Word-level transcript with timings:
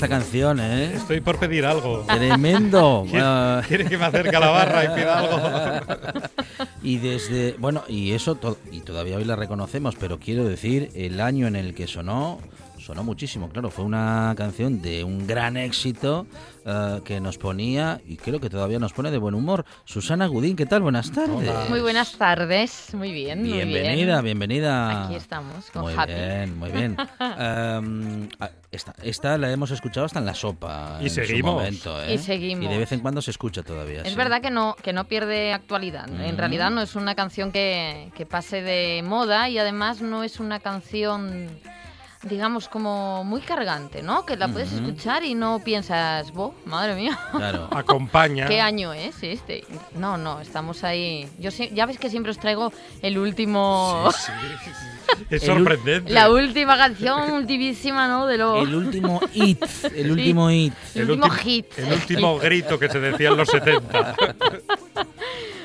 Esta 0.00 0.08
canción, 0.08 0.58
¿eh? 0.60 0.94
Estoy 0.94 1.20
por 1.20 1.38
pedir 1.38 1.66
algo. 1.66 2.06
Tremendo. 2.08 3.04
¿Quiere, 3.10 3.26
quiere 3.68 3.84
que 3.84 3.98
me 3.98 4.06
acerque 4.06 4.34
a 4.34 4.40
la 4.40 4.48
barra 4.48 4.84
y 4.84 4.88
pida 4.98 5.18
algo? 5.18 6.22
y 6.82 6.96
desde, 6.96 7.54
bueno, 7.58 7.82
y 7.86 8.12
eso 8.12 8.34
to- 8.36 8.56
y 8.72 8.80
todavía 8.80 9.18
hoy 9.18 9.24
la 9.26 9.36
reconocemos, 9.36 9.96
pero 10.00 10.18
quiero 10.18 10.44
decir, 10.48 10.90
el 10.94 11.20
año 11.20 11.46
en 11.46 11.54
el 11.54 11.74
que 11.74 11.86
sonó, 11.86 12.38
sonó 12.90 13.04
muchísimo, 13.04 13.48
claro, 13.48 13.70
fue 13.70 13.84
una 13.84 14.34
canción 14.36 14.82
de 14.82 15.04
un 15.04 15.24
gran 15.24 15.56
éxito 15.56 16.26
eh, 16.66 17.00
que 17.04 17.20
nos 17.20 17.38
ponía 17.38 18.00
y 18.04 18.16
creo 18.16 18.40
que 18.40 18.50
todavía 18.50 18.80
nos 18.80 18.92
pone 18.92 19.12
de 19.12 19.18
buen 19.18 19.36
humor. 19.36 19.64
Susana 19.84 20.26
Gudín, 20.26 20.56
¿qué 20.56 20.66
tal? 20.66 20.82
Buenas 20.82 21.12
tardes. 21.12 21.70
Muy 21.70 21.80
buenas 21.82 22.18
tardes, 22.18 22.92
muy 22.92 23.12
bien, 23.12 23.42
muy 23.42 23.52
Bienvenida, 23.52 24.14
bien. 24.14 24.24
bienvenida. 24.24 25.04
Aquí 25.04 25.14
estamos, 25.14 25.70
con 25.70 25.82
Muy 25.82 25.94
Happy. 25.96 26.12
bien, 26.14 26.58
muy 26.58 26.70
bien. 26.72 26.96
Ah, 27.20 27.80
esta, 28.72 28.94
esta 29.02 29.38
la 29.38 29.50
hemos 29.52 29.70
escuchado 29.70 30.06
hasta 30.06 30.18
en 30.18 30.26
la 30.26 30.34
sopa. 30.34 30.98
Y 31.00 31.04
en 31.04 31.10
su 31.10 31.14
seguimos. 31.24 31.54
momento, 31.54 32.02
¿eh? 32.02 32.14
Y 32.14 32.18
seguimos. 32.18 32.64
Y 32.64 32.68
de 32.68 32.78
vez 32.78 32.92
en 32.92 33.00
cuando 33.00 33.22
se 33.22 33.30
escucha 33.30 33.62
todavía. 33.62 34.02
Es 34.02 34.10
sí. 34.10 34.16
verdad 34.16 34.40
que 34.42 34.50
no, 34.50 34.76
que 34.82 34.92
no 34.92 35.04
pierde 35.04 35.52
actualidad. 35.52 36.08
En 36.08 36.36
realidad 36.36 36.70
no 36.70 36.82
es 36.82 36.96
una 36.96 37.14
canción 37.14 37.52
que, 37.52 38.10
que 38.16 38.26
pase 38.26 38.62
de 38.62 39.02
moda 39.04 39.48
y 39.48 39.58
además 39.58 40.02
no 40.02 40.22
es 40.24 40.40
una 40.40 40.60
canción, 40.60 41.48
digamos, 42.22 42.68
como 42.68 43.24
muy 43.24 43.40
cargante, 43.40 44.02
¿no? 44.02 44.26
Que 44.26 44.36
la 44.36 44.48
puedes 44.48 44.72
escuchar 44.72 45.24
y 45.24 45.34
no 45.34 45.60
piensas, 45.64 46.32
¡Bo, 46.32 46.54
madre 46.66 46.94
mía! 46.94 47.18
Claro. 47.32 47.68
Acompaña. 47.74 48.46
¿Qué 48.46 48.60
año 48.60 48.92
es 48.92 49.22
este? 49.22 49.64
No, 49.94 50.18
no, 50.18 50.40
estamos 50.40 50.84
ahí. 50.84 51.28
Yo 51.38 51.50
sí- 51.50 51.70
ya 51.72 51.86
ves 51.86 51.98
que 51.98 52.10
siempre 52.10 52.30
os 52.30 52.38
traigo 52.38 52.72
el 53.00 53.16
último, 53.18 54.10
Sí, 54.14 54.32
sí, 54.64 54.70
sí. 54.70 54.86
Es 55.30 55.42
sorprendente. 55.42 56.12
la 56.12 56.30
última 56.30 56.76
canción 56.76 57.32
ultimísima, 57.32 58.06
¿no? 58.06 58.26
De 58.26 58.36
lo 58.38 58.62
El 58.62 58.74
último 58.74 59.20
hit, 59.32 59.60
el 59.96 60.10
último 60.12 60.48
hit. 60.50 60.72
el 60.94 61.10
último 61.10 61.26
ultim- 61.26 61.38
hit. 61.38 61.78
El 61.78 61.92
último 61.94 62.38
grito 62.38 62.78
que 62.78 62.88
se 62.88 63.00
decía 63.00 63.30
en 63.30 63.36
los 63.36 63.48
70. 63.48 64.14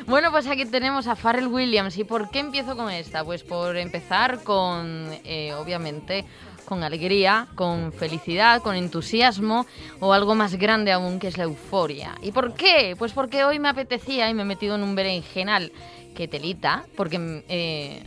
Bueno, 0.08 0.32
pues 0.32 0.46
aquí 0.46 0.66
tenemos 0.66 1.08
a 1.08 1.16
Pharrell 1.16 1.48
Williams. 1.48 1.98
¿Y 1.98 2.04
por 2.04 2.30
qué 2.30 2.40
empiezo 2.40 2.78
con 2.78 2.92
esta? 2.92 3.24
Pues 3.24 3.42
por 3.42 3.76
empezar 3.76 4.44
con, 4.44 5.10
eh, 5.24 5.54
obviamente, 5.56 6.26
con 6.66 6.84
alegría, 6.84 7.48
con 7.56 7.92
felicidad, 7.92 8.62
con 8.62 8.76
entusiasmo 8.76 9.66
o 10.00 10.14
algo 10.14 10.36
más 10.36 10.56
grande 10.56 10.92
aún 10.92 11.18
que 11.18 11.28
es 11.28 11.38
la 11.38 11.46
euforia. 11.46 12.16
¿Y 12.22 12.32
por 12.32 12.54
qué? 12.54 12.96
Pues 12.98 13.14
porque 13.14 13.44
hoy 13.46 13.58
me 13.58 13.70
apetecía 13.70 14.30
y 14.30 14.36
me 14.36 14.44
he 14.44 14.46
metido 14.46 14.76
en 14.76 14.84
un 14.84 14.94
berenjenal 14.94 15.72
que 16.16 16.28
telita, 16.28 16.86
porque 16.96 17.44
eh, 17.50 18.04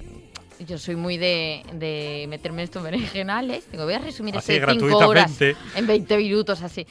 yo 0.66 0.78
soy 0.78 0.96
muy 0.96 1.16
de, 1.16 1.62
de 1.72 2.26
meterme 2.28 2.62
en 2.62 2.64
estos 2.64 2.82
berenjenales. 2.82 3.70
Digo, 3.70 3.84
voy 3.84 3.94
a 3.94 3.98
resumir 3.98 4.36
Así, 4.36 4.54
este 4.54 4.72
cinco 4.72 4.98
horas 4.98 5.41
en 5.41 5.86
20 5.86 6.16
minutos 6.16 6.62
así. 6.62 6.86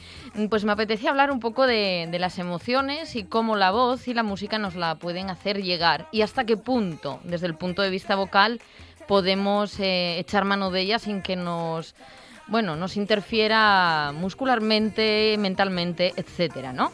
Pues 0.48 0.64
me 0.64 0.72
apetecía 0.72 1.10
hablar 1.10 1.30
un 1.30 1.40
poco 1.40 1.66
de, 1.66 2.08
de 2.10 2.18
las 2.18 2.38
emociones 2.38 3.16
y 3.16 3.24
cómo 3.24 3.56
la 3.56 3.70
voz 3.70 4.08
y 4.08 4.14
la 4.14 4.22
música 4.22 4.58
nos 4.58 4.74
la 4.74 4.96
pueden 4.96 5.30
hacer 5.30 5.62
llegar 5.62 6.08
y 6.12 6.22
hasta 6.22 6.44
qué 6.44 6.56
punto, 6.56 7.20
desde 7.24 7.46
el 7.46 7.54
punto 7.54 7.82
de 7.82 7.90
vista 7.90 8.16
vocal, 8.16 8.60
podemos 9.06 9.80
eh, 9.80 10.18
echar 10.18 10.44
mano 10.44 10.70
de 10.70 10.82
ella 10.82 10.98
sin 10.98 11.22
que 11.22 11.34
nos, 11.34 11.94
bueno, 12.46 12.76
nos 12.76 12.96
interfiera 12.96 14.12
muscularmente, 14.14 15.36
mentalmente, 15.38 16.12
etcétera, 16.16 16.72
¿no? 16.72 16.92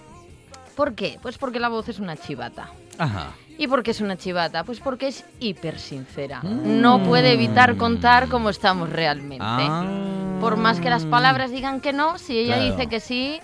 ¿Por 0.77 0.95
qué? 0.95 1.19
Pues 1.21 1.39
porque 1.39 1.61
la 1.61 1.69
voz 1.69 1.89
es 1.89 1.99
una 1.99 2.17
chivata. 2.17 2.71
Ajá. 2.99 3.35
¿Y 3.57 3.69
por 3.69 3.83
qué 3.83 3.93
es 3.93 4.01
una 4.01 4.17
chivata? 4.17 4.65
Pues 4.65 4.81
porque 4.81 5.09
es 5.09 5.25
hiper 5.39 5.79
sincera. 5.79 6.41
No 6.43 7.03
puede 7.05 7.33
evitar 7.33 7.77
contar 7.77 8.29
cómo 8.29 8.51
estamos 8.51 8.91
realmente. 8.91 9.45
Ah. 9.47 9.85
Por 10.41 10.57
más 10.57 10.81
que 10.81 10.91
las 10.91 11.05
palabras 11.05 11.51
digan 11.53 11.81
que 11.81 11.93
no, 11.93 12.19
si 12.19 12.39
ella 12.39 12.57
Claro. 12.57 12.71
dice 12.73 12.87
que 12.89 13.01
sí, 13.01 13.41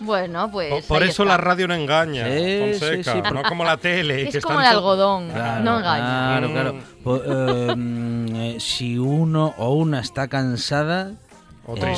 bueno, 0.00 0.50
pues. 0.50 0.84
Por, 0.86 1.02
eso 1.02 1.22
está. 1.22 1.36
la 1.36 1.36
radio 1.36 1.68
no 1.68 1.74
engaña, 1.74 2.26
Sí, 2.26 2.58
Fonseca, 2.78 3.12
sí, 3.12 3.20
sí. 3.24 3.32
no 3.34 3.42
como 3.44 3.64
la 3.64 3.76
tele. 3.76 4.16
que 4.24 4.28
Es 4.30 4.34
están 4.36 4.48
como 4.48 4.60
el 4.60 4.66
algodón, 4.66 5.30
Claro, 5.30 5.62
no 5.64 5.78
engaña. 5.78 6.38
Claro, 6.38 6.52
claro. 6.52 7.24
Eh, 7.68 7.76
mm, 7.76 8.36
eh, 8.36 8.56
si 8.60 8.98
uno 8.98 9.54
o 9.58 9.74
una 9.74 10.00
está 10.00 10.26
cansada, 10.28 11.12
O 11.66 11.76
eh, 11.76 11.96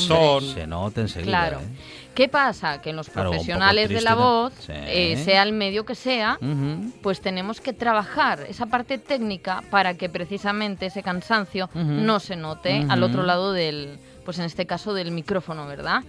se 0.55 0.67
nota 0.67 1.01
enseguida. 1.01 1.31
Claro. 1.31 1.61
¿eh? 1.61 1.77
¿Qué 2.17 2.29
pasa? 2.29 2.81
Que 2.81 2.93
los 2.95 3.09
Claro, 3.11 3.29
un 3.31 3.37
poco 3.37 3.45
profesionales 3.45 3.89
de 3.91 4.01
la 4.01 4.15
voz, 4.15 4.53
Sí. 4.59 4.73
eh, 4.75 5.23
sea 5.25 5.43
el 5.43 5.53
medio 5.53 5.85
que 5.85 5.95
sea, 5.95 6.39
pues 7.03 7.21
tenemos 7.21 7.61
que 7.61 7.73
trabajar 7.75 8.41
esa 8.49 8.67
parte 8.67 8.97
técnica 8.99 9.63
para 9.71 9.95
que 9.95 10.09
precisamente 10.09 10.87
ese 10.87 11.03
cansancio 11.03 11.69
no 11.75 12.19
se 12.19 12.35
note 12.37 12.85
al 12.89 13.03
otro 13.03 13.23
lado 13.23 13.53
del, 13.53 13.99
pues 14.25 14.39
en 14.39 14.47
este 14.47 14.67
caso 14.67 14.95
del 14.95 15.11
micrófono, 15.13 15.67
¿verdad? 15.67 16.03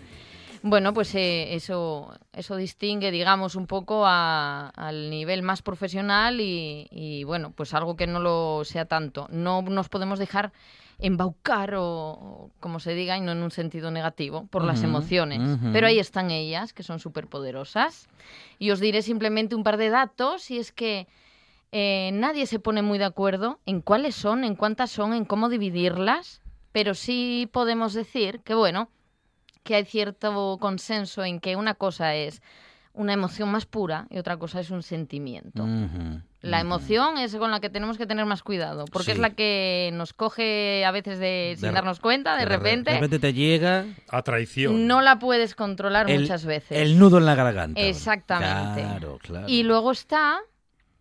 Bueno, 0.63 0.93
pues 0.93 1.13
eh, 1.13 1.53
eso, 1.55 2.11
eso 2.33 2.55
distingue, 2.55 3.11
digamos, 3.11 3.55
un 3.55 3.67
poco 3.67 4.05
a- 4.07 4.69
al 4.75 5.09
nivel 5.09 5.43
más 5.43 5.61
profesional 5.61 6.41
y, 6.41 6.87
y, 6.89 7.23
bueno, 7.25 7.51
pues 7.55 7.73
algo 7.75 7.95
que 7.95 8.07
no 8.07 8.19
lo 8.19 8.63
sea 8.65 8.85
tanto. 8.85 9.27
No 9.29 9.61
nos 9.61 9.87
podemos 9.87 10.17
dejar 10.19 10.51
embaucar 10.99 11.75
o, 11.75 11.83
o 11.85 12.51
como 12.59 12.79
se 12.79 12.93
diga, 12.93 13.17
y 13.17 13.21
no 13.21 13.31
en 13.31 13.43
un 13.43 13.51
sentido 13.51 13.91
negativo, 13.91 14.47
por 14.47 14.63
las 14.63 14.83
emociones. 14.83 15.59
Pero 15.71 15.87
ahí 15.87 15.99
están 15.99 16.31
ellas, 16.31 16.73
que 16.73 16.83
son 16.83 16.99
súper 16.99 17.27
poderosas. 17.27 18.07
Y 18.59 18.71
os 18.71 18.79
diré 18.79 19.01
simplemente 19.01 19.55
un 19.55 19.63
par 19.63 19.77
de 19.77 19.89
datos, 19.89 20.49
y 20.49 20.57
es 20.57 20.71
que 20.71 21.07
eh, 21.71 22.11
nadie 22.13 22.47
se 22.47 22.59
pone 22.59 22.81
muy 22.81 22.97
de 22.97 23.05
acuerdo 23.05 23.59
en 23.65 23.81
cuáles 23.81 24.15
son, 24.15 24.43
en 24.43 24.55
cuántas 24.55 24.89
son, 24.89 25.13
en 25.13 25.25
cómo 25.25 25.49
dividirlas, 25.49 26.41
pero 26.71 26.93
sí 26.93 27.49
podemos 27.51 27.93
decir 27.93 28.39
que, 28.41 28.55
bueno, 28.55 28.89
que 29.63 29.75
hay 29.75 29.85
cierto 29.85 30.57
consenso 30.59 31.23
en 31.23 31.39
que 31.39 31.55
una 31.55 31.73
cosa 31.73 32.15
es 32.15 32.41
una 32.93 33.13
emoción 33.13 33.49
más 33.51 33.65
pura 33.65 34.07
y 34.09 34.17
otra 34.17 34.37
cosa 34.37 34.59
es 34.59 34.71
un 34.71 34.81
sentimiento. 34.81 35.63
Ujú, 35.63 36.21
La 36.49 36.59
emoción 36.59 37.17
es 37.17 37.35
con 37.35 37.51
la 37.51 37.59
que 37.59 37.69
tenemos 37.69 37.97
que 37.97 38.05
tener 38.07 38.25
más 38.25 38.43
cuidado, 38.43 38.85
porque 38.91 39.11
es 39.11 39.17
la 39.19 39.31
que 39.31 39.91
nos 39.93 40.13
coge 40.13 40.85
a 40.85 40.91
veces 40.91 41.19
de, 41.19 41.55
sin 41.57 41.69
De- 41.69 41.73
darnos 41.75 41.99
cuenta, 41.99 42.33
de, 42.33 42.39
De 42.39 42.45
re- 42.45 42.55
repente. 42.57 42.91
De 42.91 42.97
repente 42.97 43.19
te 43.19 43.33
llega 43.33 43.85
A 44.09 44.21
traición. 44.21 44.87
No 44.87 45.01
la 45.01 45.19
puedes 45.19 45.55
controlar 45.55 46.09
el, 46.09 46.21
muchas 46.21 46.45
veces. 46.45 46.77
el 46.77 46.97
nudo 46.99 47.17
en 47.17 47.25
la 47.25 47.35
garganta. 47.35 47.79
Exactamente. 47.81 48.81
Claro, 48.81 49.19
claro. 49.21 49.47
Y 49.49 49.63
luego 49.63 49.91
está, 49.91 50.39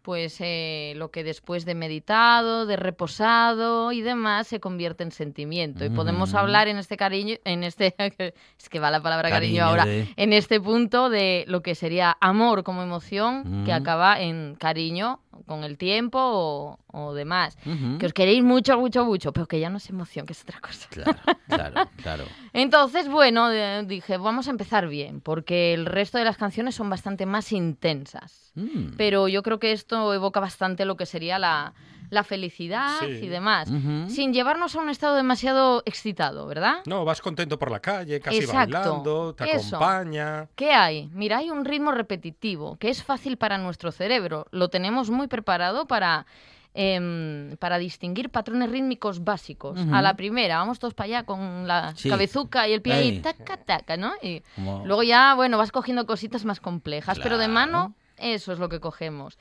pues, 0.02 0.37
eh, 0.40 0.93
lo 0.96 1.10
que 1.10 1.25
después 1.25 1.64
de 1.64 1.75
meditado, 1.75 2.64
de 2.66 2.76
reposado 2.76 3.90
y 3.93 4.02
demás 4.02 4.46
se 4.46 4.60
convierte 4.60 5.02
en 5.02 5.10
sentimiento. 5.10 5.84
Y 5.84 5.90
podemos 5.90 6.34
hablar 6.34 6.69
en 6.69 6.76
este 6.78 6.96
cariño, 6.96 7.37
en 7.44 7.64
este, 7.64 7.94
es 8.58 8.69
que 8.69 8.78
va 8.78 8.90
la 8.93 9.00
palabra 9.02 9.31
cariño, 9.31 9.64
Cariño 9.64 9.64
ahora, 9.64 9.84
de- 9.84 10.08
en 10.16 10.32
este 10.32 10.60
punto 10.60 11.10
de 11.10 11.44
lo 11.48 11.60
que 11.62 11.75
sería 11.75 12.16
amor 12.20 12.62
como 12.62 12.82
emoción, 12.82 13.64
que 13.64 13.72
acaba 13.72 14.20
en 14.20 14.54
cariño 14.56 15.20
con 15.46 15.64
el 15.64 15.76
tiempo 15.76 16.18
o, 16.18 16.78
o 16.92 17.14
demás. 17.14 17.56
Que 17.98 18.06
os 18.06 18.12
queréis 18.12 18.42
mucho, 18.42 18.78
mucho, 18.78 19.04
mucho, 19.04 19.32
pero 19.32 19.46
que 19.46 19.60
ya 19.60 19.70
no 19.70 19.78
es 19.78 19.88
emoción, 19.90 20.26
que 20.26 20.32
es 20.32 20.42
otra 20.42 20.60
cosa. 20.60 20.88
Claro, 20.90 21.18
claro, 21.48 21.90
claro. 22.02 22.24
Entonces, 22.52 23.08
bueno, 23.08 23.50
eh, 23.50 23.84
dije, 23.86 24.16
vamos 24.16 24.48
a 24.48 24.50
empezar 24.50 24.88
bien, 24.88 25.20
porque 25.20 25.74
el 25.74 25.86
resto 25.86 26.18
de 26.18 26.24
las 26.24 26.36
canciones 26.36 26.74
son 26.74 26.88
bastante 26.88 27.26
más 27.26 27.52
intensas. 27.52 28.52
Mm. 28.54 28.96
Pero 28.96 29.28
yo 29.28 29.42
creo 29.42 29.58
que 29.58 29.72
esto 29.72 30.14
evoca 30.14 30.40
bastante 30.40 30.84
lo 30.84 30.96
que 30.96 31.06
sería 31.06 31.38
la, 31.38 31.74
la 32.11 32.25
felicidad 32.25 32.99
Sí. 33.00 33.06
y 33.06 33.29
demás, 33.29 33.69
sin 34.08 34.32
llevarnos 34.32 34.75
a 34.76 34.81
un 34.81 34.88
estado 34.91 35.17
demasiado 35.17 35.82
excitado, 35.87 36.47
¿verdad? 36.47 36.79
No, 36.87 37.05
vas 37.05 37.20
contento 37.20 37.58
por 37.58 37.70
la 37.70 37.81
calle, 37.81 38.20
casi 38.20 38.38
Exacto, 38.38 38.73
bailando, 38.79 39.35
te 39.35 39.50
eso. 39.55 39.76
acompaña. 39.76 40.49
¿Qué 40.55 40.73
hay? 40.73 41.08
Mira, 41.12 41.38
hay 41.38 41.50
un 41.50 41.64
ritmo 41.64 41.93
repetitivo 41.93 42.76
que 42.76 42.88
es 42.91 43.03
fácil 43.03 43.37
para 43.37 43.58
nuestro 43.58 43.93
cerebro. 43.93 44.47
Lo 44.50 44.69
tenemos 44.69 45.11
muy 45.11 45.26
preparado 45.26 45.87
para, 45.87 46.26
em, 46.75 47.56
para 47.56 47.79
distinguir 47.79 48.31
patrones 48.31 48.70
rítmicos 48.70 49.25
básicos. 49.25 49.79
A 49.93 50.03
la 50.03 50.14
primera, 50.14 50.58
vamos 50.58 50.79
todos 50.79 50.94
para 50.94 51.06
allá 51.06 51.23
con 51.25 51.67
la 51.67 51.94
Sí. 51.97 52.08
cabezuca 52.11 52.69
y 52.69 52.73
el 52.75 52.82
pie 52.82 52.93
ahí, 52.93 53.20
taca, 53.20 53.56
taca, 53.56 53.97
¿no? 53.97 54.12
Y 54.23 54.43
Como- 54.55 54.85
luego 54.87 55.03
ya, 55.03 55.35
bueno, 55.35 55.56
vas 55.58 55.73
cogiendo 55.73 56.06
cositas 56.06 56.44
más 56.44 56.61
complejas, 56.61 57.19
pero 57.23 57.38
de 57.38 57.49
mano, 57.49 57.94
eso 58.19 58.53
es 58.53 58.58
lo 58.58 58.69
que 58.69 58.79
cogemos. 58.81 59.38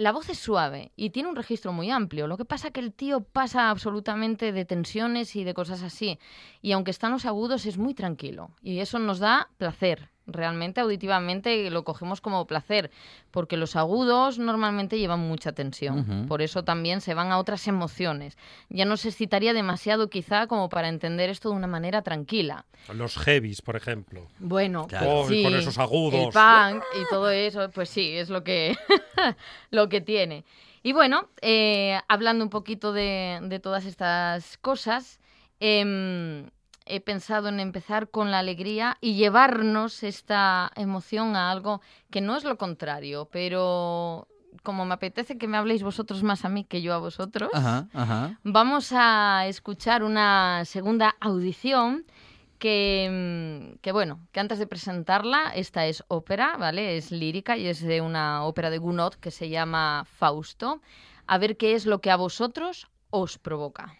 La 0.00 0.12
voz 0.12 0.30
es 0.30 0.38
suave 0.38 0.92
y 0.96 1.10
tiene 1.10 1.28
un 1.28 1.36
registro 1.36 1.74
muy 1.74 1.90
amplio. 1.90 2.26
Lo 2.26 2.38
que 2.38 2.46
pasa 2.46 2.70
que 2.70 2.80
el 2.80 2.94
tío 2.94 3.20
pasa 3.20 3.68
absolutamente 3.68 4.50
de 4.50 4.64
tensiones 4.64 5.36
y 5.36 5.44
de 5.44 5.52
cosas 5.52 5.82
así. 5.82 6.18
Y 6.62 6.72
aunque 6.72 6.90
están 6.90 7.12
los 7.12 7.26
agudos, 7.26 7.66
es 7.66 7.76
muy 7.76 7.92
tranquilo. 7.92 8.50
Y 8.62 8.78
eso 8.78 8.98
nos 8.98 9.18
da 9.18 9.50
placer. 9.58 10.08
Realmente, 10.32 10.80
auditivamente, 10.80 11.70
lo 11.70 11.84
cogemos 11.84 12.20
como 12.20 12.46
placer. 12.46 12.90
Porque 13.30 13.56
los 13.56 13.76
agudos 13.76 14.38
normalmente 14.38 14.98
llevan 14.98 15.20
mucha 15.20 15.52
tensión. 15.52 16.26
Por 16.26 16.42
eso 16.42 16.64
también 16.64 17.00
se 17.00 17.14
van 17.14 17.30
a 17.32 17.38
otras 17.38 17.66
emociones. 17.68 18.36
Ya 18.68 18.84
no 18.84 18.96
se 18.96 19.08
excitaría 19.08 19.52
demasiado, 19.52 20.10
quizá, 20.10 20.46
como 20.46 20.68
para 20.68 20.88
entender 20.88 21.30
esto 21.30 21.50
de 21.50 21.56
una 21.56 21.66
manera 21.66 22.02
tranquila. 22.02 22.64
Los 22.92 23.16
heavies, 23.18 23.62
por 23.62 23.76
ejemplo. 23.76 24.26
Bueno, 24.38 24.86
Claro. 24.86 25.20
Oh, 25.20 25.28
sí, 25.28 25.42
con 25.42 25.54
esos 25.54 25.78
agudos. 25.78 26.14
El 26.14 26.30
punk 26.32 26.84
y 27.00 27.08
todo 27.10 27.30
eso, 27.30 27.70
pues 27.70 27.88
sí, 27.88 28.16
es 28.16 28.30
lo 28.30 28.42
que, 28.42 28.76
lo 29.70 29.88
que 29.88 30.00
tiene. 30.00 30.44
Y 30.82 30.92
bueno, 30.92 31.28
eh, 31.42 32.00
hablando 32.08 32.44
un 32.44 32.50
poquito 32.50 32.92
de, 32.92 33.38
de 33.42 33.60
todas 33.60 33.84
estas 33.84 34.56
cosas, 34.58 35.20
em, 35.60 36.48
he 36.86 37.00
pensado 37.00 37.48
en 37.48 37.60
empezar 37.60 38.08
con 38.08 38.30
la 38.30 38.38
alegría 38.38 38.96
y 39.00 39.14
llevarnos 39.14 40.02
esta 40.02 40.70
emoción 40.76 41.36
a 41.36 41.50
algo 41.50 41.80
que 42.10 42.20
no 42.20 42.36
es 42.36 42.44
lo 42.44 42.56
contrario, 42.58 43.28
pero 43.30 44.28
como 44.62 44.84
me 44.84 44.94
apetece 44.94 45.38
que 45.38 45.48
me 45.48 45.56
habléis 45.56 45.82
vosotros 45.82 46.22
más 46.22 46.44
a 46.44 46.48
mí 46.48 46.64
que 46.64 46.82
yo 46.82 46.94
a 46.94 46.98
vosotros. 46.98 47.50
Ajá, 47.52 47.88
ajá. 47.92 48.38
Vamos 48.42 48.92
a 48.92 49.46
escuchar 49.46 50.02
una 50.02 50.64
segunda 50.64 51.16
audición 51.20 52.04
que, 52.58 53.08
mm, 53.10 53.78
que, 53.80 53.92
bueno, 53.92 54.20
que 54.32 54.40
antes 54.40 54.58
de 54.58 54.66
presentarla, 54.66 55.52
esta 55.54 55.86
es 55.86 56.04
ópera, 56.08 56.56
¿vale? 56.58 56.96
Es 56.96 57.10
lírica 57.10 57.56
y 57.56 57.66
es 57.66 57.80
de 57.80 58.00
una 58.00 58.44
ópera 58.44 58.70
de 58.70 58.78
Gounod 58.78 59.14
que 59.14 59.30
se 59.30 59.48
llama 59.48 60.04
Fausto. 60.04 60.82
A 61.26 61.38
ver 61.38 61.56
qué 61.56 61.74
es 61.74 61.86
lo 61.86 62.00
que 62.00 62.10
a 62.10 62.16
vosotros 62.16 62.88
os 63.10 63.38
provoca. 63.38 63.96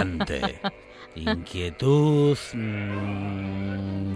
Inquietante. 0.00 0.60
Inquietud. 1.14 2.38
mm, 2.54 4.14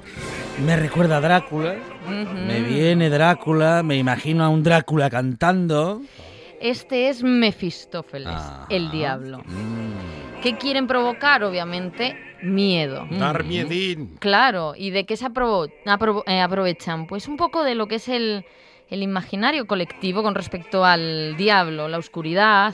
me 0.65 0.77
recuerda 0.77 1.19
a 1.19 1.21
Drácula. 1.21 1.77
Me 2.09 2.61
viene 2.61 3.11
Drácula. 3.11 3.83
Me 3.83 3.97
imagino 3.97 4.45
a 4.45 4.49
un 4.49 4.63
Drácula 4.63 5.11
cantando. 5.11 6.01
Este 6.61 7.09
es 7.11 7.23
Mefistófeles, 7.23 8.29
Ajá. 8.29 8.67
el 8.71 8.91
diablo. 8.91 9.43
Mm, 9.45 10.41
¿Qué 10.43 10.57
quieren 10.57 10.87
provocar? 10.87 11.45
Obviamente, 11.45 12.17
miedo. 12.43 13.07
Dar 13.11 13.45
Mm. 13.45 13.49
miedín. 13.49 14.17
Claro, 14.19 14.73
¿y 14.75 14.89
de 14.91 15.05
qué 15.05 15.17
se 15.19 15.27
apro- 15.27 15.71
eh, 16.27 16.41
aprovechan? 16.41 17.07
Pues 17.07 17.29
un 17.29 17.37
poco 17.37 17.63
de 17.63 17.75
lo 17.75 17.89
que 17.89 17.97
es 17.97 18.09
el, 18.09 18.47
el 18.89 19.03
imaginario 19.03 19.67
colectivo 19.67 20.23
con 20.23 20.35
respecto 20.35 20.83
al 20.85 21.37
diablo, 21.37 21.89
la 21.89 21.99
oscuridad, 21.99 22.73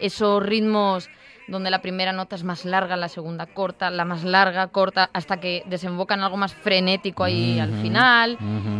esos 0.00 0.42
ritmos 0.42 1.10
donde 1.48 1.70
la 1.70 1.80
primera 1.80 2.12
nota 2.12 2.36
es 2.36 2.44
más 2.44 2.64
larga, 2.64 2.96
la 2.96 3.08
segunda 3.08 3.46
corta, 3.46 3.90
la 3.90 4.04
más 4.04 4.22
larga, 4.22 4.68
corta, 4.68 5.08
hasta 5.12 5.38
que 5.40 5.62
desemboca 5.66 6.14
en 6.14 6.20
algo 6.20 6.36
más 6.36 6.54
frenético 6.54 7.24
ahí 7.24 7.58
al 7.58 7.72
final. 7.80 8.36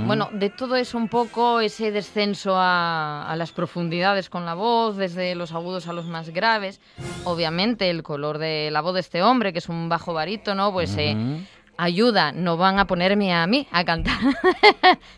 Bueno, 0.07 0.29
de 0.33 0.51
todo 0.51 0.77
eso 0.77 0.99
un 0.99 1.09
poco, 1.09 1.61
ese 1.61 1.91
descenso 1.91 2.55
a, 2.57 3.29
a 3.29 3.37
las 3.37 3.53
profundidades 3.53 4.29
con 4.31 4.45
la 4.45 4.55
voz, 4.55 4.97
desde 4.97 5.35
los 5.35 5.53
agudos 5.53 5.89
a 5.89 5.93
los 5.93 6.07
más 6.07 6.29
graves. 6.31 6.81
Obviamente 7.25 7.91
el 7.91 8.03
color 8.03 8.39
de 8.39 8.69
la 8.71 8.81
voz 8.83 8.95
de 8.95 9.01
este 9.01 9.23
hombre, 9.23 9.53
que 9.53 9.59
es 9.61 9.69
un 9.69 9.89
bajo 9.89 10.13
barítono, 10.13 10.73
pues 10.73 10.95
eh, 10.99 11.17
Ujú. 11.17 11.41
ayuda, 11.79 12.33
no 12.33 12.57
van 12.57 12.79
a 12.79 12.87
ponerme 12.87 13.33
a 13.35 13.47
mí 13.47 13.67
a 13.73 13.85
cantar. 13.85 14.19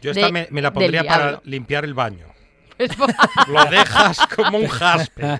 Yo 0.00 0.10
esta 0.12 0.26
de- 0.26 0.32
me, 0.32 0.48
me 0.50 0.62
la 0.62 0.72
pondría 0.72 1.02
para 1.04 1.40
limpiar 1.44 1.84
el 1.84 1.94
baño. 1.94 2.26
Pues, 2.80 2.96
Lo 3.48 3.62
dejas 3.66 4.26
como 4.34 4.56
un 4.56 4.66
jaspe. 4.66 5.38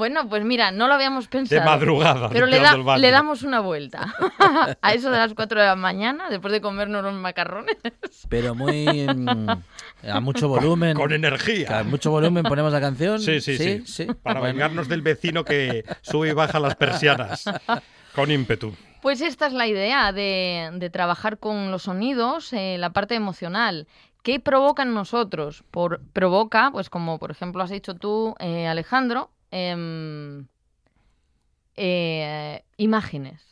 Bueno, 0.00 0.28
pues 0.28 0.44
mira, 0.44 0.72
no 0.72 0.88
lo 0.88 0.94
habíamos 0.94 1.28
pensado. 1.28 1.60
De 1.60 1.64
madrugada. 1.66 2.28
Pero 2.30 2.46
le, 2.46 2.58
da- 2.58 2.76
damos 3.12 3.42
una 3.44 3.60
vuelta. 3.60 4.12
a 4.82 4.92
eso 4.94 5.10
de 5.10 5.18
las 5.18 5.34
4 5.34 5.60
de 5.60 5.66
la 5.66 5.76
mañana, 5.76 6.28
después 6.30 6.50
de 6.52 6.60
comernos 6.60 7.04
los 7.04 7.14
macarrones. 7.14 7.76
Pero 8.28 8.54
muy. 8.54 8.86
mm, 9.14 9.48
a 10.10 10.20
mucho 10.20 10.48
volumen. 10.48 10.94
Con 10.96 11.12
energía. 11.12 11.80
A 11.80 11.84
mucho 11.84 12.10
volumen 12.10 12.42
ponemos 12.44 12.72
la 12.72 12.80
canción. 12.80 13.20
Sí, 13.20 13.40
sí, 13.40 13.56
sí. 13.56 13.82
sí. 13.86 14.06
Para 14.22 14.40
Bueno. 14.40 14.54
vengarnos 14.54 14.88
del 14.88 15.02
vecino 15.02 15.44
que 15.44 15.84
sube 16.00 16.30
y 16.30 16.32
baja 16.32 16.58
las 16.58 16.74
persianas. 16.74 17.44
Con 18.14 18.30
ímpetu. 18.30 18.74
Pues 19.02 19.20
esta 19.20 19.46
es 19.46 19.52
la 19.52 19.66
idea 19.66 20.12
de, 20.12 20.70
de 20.74 20.90
trabajar 20.90 21.38
con 21.38 21.70
los 21.70 21.82
sonidos, 21.84 22.52
eh, 22.52 22.76
la 22.78 22.90
parte 22.90 23.14
emocional. 23.14 23.86
¿Qué 24.22 24.40
provoca 24.40 24.82
en 24.82 24.92
nosotros? 24.92 25.64
Por, 25.70 26.02
provoca, 26.12 26.70
pues 26.72 26.90
como 26.90 27.18
por 27.18 27.30
ejemplo 27.30 27.62
has 27.62 27.70
dicho 27.70 27.94
tú, 27.94 28.34
eh, 28.38 28.66
Alejandro, 28.66 29.30
em, 29.50 30.46
eh, 31.76 32.62
imágenes. 32.76 33.42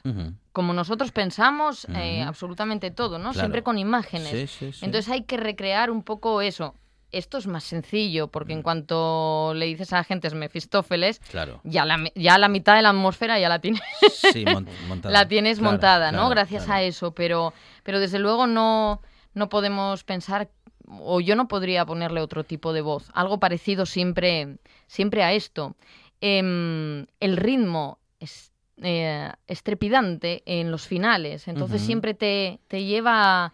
Como 0.52 0.72
nosotros 0.72 1.12
pensamos 1.12 1.86
eh, 1.94 2.22
absolutamente 2.22 2.90
todo, 2.90 3.18
¿no? 3.18 3.30
Claro. 3.30 3.38
Siempre 3.40 3.62
con 3.62 3.78
imágenes. 3.78 4.28
Sí, 4.28 4.46
sí, 4.46 4.72
sí. 4.72 4.84
Entonces 4.84 5.10
hay 5.12 5.22
que 5.22 5.36
recrear 5.36 5.90
un 5.90 6.02
poco 6.02 6.40
eso. 6.42 6.74
esto 7.10 7.38
es 7.38 7.46
más 7.46 7.64
sencillo, 7.64 8.28
porque 8.28 8.52
en 8.52 8.60
cuanto 8.62 9.52
le 9.54 9.64
dices 9.64 9.94
a 9.94 9.96
la 9.96 10.04
gente 10.04 10.28
es 10.28 10.34
Mefistófeles, 10.34 11.20
Claro. 11.30 11.58
ya 11.64 11.86
la, 11.86 11.98
ya 12.14 12.36
la 12.36 12.48
mitad 12.48 12.76
de 12.76 12.82
la 12.82 12.90
atmósfera 12.90 13.38
ya 13.38 13.48
la 13.48 13.60
tienes, 13.60 13.80
Sí, 14.12 14.44
mon- 14.44 14.68
montada. 14.88 15.10
la 15.14 15.26
tienes 15.26 15.58
Claro, 15.58 15.72
montada, 15.72 16.12
¿no? 16.12 16.28
Gracias 16.28 16.68
a 16.68 16.82
eso, 16.82 17.14
pero, 17.14 17.54
pero 17.82 17.98
desde 17.98 18.18
luego 18.18 18.46
no, 18.46 19.00
no 19.32 19.48
podemos 19.48 20.04
pensar, 20.04 20.50
o 20.90 21.20
yo 21.20 21.36
no 21.36 21.48
podría 21.48 21.84
ponerle 21.84 22.20
otro 22.20 22.44
tipo 22.44 22.72
de 22.72 22.80
voz, 22.80 23.10
algo 23.14 23.38
parecido 23.38 23.86
siempre, 23.86 24.58
siempre 24.86 25.22
a 25.22 25.32
esto. 25.32 25.76
Em, 26.20 27.06
el 27.20 27.36
ritmo 27.36 27.98
es 28.20 28.52
eh, 28.82 29.30
estrepidante 29.46 30.42
en 30.46 30.70
los 30.70 30.86
finales, 30.86 31.48
entonces 31.48 31.80
siempre 31.80 32.14
te, 32.14 32.60
te 32.68 32.84
lleva 32.84 33.46
a, 33.46 33.52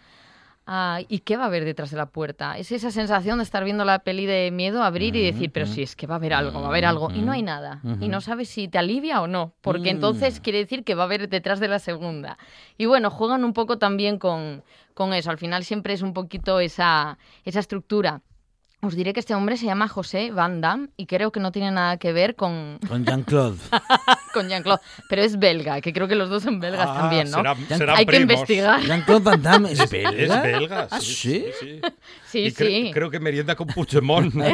a- 0.66 1.00
¿Y 1.08 1.18
qué 1.20 1.36
va 1.36 1.44
a 1.44 1.46
haber 1.46 1.64
detrás 1.64 1.90
de 1.90 1.96
la 1.96 2.06
puerta? 2.06 2.56
Es 2.56 2.72
esa 2.72 2.90
sensación 2.90 3.38
de 3.38 3.44
estar 3.44 3.64
viendo 3.64 3.84
la 3.84 3.98
peli 3.98 4.24
de 4.26 4.50
miedo, 4.50 4.82
abrir 4.82 5.14
y 5.16 5.22
decir, 5.24 5.50
pero 5.52 5.66
si 5.66 5.82
es 5.82 5.94
que 5.96 6.06
va 6.06 6.14
a 6.14 6.16
haber 6.18 6.32
algo, 6.34 6.60
va 6.60 6.66
a 6.66 6.70
haber 6.70 6.84
algo, 6.86 7.10
y 7.10 7.20
no 7.22 7.32
hay 7.32 7.42
nada. 7.42 7.80
Y 8.00 8.08
no 8.08 8.20
sabes 8.20 8.48
si 8.48 8.68
te 8.68 8.78
alivia 8.78 9.20
o 9.22 9.26
no, 9.26 9.52
porque 9.60 9.90
entonces 9.90 10.40
Mm. 10.40 10.42
quiere 10.42 10.58
decir 10.58 10.84
que 10.84 10.94
va 10.94 11.02
a 11.02 11.06
haber 11.06 11.28
detrás 11.28 11.60
de 11.60 11.68
la 11.68 11.78
segunda. 11.78 12.38
Y 12.78 12.86
bueno, 12.86 13.10
juegan 13.10 13.44
un 13.44 13.52
poco 13.52 13.78
también 13.78 14.18
con, 14.18 14.62
con 14.94 15.12
eso. 15.12 15.30
Al 15.30 15.38
final 15.38 15.64
siempre 15.64 15.92
es 15.94 16.02
un 16.02 16.12
poquito 16.14 16.60
esa, 16.60 17.18
esa 17.44 17.60
estructura. 17.60 18.22
Os 18.80 18.94
diré 18.96 19.12
que 19.14 19.20
este 19.20 19.34
hombre 19.34 19.56
se 19.56 19.64
llama 19.64 19.88
José 19.88 20.30
Van 20.30 20.60
Damme 20.60 20.88
y 20.98 21.06
creo 21.06 21.32
que 21.32 21.40
no 21.40 21.52
tiene 21.52 21.70
nada 21.70 21.96
que 21.96 22.12
ver 22.12 22.36
con, 22.36 22.78
Con 22.86 23.04
Jean-Claude. 23.04 23.56
con 24.34 24.48
Jean-Claude, 24.48 24.82
pero 25.08 25.22
es 25.22 25.38
belga, 25.38 25.80
que 25.80 25.92
creo 25.94 26.06
que 26.06 26.14
los 26.16 26.28
dos 26.28 26.42
son 26.42 26.60
belgas 26.60 26.86
Ah, 26.90 26.98
también, 27.00 27.30
¿no? 27.30 27.38
serán- 27.38 27.66
serán 27.68 27.96
Hay 27.96 28.04
que 28.04 28.16
investigar. 28.16 28.80
Jean-Claude 28.82 29.22
Van 29.24 29.42
Damme 29.42 29.72
es 29.72 29.80
Es 29.80 29.90
belga. 29.90 30.40
belga, 30.42 30.88
¿Ah, 30.90 31.00
sí, 31.00 31.46
sí? 31.58 31.80
sí, 32.26 32.38
Y 32.40 32.50
cre- 32.50 32.92
creo 32.92 33.10
que 33.10 33.18
merienda 33.20 33.54
con 33.54 33.68
Puigdemont. 33.68 34.34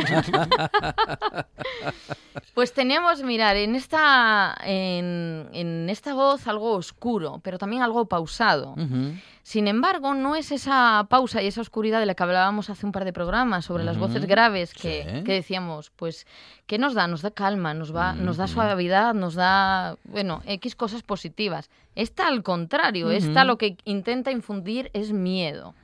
Pues 2.54 2.72
tenemos, 2.72 3.22
mirar, 3.22 3.56
en 3.56 3.74
esta, 3.74 4.56
en, 4.64 5.48
en 5.52 5.88
esta 5.88 6.14
voz 6.14 6.46
algo 6.46 6.72
oscuro, 6.74 7.40
pero 7.42 7.58
también 7.58 7.82
algo 7.82 8.04
pausado. 8.06 8.72
Ujú. 8.72 9.14
Sin 9.42 9.68
embargo, 9.68 10.14
no 10.14 10.36
es 10.36 10.52
esa 10.52 11.06
pausa 11.08 11.42
y 11.42 11.46
esa 11.46 11.60
oscuridad 11.62 11.98
de 11.98 12.06
la 12.06 12.14
que 12.14 12.22
hablábamos 12.22 12.70
hace 12.70 12.84
un 12.86 12.92
par 12.92 13.04
de 13.04 13.12
programas 13.12 13.64
sobre 13.64 13.84
las 13.84 13.98
voces 13.98 14.26
graves 14.26 14.74
que, 14.74 15.02
Sí. 15.18 15.24
que 15.24 15.32
decíamos, 15.32 15.90
pues, 15.96 16.26
¿qué 16.66 16.78
nos 16.78 16.94
da? 16.94 17.06
Nos 17.06 17.22
da 17.22 17.30
calma, 17.30 17.72
nos, 17.74 17.94
va, 17.94 18.12
nos 18.12 18.36
da 18.36 18.46
suavidad, 18.46 19.14
nos 19.14 19.34
da, 19.34 19.96
bueno, 20.04 20.42
X 20.46 20.76
cosas 20.76 21.02
positivas. 21.02 21.70
Esta 21.94 22.28
al 22.28 22.42
contrario, 22.42 23.10
esta 23.10 23.44
lo 23.44 23.56
que 23.58 23.76
intenta 23.84 24.30
infundir 24.30 24.90
es 24.92 25.12
miedo. 25.12 25.74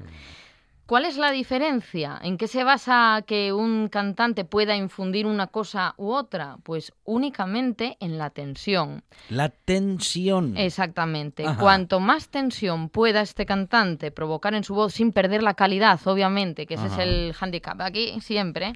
¿Cuál 0.87 1.05
es 1.05 1.17
la 1.17 1.33
diferencia? 1.33 2.19
¿En 2.23 2.39
qué 2.39 2.47
se 2.47 2.63
basa 2.63 3.25
que 3.27 3.53
un 3.53 3.89
cantante 3.89 4.45
pueda 4.45 4.77
infundir 4.77 5.27
una 5.27 5.49
cosa 5.49 5.95
u 5.97 6.13
otra? 6.13 6.59
Pues 6.63 6.93
únicamente 7.05 7.97
en 7.99 8.19
la 8.19 8.31
tensión. 8.31 9.03
La 9.29 9.49
tensión. 9.49 10.57
Exactamente. 10.57 11.45
Ajá. 11.45 11.61
Cuanto 11.61 11.99
más 11.99 12.29
tensión 12.29 12.89
pueda 12.89 13.21
este 13.21 13.47
cantante 13.47 14.13
provocar 14.13 14.55
en 14.55 14.63
su 14.63 14.77
voz 14.77 14.95
sin 14.95 15.11
perder 15.11 15.43
la 15.43 15.55
calidad, 15.55 15.99
obviamente, 16.05 16.67
que 16.67 16.75
ese 16.75 16.87
Ajá. 16.87 17.03
es 17.03 17.09
el 17.09 17.35
handicap 17.41 17.81
aquí 17.81 18.21
siempre, 18.21 18.75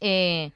eh, 0.00 0.52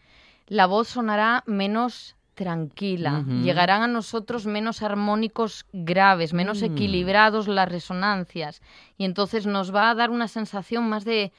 la 0.46 0.64
voz 0.64 0.88
sonará 0.88 1.44
menos 1.46 2.16
tranquila, 2.42 3.24
llegarán 3.44 3.82
a 3.82 3.86
nosotros 3.86 4.46
menos 4.46 4.82
armónicos 4.82 5.64
graves, 5.72 6.32
menos 6.32 6.60
Mm. 6.60 6.64
equilibrados 6.64 7.46
las 7.46 7.68
resonancias. 7.68 8.60
Y 8.98 9.04
entonces 9.04 9.46
nos 9.46 9.72
va 9.74 9.90
a 9.90 9.94
dar 9.94 10.10
una 10.10 10.26
sensación 10.28 10.88
más 10.88 11.04
de 11.04 11.32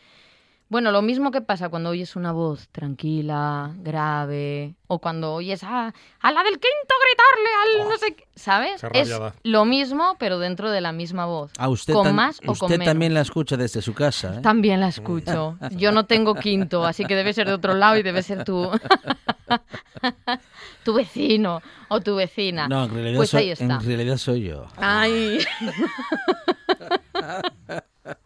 bueno, 0.70 0.92
lo 0.92 1.02
mismo 1.02 1.32
que 1.32 1.42
pasa 1.42 1.70
cuando 1.70 1.92
oyes 1.92 2.16
una 2.16 2.32
voz 2.32 2.68
tranquila, 2.70 3.72
grave, 3.78 4.76
o 4.88 5.00
cuando 5.00 5.34
oyes 5.34 5.64
a, 5.64 5.94
a 6.20 6.32
la 6.32 6.44
del 6.44 6.54
quinto 6.54 6.96
gritarle 7.06 7.84
al 7.84 7.90
no 7.90 7.98
sé 7.98 8.16
qué, 8.16 8.28
¿sabes? 8.36 8.82
qué 8.92 9.02
Es 9.02 9.12
lo 9.44 9.66
mismo, 9.66 10.16
pero 10.18 10.40
dentro 10.40 10.72
de 10.72 10.82
la 10.82 10.92
misma 10.92 11.26
voz. 11.26 11.52
A 11.58 11.70
usted, 11.70 11.94
con 11.94 12.16
más 12.16 12.40
o 12.46 12.52
usted 12.54 12.60
con 12.62 12.70
menos. 12.72 12.86
también 12.86 13.14
la 13.14 13.22
escucha 13.22 13.56
desde 13.56 13.82
su 13.82 13.94
casa. 13.94 14.38
¿eh? 14.38 14.42
También 14.42 14.80
la 14.80 14.88
escucho. 14.88 15.58
Yo 15.78 15.92
no 15.92 16.06
tengo 16.06 16.36
quinto, 16.36 16.86
así 16.86 17.06
que 17.06 17.16
debe 17.16 17.34
ser 17.34 17.48
de 17.48 17.54
otro 17.54 17.76
lado 17.76 17.98
y 17.98 18.04
debe 18.04 18.24
ser 18.24 18.44
tu, 18.44 18.70
tu 20.84 20.94
vecino 20.94 21.62
o 21.90 22.02
tu 22.02 22.16
vecina. 22.16 22.68
No, 22.68 22.86
en 22.86 22.94
realidad, 22.94 23.18
pues 23.18 23.30
soy, 23.30 23.42
ahí 23.42 23.52
está. 23.52 23.66
en 23.66 23.82
realidad 23.82 24.18
soy 24.18 24.44
yo. 24.44 24.66
Ay. 24.78 25.40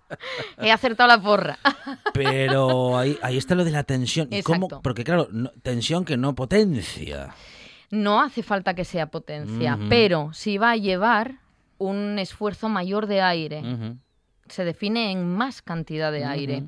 He 0.61 0.71
acertado 0.71 1.07
la 1.07 1.21
porra. 1.21 1.57
Pero 2.13 2.97
ahí, 2.97 3.17
ahí 3.21 3.37
está 3.37 3.55
lo 3.55 3.63
de 3.63 3.71
la 3.71 3.83
tensión. 3.83 4.27
Exacto. 4.31 4.81
Porque 4.81 5.03
claro, 5.03 5.27
no- 5.31 5.51
tensión 5.61 6.05
que 6.05 6.17
no 6.17 6.35
potencia. 6.35 7.33
No 7.89 8.21
hace 8.21 8.43
falta 8.43 8.73
que 8.73 8.83
sea 8.83 9.07
potencia, 9.07 9.79
pero 9.87 10.33
si 10.33 10.57
va 10.57 10.71
a 10.71 10.75
llevar 10.75 11.35
un 11.77 12.19
esfuerzo 12.19 12.67
mayor 12.67 13.07
de 13.07 13.21
aire. 13.21 13.63
Se 14.49 14.65
define 14.65 15.11
en 15.11 15.25
más 15.35 15.61
cantidad 15.61 16.11
de 16.11 16.25
aire, 16.25 16.63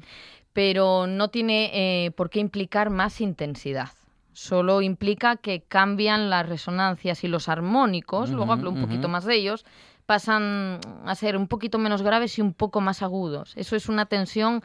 pero 0.53 1.07
no 1.07 1.27
tiene 1.29 1.71
eh, 2.05 2.11
por 2.11 2.29
qué 2.29 2.39
implicar 2.39 2.89
más 2.89 3.19
intensidad. 3.19 3.89
Solo 4.31 4.81
implica 4.81 5.35
que 5.35 5.61
cambian 5.67 6.29
las 6.29 6.47
resonancias 6.47 7.21
y 7.25 7.27
los 7.27 7.49
armónicos, 7.49 8.29
luego 8.29 8.53
hablo 8.53 8.69
un 8.69 8.79
poquito 8.81 9.09
más 9.09 9.25
de 9.25 9.35
ellos, 9.35 9.65
pasan 10.09 10.79
a 11.05 11.13
ser 11.13 11.37
un 11.37 11.47
poquito 11.47 11.77
menos 11.77 12.01
graves 12.01 12.39
y 12.39 12.41
un 12.41 12.55
poco 12.55 12.81
más 12.81 13.03
agudos. 13.03 13.53
Eso 13.55 13.75
es 13.75 13.87
una 13.89 14.07
tensión 14.07 14.63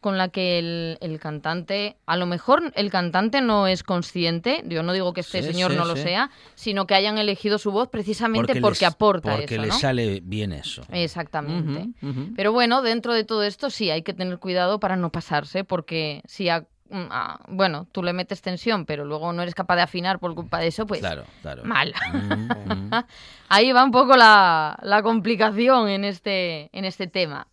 con 0.00 0.16
la 0.16 0.28
que 0.28 0.60
el, 0.60 0.98
el 1.00 1.18
cantante, 1.18 1.96
a 2.06 2.16
lo 2.16 2.26
mejor 2.26 2.70
el 2.76 2.88
cantante 2.92 3.40
no 3.40 3.66
es 3.66 3.82
consciente, 3.82 4.62
yo 4.68 4.84
no 4.84 4.92
digo 4.92 5.12
que 5.12 5.22
este 5.22 5.42
Sí, 5.42 5.52
señor 5.52 5.72
sí, 5.72 5.76
no 5.76 5.84
lo 5.84 5.96
sea, 5.96 6.30
sino 6.54 6.86
que 6.86 6.94
hayan 6.94 7.18
elegido 7.18 7.58
su 7.58 7.72
voz 7.72 7.88
precisamente 7.88 8.60
porque, 8.60 8.84
les- 8.84 8.92
aporta 8.92 9.32
Porque 9.34 9.54
eso, 9.56 9.62
le 9.62 9.68
¿no? 9.68 9.74
sale 9.74 10.20
bien 10.22 10.52
eso. 10.52 10.82
Exactamente. 10.92 11.88
Pero 12.36 12.52
bueno, 12.52 12.80
dentro 12.82 13.12
de 13.12 13.24
todo 13.24 13.42
esto 13.42 13.70
sí 13.70 13.90
hay 13.90 14.02
que 14.02 14.14
tener 14.14 14.38
cuidado 14.38 14.78
para 14.78 14.94
no 14.94 15.10
pasarse, 15.10 15.64
porque 15.64 16.22
si 16.26 16.48
a- 16.48 16.64
mm, 16.90 17.06
a- 17.10 17.40
bueno, 17.48 17.86
tú 17.92 18.02
le 18.02 18.12
metes 18.12 18.42
tensión, 18.42 18.86
pero 18.86 19.04
luego 19.04 19.32
no 19.32 19.42
eres 19.42 19.54
capaz 19.54 19.76
de 19.76 19.82
afinar 19.82 20.18
por 20.18 20.34
culpa 20.34 20.58
de 20.58 20.68
eso, 20.68 20.86
pues 20.86 21.00
Claro, 21.00 21.24
claro. 21.42 21.64
mal. 21.64 21.92
Ujú. 22.14 22.16
Ahí 23.48 23.72
va 23.72 23.84
un 23.84 23.90
poco 23.92 24.16
la, 24.16 24.78
la 24.82 25.02
complicación 25.02 25.88
en 25.88 26.04
este, 26.04 26.68
en 26.72 26.84
este 26.84 27.06
tema. 27.06 27.46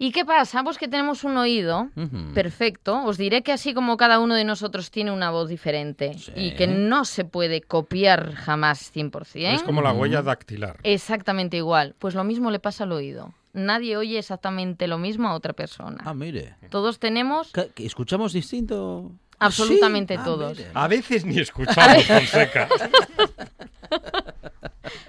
¿Y 0.00 0.12
qué 0.12 0.24
pasa? 0.24 0.62
Pues 0.62 0.78
que 0.78 0.86
tenemos 0.86 1.24
un 1.24 1.36
oído 1.38 1.88
perfecto. 2.32 3.02
Os 3.04 3.18
diré 3.18 3.42
que 3.42 3.50
así 3.52 3.74
como 3.74 3.96
cada 3.96 4.20
uno 4.20 4.36
de 4.36 4.44
nosotros 4.44 4.92
tiene 4.92 5.10
una 5.10 5.30
voz 5.32 5.48
diferente 5.48 6.14
Sí. 6.14 6.30
y 6.36 6.54
que 6.54 6.68
no 6.68 7.04
se 7.04 7.24
puede 7.24 7.62
copiar 7.62 8.32
jamás 8.34 8.92
100%. 8.94 9.54
Es 9.54 9.62
como 9.64 9.82
la 9.82 9.92
huella 9.92 10.22
dactilar. 10.22 10.76
Exactamente 10.84 11.56
igual. 11.56 11.96
Pues 11.98 12.14
lo 12.14 12.22
mismo 12.22 12.52
le 12.52 12.60
pasa 12.60 12.84
al 12.84 12.92
oído. 12.92 13.34
Nadie 13.58 13.96
oye 13.96 14.18
exactamente 14.18 14.86
lo 14.86 14.96
mismo 14.98 15.28
a 15.28 15.34
otra 15.34 15.52
persona. 15.52 16.02
Ah, 16.04 16.14
mire. 16.14 16.54
Todos 16.70 16.98
tenemos, 16.98 17.52
¿Qué- 17.52 17.70
qué, 17.74 17.84
¿Escuchamos 17.86 18.32
distinto? 18.32 19.12
Absolutamente 19.40 20.14
Sí. 20.14 20.20
Ah, 20.20 20.24
todos. 20.24 20.56
mire. 20.58 20.70
A 20.74 20.88
veces 20.88 21.24
ni 21.24 21.38
escuchamos 21.38 22.04
Fonseca. 22.06 22.68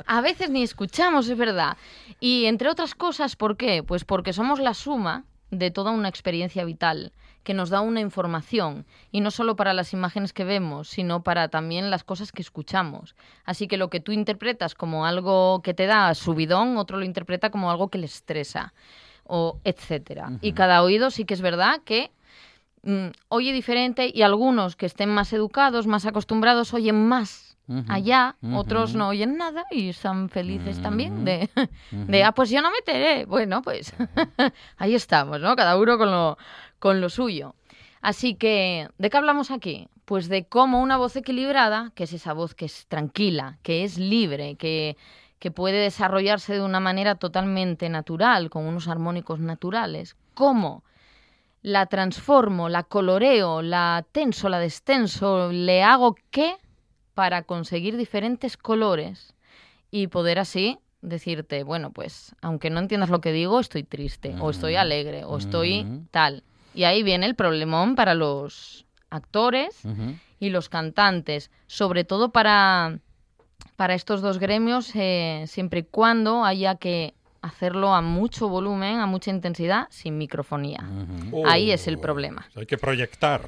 a 0.05 0.21
veces 0.21 0.49
ni 0.49 0.63
escuchamos, 0.63 1.27
es 1.29 1.37
verdad. 1.37 1.77
Y 2.19 2.45
entre 2.45 2.69
otras 2.69 2.95
cosas, 2.95 3.35
¿por 3.35 3.57
qué? 3.57 3.83
Pues 3.83 4.05
porque 4.05 4.33
somos 4.33 4.59
la 4.59 4.73
suma 4.73 5.23
de 5.51 5.71
toda 5.71 5.91
una 5.91 6.09
experiencia 6.09 6.63
vital 6.65 7.11
que 7.43 7.53
nos 7.53 7.69
da 7.69 7.81
una 7.81 7.99
información 7.99 8.85
y 9.11 9.21
no 9.21 9.31
solo 9.31 9.55
para 9.55 9.73
las 9.73 9.93
imágenes 9.93 10.33
que 10.33 10.43
vemos, 10.43 10.89
sino 10.89 11.23
para 11.23 11.47
también 11.47 11.89
las 11.89 12.03
cosas 12.03 12.31
que 12.31 12.41
escuchamos. 12.41 13.15
Así 13.45 13.67
que 13.67 13.77
lo 13.77 13.89
que 13.89 13.99
tú 13.99 14.11
interpretas 14.11 14.75
como 14.75 15.05
algo 15.05 15.61
que 15.61 15.73
te 15.73 15.85
da 15.85 16.13
subidón, 16.15 16.77
otro 16.77 16.97
lo 16.97 17.05
interpreta 17.05 17.49
como 17.49 17.71
algo 17.71 17.89
que 17.89 17.97
le 17.97 18.05
estresa 18.05 18.73
o 19.23 19.59
etcétera. 19.63 20.31
Y 20.41 20.53
cada 20.53 20.81
oído 20.81 21.11
sí 21.11 21.25
que 21.25 21.35
es 21.35 21.41
verdad 21.41 21.81
que 21.85 22.11
mm, 22.83 23.07
oye 23.29 23.53
diferente 23.53 24.11
y 24.13 24.23
algunos 24.23 24.75
que 24.75 24.85
estén 24.85 25.09
más 25.09 25.31
educados, 25.33 25.87
más 25.87 26.05
acostumbrados, 26.05 26.73
oyen 26.73 27.07
más 27.07 27.49
allá, 27.87 28.35
otros 28.53 28.95
no 28.95 29.09
oyen 29.09 29.37
nada 29.37 29.63
y 29.69 29.89
están 29.89 30.29
felices 30.29 30.81
también 30.81 31.23
de, 31.23 31.49
de, 31.91 32.23
ah, 32.23 32.31
pues 32.31 32.49
yo 32.49 32.61
no 32.61 32.71
me 32.71 32.77
enteré. 32.77 33.25
Bueno, 33.25 33.61
pues 33.61 33.93
ahí 34.77 34.95
estamos, 34.95 35.39
¿no? 35.39 35.55
Cada 35.55 35.77
uno 35.77 35.97
con 35.99 36.09
lo, 36.09 36.37
con 36.79 37.01
lo 37.01 37.09
suyo. 37.09 37.55
Así 38.01 38.35
que, 38.35 38.87
¿de 38.97 39.09
qué 39.09 39.17
hablamos 39.17 39.51
aquí? 39.51 39.87
Pues 40.05 40.29
de 40.29 40.45
cómo 40.45 40.81
una 40.81 40.97
voz 40.97 41.15
equilibrada, 41.15 41.91
que 41.95 42.05
es 42.05 42.13
esa 42.13 42.33
voz 42.33 42.55
que 42.55 42.65
es 42.65 42.87
tranquila, 42.87 43.59
que 43.61 43.83
es 43.83 43.97
libre, 43.97 44.55
que, 44.55 44.97
que 45.37 45.51
puede 45.51 45.77
desarrollarse 45.77 46.53
de 46.53 46.61
una 46.61 46.79
manera 46.79 47.15
totalmente 47.15 47.89
natural, 47.89 48.49
con 48.49 48.65
unos 48.65 48.87
armónicos 48.87 49.39
naturales, 49.39 50.15
cómo 50.33 50.83
la 51.61 51.85
transformo, 51.87 52.69
la 52.69 52.83
coloreo, 52.83 53.61
la 53.61 54.05
tenso, 54.11 54.49
la 54.49 54.59
destenso, 54.59 55.51
le 55.51 55.83
hago 55.83 56.15
qué 56.31 56.55
para 57.13 57.43
conseguir 57.43 57.97
diferentes 57.97 58.55
colores 58.55 59.35
y 59.91 60.07
poder 60.07 60.39
así 60.39 60.79
decirte, 61.01 61.63
bueno, 61.63 61.91
pues 61.91 62.35
aunque 62.41 62.69
no 62.69 62.79
entiendas 62.79 63.09
lo 63.09 63.21
que 63.21 63.31
digo, 63.31 63.59
estoy 63.59 63.83
triste, 63.83 64.35
o 64.39 64.49
estoy 64.49 64.75
alegre, 64.75 65.25
o 65.25 65.37
estoy 65.37 65.81
Ujú. 65.81 66.07
tal. 66.11 66.43
Y 66.73 66.83
ahí 66.83 67.03
viene 67.03 67.25
el 67.25 67.35
problemón 67.35 67.95
para 67.95 68.13
los 68.13 68.85
actores 69.09 69.81
y 70.39 70.49
los 70.49 70.69
cantantes, 70.69 71.51
sobre 71.67 72.03
todo 72.03 72.31
para, 72.31 72.99
para 73.75 73.95
estos 73.95 74.21
dos 74.21 74.39
gremios, 74.39 74.91
eh, 74.95 75.45
siempre 75.47 75.81
y 75.81 75.83
cuando 75.83 76.45
haya 76.45 76.75
que 76.75 77.13
hacerlo 77.41 77.93
a 77.93 78.01
mucho 78.01 78.49
volumen, 78.49 78.99
a 78.99 79.05
mucha 79.05 79.31
intensidad, 79.31 79.87
sin 79.89 80.17
microfonía. 80.17 80.83
Ahí 81.45 81.71
es 81.71 81.87
el 81.87 81.99
problema. 81.99 82.47
Hay 82.55 82.65
que 82.65 82.77
proyectar. 82.77 83.41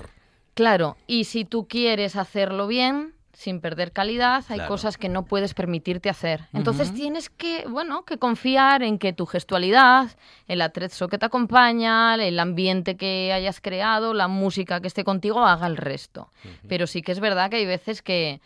Claro, 0.54 0.98
y 1.08 1.26
si 1.26 1.46
tú 1.46 1.68
quieres 1.68 2.16
hacerlo 2.16 2.68
bien, 2.68 3.14
sin 3.42 3.60
perder 3.60 3.92
calidad, 3.92 4.44
hay 4.50 4.58
Claro. 4.60 4.68
cosas 4.70 4.98
que 4.98 5.10
no 5.10 5.26
puedes 5.26 5.56
permitirte 5.56 6.10
hacer. 6.10 6.42
Entonces 6.54 6.94
tienes 6.94 7.32
que, 7.32 7.66
bueno, 7.68 8.04
que 8.06 8.20
confiar 8.20 8.84
en 8.84 9.00
que 9.00 9.14
tu 9.14 9.26
gestualidad, 9.26 10.12
el 10.48 10.62
atrezzo 10.62 11.08
que 11.08 11.18
te 11.18 11.26
acompaña, 11.26 12.14
el 12.16 12.40
ambiente 12.40 12.98
que 12.98 13.34
hayas 13.34 13.60
creado, 13.60 14.14
la 14.14 14.28
música 14.28 14.80
que 14.80 14.88
esté 14.88 15.04
contigo, 15.04 15.44
haga 15.44 15.66
el 15.66 15.78
resto. 15.78 16.30
Pero 16.68 16.86
sí 16.86 17.02
que 17.02 17.12
es 17.12 17.20
verdad 17.20 17.50
que 17.50 17.56
hay 17.56 17.66
veces 17.66 18.04
que, 18.04 18.42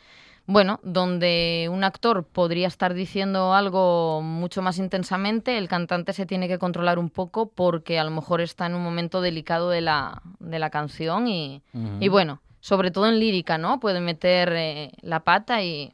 bueno, 0.47 0.79
donde 0.83 1.67
un 1.69 1.83
actor 1.83 2.23
podría 2.23 2.67
estar 2.69 2.93
diciendo 2.93 3.53
algo 3.53 4.21
mucho 4.21 4.61
más 4.61 4.77
intensamente, 4.77 5.57
el 5.57 5.67
cantante 5.67 6.13
se 6.13 6.25
tiene 6.25 6.47
que 6.47 6.57
controlar 6.57 6.99
un 6.99 7.09
poco 7.09 7.49
porque 7.49 7.99
a 7.99 8.05
lo 8.05 8.11
mejor 8.11 8.39
está 8.39 8.65
en 8.67 8.75
un 8.75 8.83
momento 8.83 9.19
delicado 9.19 9.69
de 9.69 9.81
la, 9.81 10.21
de 10.39 10.57
la 10.59 10.69
canción 10.69 11.27
y, 11.27 11.61
y 11.99 12.07
bueno, 12.07 12.39
sobre 12.65 12.89
todo 12.89 13.05
en 13.05 13.19
lírica, 13.19 13.59
¿no? 13.59 13.79
Puede 13.79 14.01
meter 14.01 14.51
eh, 14.55 14.91
la 15.01 15.19
pata 15.19 15.61
y... 15.61 15.93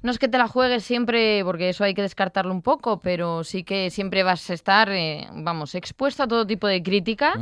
No 0.00 0.10
es 0.10 0.18
que 0.18 0.26
te 0.26 0.38
la 0.38 0.48
juegues 0.48 0.82
siempre, 0.82 1.44
porque 1.44 1.68
eso 1.68 1.84
hay 1.84 1.92
que 1.92 2.00
descartarlo 2.00 2.50
un 2.50 2.62
poco, 2.62 3.00
pero 3.00 3.44
sí 3.44 3.62
que 3.62 3.90
siempre 3.90 4.22
vas 4.22 4.48
a 4.48 4.54
estar, 4.54 4.88
eh, 4.90 5.26
vamos, 5.34 5.74
expuesto 5.74 6.22
a 6.22 6.28
todo 6.28 6.46
tipo 6.46 6.66
de 6.66 6.82
críticas 6.82 7.36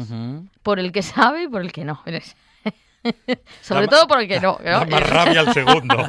por 0.65 0.81
el 0.81 0.91
que 0.91 1.03
sabe 1.03 1.45
y 1.45 1.49
por 1.49 1.61
el 1.61 1.71
que 1.71 1.85
no. 1.85 2.03
Sobre 3.63 3.87
todo 3.87 4.09
por 4.09 4.21
el 4.21 4.27
que 4.27 4.41
no. 4.41 4.59
¿no? 4.65 4.65
Da 4.65 4.85
más 4.85 5.09
rabia 5.09 5.41
al 5.41 5.55
segundo. 5.55 5.97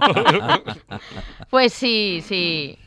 Pues 1.51 1.74
sí, 1.74 2.24
sí. 2.25 2.79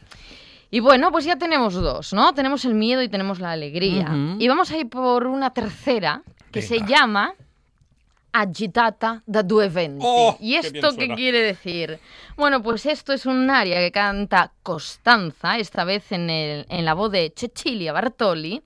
Y 0.72 0.80
bueno, 0.80 1.12
pues 1.12 1.24
ya 1.24 1.36
tenemos 1.36 1.74
dos, 1.74 2.12
¿no? 2.12 2.32
Tenemos 2.32 2.64
el 2.64 2.74
miedo 2.74 3.02
y 3.02 3.08
tenemos 3.08 3.38
la 3.38 3.52
alegría. 3.52 4.08
Y 4.38 4.48
vamos 4.48 4.72
a 4.72 4.78
ir 4.78 4.88
por 4.88 5.28
una 5.28 5.50
tercera 5.50 6.22
que 6.50 6.60
se 6.60 6.80
llama 6.80 7.34
agitata 8.32 9.22
da 9.26 9.42
due 9.42 9.68
venti. 9.68 10.04
Oh, 10.06 10.36
¿Y 10.40 10.54
esto 10.54 10.70
qué 10.96 11.06
quiere 11.16 11.40
decir? 11.40 11.98
Bueno, 12.36 12.62
pues 12.62 12.86
esto 12.86 13.12
es 13.12 13.26
un 13.26 13.50
aria 13.50 13.78
que 13.78 13.90
canta 13.92 14.52
Costanza, 14.62 15.58
esta 15.58 15.84
vez 15.84 16.12
en, 16.12 16.30
el- 16.30 16.66
en 16.68 16.84
la 16.84 16.94
voz 16.94 17.10
de 17.12 17.32
Cecilia 17.34 17.92
Bartoli, 17.92 18.62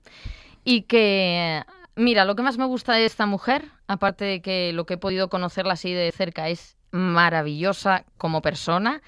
y 0.65 0.81
que, 0.83 1.63
mira, 1.95 2.25
lo 2.25 2.35
que 2.35 2.43
más 2.43 2.57
me 2.57 2.65
gusta 2.65 2.93
de 2.93 3.05
esta 3.05 3.25
mujer, 3.25 3.65
aparte 3.87 4.25
de 4.25 4.41
que 4.41 4.71
lo 4.73 4.85
que 4.85 4.95
he 4.95 4.97
podido 4.97 5.29
conocerla 5.29 5.73
así 5.73 5.91
de 5.93 6.11
cerca 6.11 6.49
es 6.49 6.77
maravillosa 6.91 8.05
como 8.17 8.41
persona, 8.41 9.01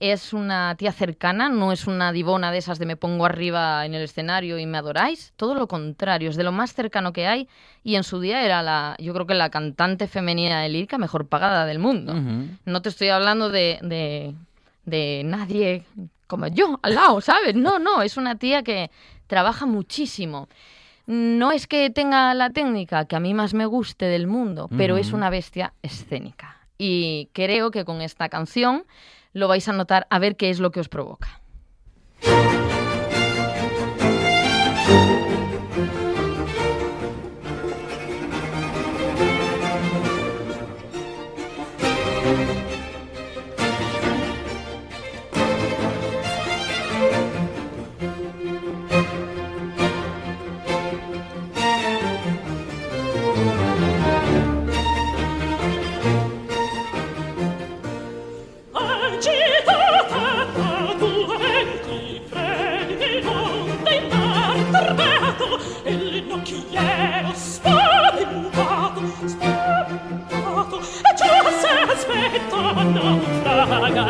es 0.00 0.32
una 0.32 0.74
tía 0.76 0.92
cercana, 0.92 1.48
no 1.48 1.72
es 1.72 1.86
una 1.86 2.12
divona 2.12 2.52
de 2.52 2.58
esas 2.58 2.78
de 2.78 2.86
me 2.86 2.96
pongo 2.96 3.24
arriba 3.24 3.84
en 3.86 3.94
el 3.94 4.02
escenario 4.02 4.58
y 4.58 4.66
me 4.66 4.78
adoráis, 4.78 5.32
todo 5.36 5.54
lo 5.54 5.68
contrario, 5.68 6.30
es 6.30 6.36
de 6.36 6.44
lo 6.44 6.52
más 6.52 6.74
cercano 6.74 7.12
que 7.12 7.26
hay 7.26 7.48
y 7.82 7.96
en 7.96 8.04
su 8.04 8.20
día 8.20 8.44
era 8.44 8.62
la, 8.62 8.96
yo 8.98 9.12
creo 9.14 9.26
que 9.26 9.34
la 9.34 9.50
cantante 9.50 10.06
femenina 10.06 10.62
de 10.62 10.68
lírica 10.68 10.98
mejor 10.98 11.26
pagada 11.28 11.66
del 11.66 11.78
mundo. 11.78 12.14
No 12.64 12.82
te 12.82 12.88
estoy 12.88 13.08
hablando 13.08 13.50
de, 13.50 13.78
de, 13.82 14.34
de 14.84 15.22
nadie 15.24 15.84
como 16.26 16.46
yo 16.48 16.80
al 16.82 16.94
lado, 16.94 17.20
¿sabes? 17.20 17.54
No, 17.54 17.78
no, 17.78 18.02
es 18.02 18.16
una 18.16 18.36
tía 18.36 18.62
que 18.62 18.90
trabaja 19.26 19.66
muchísimo. 19.66 20.48
No 21.06 21.52
es 21.52 21.66
que 21.66 21.90
tenga 21.90 22.32
la 22.34 22.50
técnica 22.50 23.04
que 23.04 23.16
a 23.16 23.20
mí 23.20 23.34
más 23.34 23.52
me 23.52 23.66
guste 23.66 24.06
del 24.06 24.26
mundo, 24.26 24.68
pero 24.76 24.96
es 24.96 25.12
una 25.12 25.28
bestia 25.28 25.74
escénica. 25.82 26.56
Y 26.78 27.28
creo 27.32 27.70
que 27.70 27.84
con 27.84 28.00
esta 28.00 28.28
canción 28.28 28.84
lo 29.34 29.48
vais 29.48 29.68
a 29.68 29.72
notar 29.72 30.06
a 30.08 30.18
ver 30.18 30.36
qué 30.36 30.48
es 30.48 30.60
lo 30.60 30.70
que 30.70 30.80
os 30.80 30.88
provoca. 30.88 31.42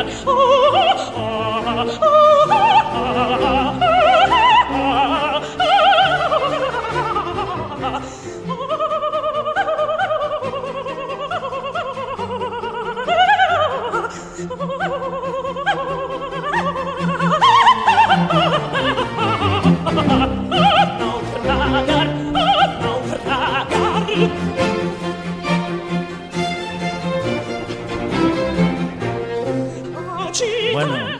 Naufragar. 0.03 0.37
Oh, 0.37 0.51
oh, 0.51 0.54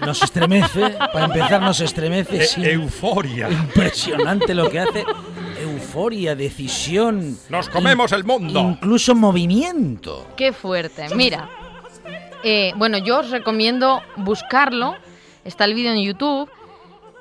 nos 0.01 0.21
estremece, 0.23 0.91
para 1.13 1.25
empezar 1.25 1.61
nos 1.61 1.79
estremece. 1.79 2.37
E- 2.37 2.45
sí. 2.45 2.65
euforia. 2.65 3.49
Impresionante 3.49 4.53
lo 4.53 4.69
que 4.69 4.79
hace. 4.79 5.05
Euforia, 5.61 6.35
decisión. 6.35 7.37
Nos 7.49 7.69
comemos 7.69 8.11
el 8.11 8.23
mundo. 8.23 8.59
Incluso 8.59 9.15
movimiento. 9.15 10.27
Qué 10.35 10.53
fuerte. 10.53 11.07
Mira, 11.15 11.49
eh, 12.43 12.73
bueno, 12.75 12.97
yo 12.97 13.19
os 13.19 13.29
recomiendo 13.29 14.01
buscarlo. 14.17 14.95
Está 15.43 15.65
el 15.65 15.73
vídeo 15.73 15.91
en 15.91 16.01
YouTube 16.03 16.49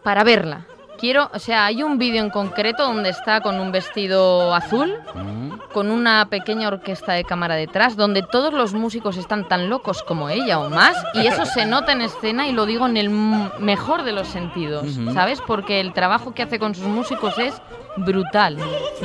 para 0.02 0.24
verla. 0.24 0.66
Quiero, 1.04 1.28
o 1.34 1.38
sea, 1.38 1.66
hay 1.66 1.82
un 1.82 1.98
vídeo 1.98 2.22
en 2.24 2.30
concreto 2.30 2.82
donde 2.82 3.10
está 3.10 3.42
con 3.42 3.60
un 3.60 3.70
vestido 3.70 4.54
azul, 4.54 4.90
Mm. 5.14 5.50
con 5.74 5.90
una 5.90 6.24
pequeña 6.30 6.66
orquesta 6.68 7.12
de 7.12 7.24
cámara 7.24 7.56
detrás, 7.56 7.94
donde 7.94 8.22
todos 8.22 8.54
los 8.54 8.72
músicos 8.72 9.18
están 9.18 9.46
tan 9.46 9.68
locos 9.68 10.02
como 10.02 10.30
ella 10.30 10.58
o 10.60 10.70
más, 10.70 10.96
y 11.12 11.26
eso 11.26 11.44
se 11.44 11.66
nota 11.66 11.92
en 11.92 12.00
escena 12.00 12.48
y 12.48 12.52
lo 12.52 12.64
digo 12.64 12.86
en 12.86 12.96
el 12.96 13.10
mejor 13.10 14.04
de 14.04 14.12
los 14.12 14.28
sentidos, 14.28 14.96
Ujú. 14.96 15.12
¿sabes? 15.12 15.42
Porque 15.46 15.78
el 15.80 15.92
trabajo 15.92 16.32
que 16.32 16.42
hace 16.42 16.58
con 16.58 16.74
sus 16.74 16.86
músicos 16.86 17.36
es 17.38 17.52
brutal. 17.98 18.56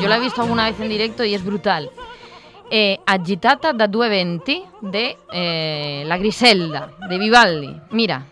Yo 0.02 0.08
la 0.08 0.16
he 0.16 0.20
visto 0.22 0.42
alguna 0.42 0.70
vez 0.70 0.80
en 0.80 0.88
directo 0.88 1.26
y 1.26 1.34
es 1.34 1.44
brutal. 1.44 1.90
Eh, 2.72 2.98
Agitata 3.06 3.74
da 3.74 3.88
due 3.88 4.08
venti 4.08 4.64
de 4.80 5.18
eh, 5.34 6.04
La 6.08 6.18
Griselda, 6.18 6.92
de 7.10 7.18
Vivaldi. 7.18 7.76
Mira, 7.92 8.24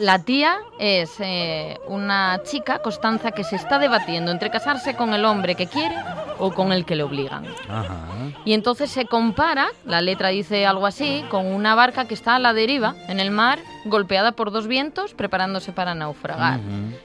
la 0.00 0.18
tía 0.20 0.58
es 0.78 1.10
eh, 1.20 1.78
una 1.86 2.40
chica, 2.42 2.80
Constanza, 2.80 3.32
que 3.32 3.44
se 3.44 3.56
está 3.56 3.78
debatiendo 3.78 4.32
entre 4.32 4.50
casarse 4.50 4.96
con 4.96 5.14
el 5.14 5.24
hombre 5.24 5.54
que 5.54 5.66
quiere 5.66 5.94
o 6.38 6.52
con 6.52 6.72
el 6.72 6.84
que 6.86 6.96
le 6.96 7.02
obligan. 7.02 7.44
Ajá. 7.68 8.06
Y 8.44 8.54
entonces 8.54 8.90
se 8.90 9.04
compara, 9.04 9.68
la 9.84 10.00
letra 10.00 10.28
dice 10.28 10.66
algo 10.66 10.86
así, 10.86 11.24
con 11.28 11.46
una 11.46 11.74
barca 11.74 12.06
que 12.06 12.14
está 12.14 12.36
a 12.36 12.38
la 12.38 12.54
deriva 12.54 12.94
en 13.08 13.20
el 13.20 13.30
mar, 13.30 13.58
golpeada 13.84 14.32
por 14.32 14.50
dos 14.50 14.66
vientos, 14.66 15.12
preparándose 15.12 15.72
para 15.72 15.94
naufragar. 15.94 16.60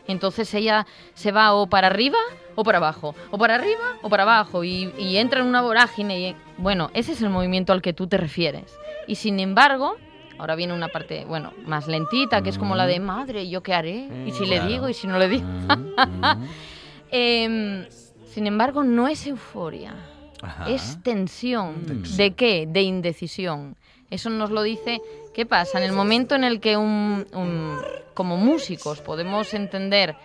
Entonces 0.08 0.54
ella 0.54 0.88
se 1.14 1.32
va 1.32 1.54
o 1.54 1.68
para 1.68 1.88
arriba 1.88 2.18
o 2.56 2.64
para 2.64 2.78
abajo, 2.78 3.14
o 3.32 3.38
para 3.38 3.56
arriba 3.56 3.98
o 4.02 4.10
para 4.10 4.24
abajo, 4.24 4.64
y, 4.64 4.94
y 4.98 5.18
entra 5.18 5.42
en 5.42 5.48
una 5.48 5.62
vorágine. 5.62 6.20
Y, 6.20 6.36
bueno, 6.58 6.90
ese 6.94 7.12
es 7.12 7.22
el 7.22 7.30
movimiento 7.30 7.74
al 7.74 7.82
que 7.82 7.92
tú 7.92 8.08
te 8.08 8.18
refieres. 8.18 8.78
Y 9.08 9.16
sin 9.16 9.42
embargo, 9.42 9.98
ahora 10.38 10.56
viene 10.56 10.74
una 10.74 10.90
parte, 10.90 11.26
bueno, 11.26 11.54
más 11.66 11.88
lentita, 11.88 12.42
que 12.42 12.50
es 12.50 12.58
como 12.58 12.76
la 12.76 12.86
de 12.88 13.00
madre, 13.00 13.44
¿y 13.44 13.50
¿yo 13.50 13.62
qué 13.64 13.74
haré? 13.74 14.08
¿Y 14.26 14.32
si 14.32 14.46
le 14.46 14.58
Claro. 14.58 14.72
digo? 14.72 14.90
¿Y 14.90 14.94
si 14.94 15.08
no 15.08 15.18
le 15.20 15.28
digo? 15.30 15.46
Em, 17.12 17.86
sin 18.34 18.48
embargo, 18.48 18.84
no 18.84 19.08
es 19.08 19.26
euforia, 19.28 19.94
Ajá. 20.42 20.66
es 20.70 21.02
tensión. 21.04 22.02
¿De 22.18 22.34
qué? 22.34 22.66
De 22.68 22.82
indecisión. 22.82 23.76
Eso 24.10 24.30
nos 24.30 24.52
lo 24.52 24.62
dice, 24.64 25.02
¿qué 25.34 25.46
pasa? 25.46 25.78
En 25.78 25.84
el 25.86 25.92
momento 25.94 26.36
en 26.36 26.44
el 26.44 26.60
que 26.60 26.78
un, 26.78 27.26
un- 27.34 27.78
como 28.14 28.38
músicos 28.38 29.02
podemos 29.02 29.54
entender 29.54 30.16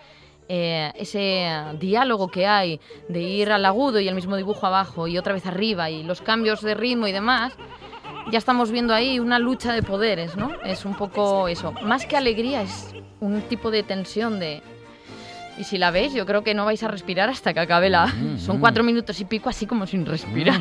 eh, 0.49 0.91
ese 0.95 1.47
diálogo 1.79 2.27
que 2.29 2.45
hay 2.45 2.79
de 3.07 3.21
ir 3.21 3.51
al 3.51 3.65
agudo 3.65 3.99
y 3.99 4.07
el 4.07 4.15
mismo 4.15 4.35
dibujo 4.35 4.65
abajo 4.67 5.07
y 5.07 5.17
otra 5.17 5.33
vez 5.33 5.45
arriba 5.45 5.89
y 5.89 6.03
los 6.03 6.21
cambios 6.21 6.61
de 6.61 6.73
ritmo 6.73 7.07
y 7.07 7.11
demás, 7.13 7.53
ya 8.29 8.37
estamos 8.37 8.71
viendo 8.71 8.93
ahí 8.93 9.19
una 9.19 9.39
lucha 9.39 9.73
de 9.73 9.83
poderes, 9.83 10.35
¿no? 10.35 10.51
Es 10.63 10.85
un 10.85 10.95
poco 10.95 11.47
eso. 11.47 11.73
Más 11.83 12.05
que 12.05 12.17
alegría, 12.17 12.61
es 12.61 12.93
un 13.19 13.41
tipo 13.43 13.71
de 13.71 13.83
tensión 13.83 14.39
de... 14.39 14.61
Y 15.57 15.63
si 15.65 15.77
la 15.77 15.91
veis, 15.91 16.13
yo 16.13 16.25
creo 16.25 16.43
que 16.43 16.53
no 16.53 16.65
vais 16.65 16.81
a 16.81 16.87
respirar 16.87 17.29
hasta 17.29 17.53
que 17.53 17.59
acabe 17.59 17.89
la... 17.89 18.07
Mm, 18.07 18.37
Son 18.39 18.59
cuatro 18.59 18.83
minutos 18.83 19.19
y 19.19 19.25
pico 19.25 19.49
así 19.49 19.65
como 19.65 19.85
sin 19.85 20.05
respirar. 20.05 20.59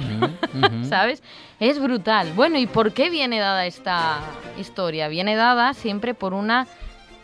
¿Sabes? 0.89 1.23
Es 1.61 1.81
brutal. 1.81 2.33
Bueno, 2.35 2.59
¿y 2.59 2.67
por 2.67 2.93
qué 2.93 3.09
viene 3.09 3.39
dada 3.39 3.67
esta 3.67 4.19
historia? 4.59 5.09
Viene 5.09 5.37
dada 5.37 5.75
siempre 5.75 6.13
por 6.13 6.35
una 6.35 6.67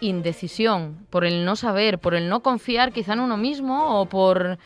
indecisión, 0.00 1.06
por 1.10 1.24
el 1.24 1.44
no 1.44 1.56
saber, 1.56 1.98
por 1.98 2.14
el 2.14 2.28
no 2.28 2.40
confiar 2.40 2.92
quizá 2.92 3.14
en 3.14 3.20
uno 3.20 3.36
mismo 3.36 4.00
o 4.00 4.06
por 4.06 4.58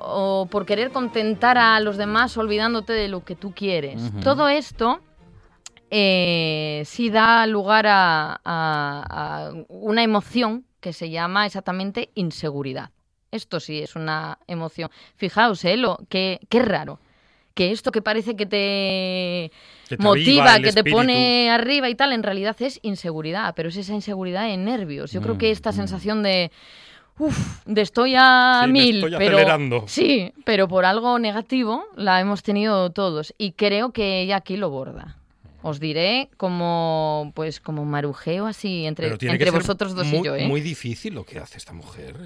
o 0.00 0.46
por 0.50 0.66
querer 0.66 0.90
contentar 0.90 1.58
a 1.58 1.78
los 1.80 1.96
demás 1.96 2.36
olvidándote 2.36 2.92
de 2.92 3.08
lo 3.08 3.24
que 3.24 3.36
tú 3.36 3.52
quieres. 3.54 4.00
Todo 4.22 4.48
esto 4.48 5.00
eh, 5.90 6.82
sí 6.86 7.10
da 7.10 7.46
lugar 7.46 7.86
a, 7.86 8.40
a- 8.44 9.48
a 9.48 9.52
una 9.68 10.02
emoción 10.02 10.64
que 10.80 10.92
se 10.92 11.10
llama 11.10 11.46
exactamente 11.46 12.10
inseguridad. 12.14 12.90
Esto 13.32 13.60
sí 13.60 13.78
es 13.80 13.96
una 13.96 14.38
emoción. 14.46 14.90
Fijaos, 15.16 15.64
¿eh? 15.64 15.76
Lo, 15.76 15.98
qué, 16.08 16.40
qué 16.48 16.60
raro. 16.60 16.98
Que 17.54 17.72
esto 17.72 17.90
que 17.92 18.00
parece 18.00 18.36
que 18.36 18.46
te, 18.46 19.52
Que 19.88 19.96
te 19.96 20.02
motiva, 20.02 20.58
que 20.60 20.72
te 20.72 20.84
pone 20.84 21.50
arriba 21.50 21.88
y 21.90 21.94
tal, 21.94 22.12
en 22.12 22.22
realidad 22.22 22.56
es 22.60 22.78
inseguridad, 22.82 23.52
pero 23.54 23.68
es 23.68 23.76
esa 23.76 23.92
inseguridad 23.92 24.46
de 24.46 24.56
nervios. 24.56 25.12
Yo 25.12 25.20
creo 25.20 25.36
que 25.36 25.50
esta 25.50 25.70
Mm, 25.70 25.74
mm. 25.74 25.76
sensación 25.76 26.22
de, 26.22 26.50
uff, 27.20 27.62
de 27.66 27.80
estoy 27.82 28.14
a 28.16 28.62
Sí, 28.64 28.72
mil, 28.72 28.96
estoy 28.96 29.10
pero 29.18 29.36
acelerando. 29.36 29.84
sí, 29.86 30.32
pero 30.44 30.66
por 30.68 30.84
algo 30.84 31.18
negativo 31.18 31.84
la 31.96 32.20
hemos 32.20 32.42
tenido 32.42 32.90
todos 32.90 33.34
y 33.38 33.52
creo 33.52 33.92
que 33.92 34.22
ella 34.22 34.36
aquí 34.36 34.56
lo 34.56 34.70
borda. 34.70 35.16
Os 35.62 35.78
diré 35.78 36.30
como 36.38 37.32
pues 37.34 37.60
como 37.60 37.84
marujeo 37.84 38.46
así 38.46 38.86
entre, 38.86 39.16
que 39.18 39.28
entre 39.28 39.50
vosotros 39.50 39.94
dos 39.94 40.06
muy, 40.06 40.20
y 40.20 40.24
yo, 40.24 40.34
¿eh? 40.34 40.48
muy 40.48 40.62
difícil 40.62 41.12
lo 41.14 41.24
que 41.24 41.38
hace 41.38 41.58
esta 41.58 41.74
mujer. 41.74 42.16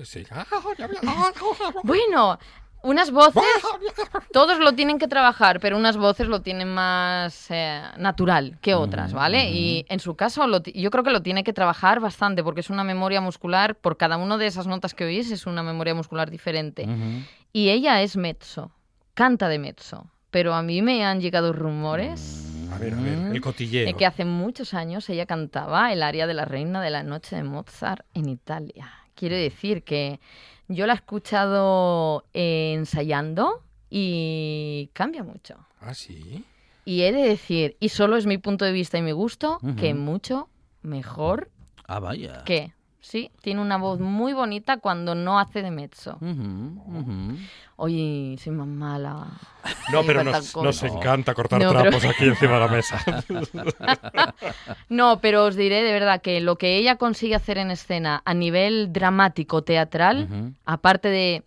Bueno, 1.83 2.39
unas 2.85 3.11
voces, 3.11 3.43
todos 4.33 4.59
lo 4.59 4.73
tienen 4.75 4.99
que 4.99 5.09
trabajar, 5.09 5.59
pero 5.59 5.77
unas 5.77 5.97
voces 5.97 6.29
lo 6.29 6.43
tienen 6.43 6.69
más 6.69 7.51
eh, 7.51 7.83
natural 7.97 8.59
que 8.61 8.75
otras, 8.75 9.13
¿vale? 9.13 9.51
Y 9.51 9.87
en 9.89 10.01
su 10.01 10.15
caso, 10.15 10.47
lo 10.47 10.63
yo 10.63 10.91
creo 10.91 11.03
que 11.03 11.11
lo 11.11 11.23
tiene 11.23 11.45
que 11.45 11.53
trabajar 11.53 12.01
bastante, 12.01 12.45
porque 12.45 12.61
es 12.61 12.71
una 12.71 12.85
memoria 12.85 13.21
muscular, 13.21 13.75
por 13.75 13.97
cada 13.97 14.19
una 14.19 14.37
de 14.37 14.47
esas 14.47 14.67
notas 14.67 14.95
que 14.95 15.05
oís, 15.05 15.31
es 15.31 15.47
una 15.47 15.63
memoria 15.63 15.95
muscular 15.95 16.31
diferente. 16.31 16.85
Ujú. 16.85 17.25
Y 17.53 17.71
ella 17.71 18.03
es 18.03 18.17
mezzo, 18.17 18.71
canta 19.15 19.49
de 19.49 19.59
mezzo, 19.59 20.11
pero 20.31 20.55
a 20.55 20.63
mí 20.63 20.83
me 20.83 21.05
han 21.07 21.21
llegado 21.21 21.53
rumores 21.53 22.69
A 22.71 22.79
ver, 22.79 22.93
a 22.93 23.01
ver, 23.01 23.35
el 23.35 23.41
cotilleo. 23.41 23.87
de 23.87 23.95
que 23.95 24.05
hace 24.05 24.27
muchos 24.27 24.75
años 24.75 25.09
ella 25.09 25.25
cantaba 25.25 25.91
el 25.93 26.03
aria 26.03 26.27
de 26.27 26.35
la 26.35 26.45
reina 26.45 26.83
de 26.83 26.91
la 26.91 27.03
noche 27.03 27.35
de 27.37 27.45
Mozart 27.45 28.05
en 28.13 28.29
Italia. 28.29 28.91
Quiero 29.15 29.37
decir 29.37 29.85
que 29.85 30.21
yo 30.69 30.87
la 30.87 30.93
he 30.95 30.97
escuchado 30.97 32.25
ensayando 32.33 33.63
y 33.91 34.91
cambia 34.93 35.23
mucho. 35.23 35.57
Ah, 35.81 35.95
sí. 35.95 36.45
Y 36.85 37.03
he 37.03 37.13
de 37.13 37.23
decir, 37.23 37.77
y 37.81 37.89
solo 37.91 38.17
es 38.17 38.27
mi 38.27 38.39
punto 38.39 38.65
de 38.65 38.73
vista 38.73 38.99
y 38.99 39.03
mi 39.03 39.13
gusto, 39.13 39.59
que 39.79 39.95
mucho 39.95 40.49
mejor 40.83 41.51
Ah, 41.87 41.99
vaya. 41.99 42.45
que, 42.45 42.73
sí, 43.05 43.31
tiene 43.43 43.61
una 43.61 43.77
voz 43.77 44.01
muy 44.01 44.33
bonita 44.33 44.79
cuando 44.79 45.15
no 45.15 45.39
hace 45.39 45.61
de 45.63 45.71
mezzo. 45.71 46.17
Ujú. 46.23 47.37
Oye, 47.77 48.37
soy 48.43 48.53
más 48.53 48.67
mala. 48.67 49.27
No, 49.93 50.03
pero 50.05 50.25
nos, 50.25 50.57
nos 50.57 50.83
encanta 50.83 51.35
cortar 51.35 51.61
No, 51.61 51.69
pero- 51.69 51.83
trapos 51.83 52.05
aquí 52.07 52.25
encima 52.25 52.55
de 52.55 52.61
la 52.61 52.69
mesa. 52.69 52.99
No, 54.89 55.21
pero 55.21 55.45
os 55.45 55.57
diré 55.57 55.83
de 55.83 55.93
verdad 55.93 56.21
que 56.23 56.41
lo 56.41 56.57
que 56.57 56.77
ella 56.77 56.97
consigue 56.97 57.35
hacer 57.35 57.59
en 57.59 57.71
escena 57.71 58.23
a 58.25 58.35
nivel 58.35 58.93
dramático, 58.93 59.63
teatral, 59.63 60.55
aparte 60.65 61.09
de 61.09 61.43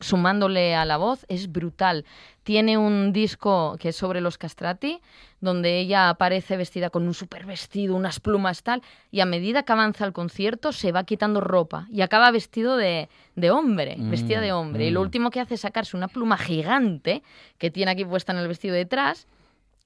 sumándole 0.00 0.74
a 0.76 0.84
la 0.84 0.96
voz, 0.96 1.24
es 1.28 1.50
brutal. 1.50 2.04
Tiene 2.42 2.76
un 2.76 3.12
disco 3.12 3.76
que 3.78 3.90
es 3.90 3.96
sobre 3.96 4.20
los 4.20 4.36
castrati, 4.36 5.00
donde 5.40 5.78
ella 5.78 6.08
aparece 6.08 6.56
vestida 6.56 6.90
con 6.90 7.06
un 7.06 7.14
super 7.14 7.46
vestido, 7.46 7.94
unas 7.94 8.18
plumas 8.18 8.62
tal, 8.62 8.82
y 9.10 9.20
a 9.20 9.26
medida 9.26 9.62
que 9.62 9.72
avanza 9.72 10.04
el 10.04 10.12
concierto 10.12 10.72
se 10.72 10.92
va 10.92 11.04
quitando 11.04 11.40
ropa 11.40 11.86
y 11.90 12.00
acaba 12.00 12.30
vestido 12.30 12.76
de, 12.76 13.08
de 13.36 13.50
hombre, 13.50 13.96
Mm, 13.96 14.10
vestida 14.10 14.40
de 14.40 14.52
hombre. 14.52 14.86
Y 14.86 14.90
lo 14.90 15.00
mm. 15.00 15.02
último 15.02 15.30
que 15.30 15.40
hace 15.40 15.54
es 15.54 15.60
sacarse 15.60 15.96
una 15.96 16.08
pluma 16.08 16.36
gigante 16.36 17.22
que 17.58 17.70
tiene 17.70 17.92
aquí 17.92 18.04
puesta 18.04 18.32
en 18.32 18.38
el 18.38 18.48
vestido 18.48 18.74
detrás 18.74 19.26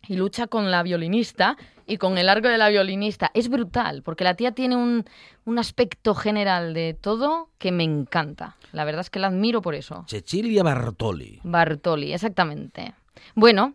y 0.08 0.16
lucha 0.16 0.46
con 0.46 0.70
la 0.70 0.82
violinista 0.82 1.56
y 1.86 1.98
con 1.98 2.18
el 2.18 2.28
arco 2.28 2.48
de 2.48 2.58
la 2.58 2.68
violinista. 2.68 3.30
Es 3.34 3.48
brutal, 3.48 4.02
porque 4.02 4.24
la 4.24 4.34
tía 4.34 4.52
tiene 4.52 4.76
un, 4.76 5.04
un 5.44 5.58
aspecto 5.58 6.14
general 6.14 6.74
de 6.74 6.94
todo 6.94 7.50
que 7.58 7.72
me 7.72 7.84
encanta. 7.84 8.56
La 8.72 8.84
verdad 8.84 9.00
es 9.02 9.10
que 9.10 9.18
la 9.18 9.28
admiro 9.28 9.62
por 9.62 9.74
eso. 9.74 10.04
Cecilia 10.08 10.62
Bartoli. 10.62 11.40
Bartoli, 11.44 12.12
exactamente. 12.12 12.94
Bueno, 13.34 13.74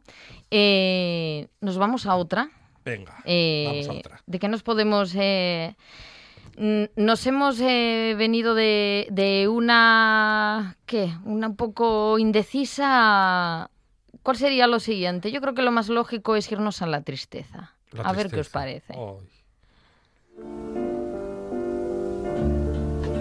eh, 0.49 1.47
nos 1.62 1.77
vamos 1.77 2.05
a 2.05 2.15
otra. 2.15 2.49
Venga, 2.86 3.15
Eh, 3.25 3.65
vamos 3.67 3.88
a 3.89 3.93
otra. 3.99 4.21
¿De 4.25 4.39
qué 4.39 4.47
nos 4.47 4.63
podemos...? 4.63 5.13
eh, 5.15 5.75
nos 6.95 7.25
hemos 7.27 7.60
eh, 7.62 8.13
venido 8.17 8.55
de, 8.55 9.07
de 9.10 9.47
una... 9.47 10.75
¿Qué? 10.86 11.13
Una 11.23 11.47
un 11.47 11.55
poco 11.55 12.19
indecisa... 12.19 13.69
¿Cuál 14.23 14.38
sería 14.38 14.67
lo 14.67 14.79
siguiente? 14.79 15.31
Yo 15.31 15.41
creo 15.41 15.53
que 15.53 15.62
lo 15.62 15.71
más 15.71 15.89
lógico 15.89 16.36
es 16.36 16.51
irnos 16.51 16.81
a 16.81 16.88
la 16.88 17.01
tristeza. 17.01 17.73
La 17.91 18.03
a 18.03 18.13
ver 18.13 18.29
qué 18.29 18.39
os 18.39 18.49
parece. 18.49 18.93
Ay. 18.93 19.27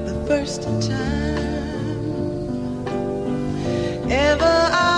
the 0.04 0.24
first 0.26 0.62
time 0.62 1.40
ever 4.10 4.68
I 4.72 4.89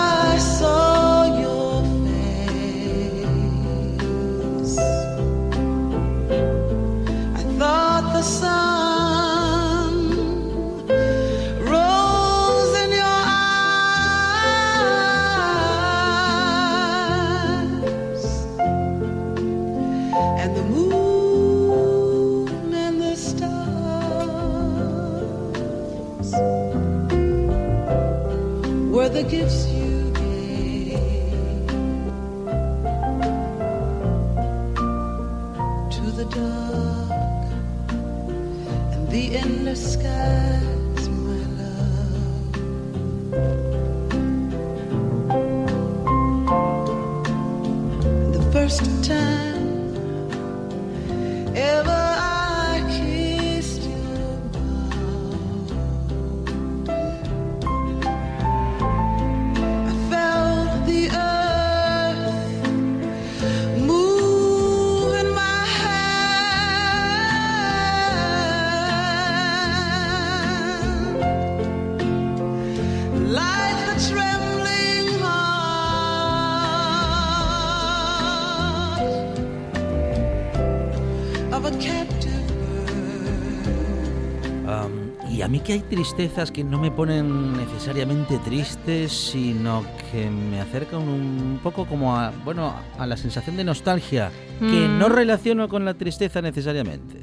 que 85.79 85.85
hay 85.85 85.89
tristezas 85.89 86.51
que 86.51 86.63
no 86.63 86.79
me 86.79 86.91
ponen 86.91 87.57
necesariamente 87.57 88.37
tristes, 88.39 89.11
sino 89.11 89.83
que 90.11 90.29
me 90.29 90.61
acercan 90.61 90.99
un 91.01 91.59
poco 91.63 91.85
como 91.85 92.15
a, 92.15 92.29
bueno, 92.43 92.75
a 92.97 93.07
la 93.07 93.17
sensación 93.17 93.57
de 93.57 93.63
nostalgia, 93.63 94.31
que 94.59 94.65
Mm. 94.87 94.99
no 94.99 95.09
relaciono 95.09 95.67
con 95.67 95.83
la 95.83 95.95
tristeza 95.95 96.41
necesariamente. 96.41 97.21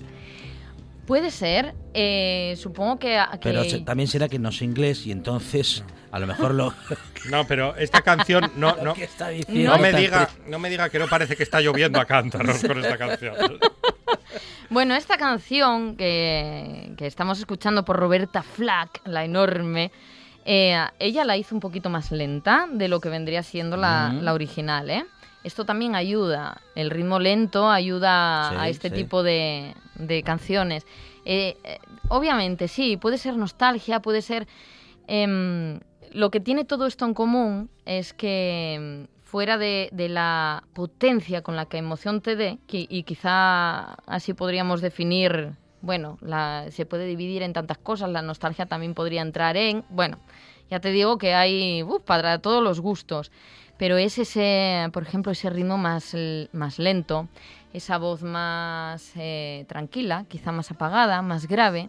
Puede 1.07 1.31
ser, 1.31 1.75
eh, 1.95 2.55
supongo 2.57 2.99
que... 2.99 3.21
Pero 3.43 3.63
también 3.85 4.09
será 4.09 4.29
que 4.29 4.39
no 4.39 4.53
sé 4.53 4.65
inglés 4.65 5.07
y 5.07 5.13
entonces 5.13 5.85
a 6.13 6.19
lo 6.19 6.27
mejor 6.27 6.55
lo 6.55 6.75
No, 7.31 7.47
pero 7.47 7.77
esta 7.77 8.03
canción 8.03 8.51
no, 8.57 8.75
no, 8.83 8.95
no 8.95 9.79
me 9.79 9.93
diga, 9.93 10.29
no 10.47 10.59
me 10.59 10.71
diga 10.71 10.89
que 10.89 10.99
no 10.99 11.07
parece 11.09 11.37
que 11.37 11.43
está 11.43 11.61
lloviendo 11.61 12.01
a 12.01 12.05
cántaros 12.05 12.63
con 12.63 12.79
esta 12.83 12.97
canción. 12.97 13.35
Bueno, 14.71 14.95
esta 14.95 15.17
canción 15.17 15.97
que, 15.97 16.93
que 16.97 17.07
estamos 17.07 17.39
escuchando 17.41 17.85
por 17.85 17.97
Roberta 17.97 18.43
Flack, 18.43 19.01
la 19.05 19.25
enorme, 19.25 19.91
eh, 20.45 20.77
ella 21.01 21.25
la 21.25 21.37
hizo 21.37 21.55
un 21.57 21.61
poquito 21.61 21.91
más 21.91 22.13
lenta 22.13 22.69
de 22.71 22.87
lo 22.89 23.01
que 23.01 23.09
vendría 23.09 23.43
siendo 23.43 23.77
la, 23.77 24.11
Mm. 24.11 24.21
la 24.23 24.33
original, 24.33 24.89
¿eh? 24.91 25.05
Esto 25.43 25.65
también 25.65 25.95
ayuda, 25.97 26.61
el 26.77 26.91
ritmo 26.91 27.19
lento 27.19 27.71
ayuda 27.71 28.51
Sí, 28.51 28.57
a 28.59 28.69
este 28.69 28.91
sí. 28.91 28.95
tipo 28.95 29.23
de, 29.23 29.75
de 29.97 30.23
canciones. 30.23 30.87
Eh, 31.25 31.57
eh, 31.65 31.79
obviamente, 32.09 32.69
sí, 32.69 32.97
puede 32.97 33.19
ser 33.19 33.37
nostalgia, 33.37 34.01
puede 34.01 34.23
ser... 34.23 34.47
em, 35.07 35.81
lo 36.13 36.31
que 36.31 36.41
tiene 36.41 36.65
todo 36.65 36.87
esto 36.87 37.05
en 37.05 37.15
común 37.15 37.71
es 37.87 38.13
que 38.13 39.07
fuera 39.31 39.59
de, 39.59 39.91
la 39.93 40.65
potencia 40.75 41.43
con 41.43 41.55
la 41.55 41.67
que 41.67 41.79
emoción 41.79 42.21
te 42.21 42.35
dé, 42.35 42.59
y 42.69 43.05
quizá 43.05 43.95
así 44.07 44.35
podríamos 44.35 44.81
definir, 44.81 45.53
bueno, 45.83 46.19
la- 46.21 46.67
se 46.71 46.85
puede 46.85 47.07
dividir 47.07 47.43
en 47.43 47.53
tantas 47.53 47.79
cosas, 47.79 48.11
la 48.11 48.23
nostalgia 48.23 48.67
también 48.67 48.93
podría 48.93 49.23
entrar 49.23 49.57
en, 49.57 49.85
bueno, 49.89 50.19
ya 50.69 50.81
te 50.81 50.91
digo 50.91 51.17
que 51.17 51.35
hay 51.35 51.85
uh, 51.85 52.01
para 52.01 52.41
todos 52.41 52.61
los 52.61 52.81
gustos, 52.81 53.31
pero 53.79 53.99
es 53.99 54.19
ese, 54.19 54.89
por 54.93 55.05
ejemplo, 55.05 55.31
ese 55.31 55.49
ritmo 55.49 55.79
más, 55.79 56.17
más 56.53 56.81
lento, 56.81 57.29
esa 57.73 57.99
voz 57.99 58.25
más 58.25 59.13
eh, 59.15 59.65
tranquila, 59.69 60.25
quizá 60.29 60.51
más 60.51 60.73
apagada, 60.73 61.23
más 61.23 61.47
grave. 61.47 61.89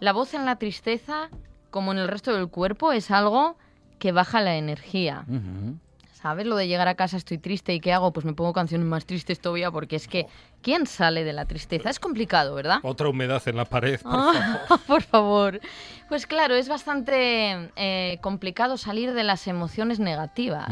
La 0.00 0.12
voz 0.12 0.34
en 0.34 0.44
la 0.44 0.56
tristeza, 0.56 1.30
como 1.70 1.92
en 1.92 1.98
el 1.98 2.08
resto 2.08 2.34
del 2.34 2.48
cuerpo, 2.48 2.92
es 2.92 3.10
algo 3.10 3.56
que 3.98 4.12
baja 4.12 4.42
la 4.42 4.56
energía. 4.56 5.24
Ujú. 5.28 5.78
¿Sabes? 6.24 6.46
Lo 6.46 6.56
de 6.56 6.66
llegar 6.66 6.88
a 6.88 6.94
casa 6.94 7.18
estoy 7.18 7.36
triste 7.36 7.74
y 7.74 7.80
¿qué 7.80 7.92
hago? 7.92 8.10
Pues 8.14 8.24
me 8.24 8.32
pongo 8.32 8.54
canciones 8.54 8.86
más 8.86 9.04
tristes 9.04 9.40
todavía 9.40 9.70
porque 9.70 9.96
es 9.96 10.08
que 10.08 10.26
¿quién 10.62 10.86
sale 10.86 11.22
de 11.22 11.34
la 11.34 11.44
tristeza? 11.44 11.90
Es 11.90 12.00
complicado, 12.00 12.54
¿verdad? 12.54 12.78
Otra 12.82 13.10
humedad 13.10 13.42
en 13.44 13.56
la 13.56 13.66
pared, 13.66 14.00
por 14.00 14.10
Ah, 14.10 14.62
favor. 14.66 14.80
por 14.86 15.02
favor. 15.02 15.60
Pues 16.08 16.26
claro, 16.26 16.54
es 16.54 16.66
bastante 16.66 17.68
eh, 17.76 18.16
complicado 18.22 18.78
salir 18.78 19.12
de 19.12 19.22
las 19.22 19.46
emociones 19.48 20.00
negativas. 20.00 20.70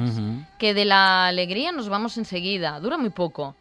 Que 0.58 0.72
de 0.72 0.86
la 0.86 1.26
alegría 1.26 1.70
nos 1.70 1.90
vamos 1.90 2.16
enseguida, 2.16 2.80
dura 2.80 2.96
muy 2.96 3.10
poco. 3.10 3.54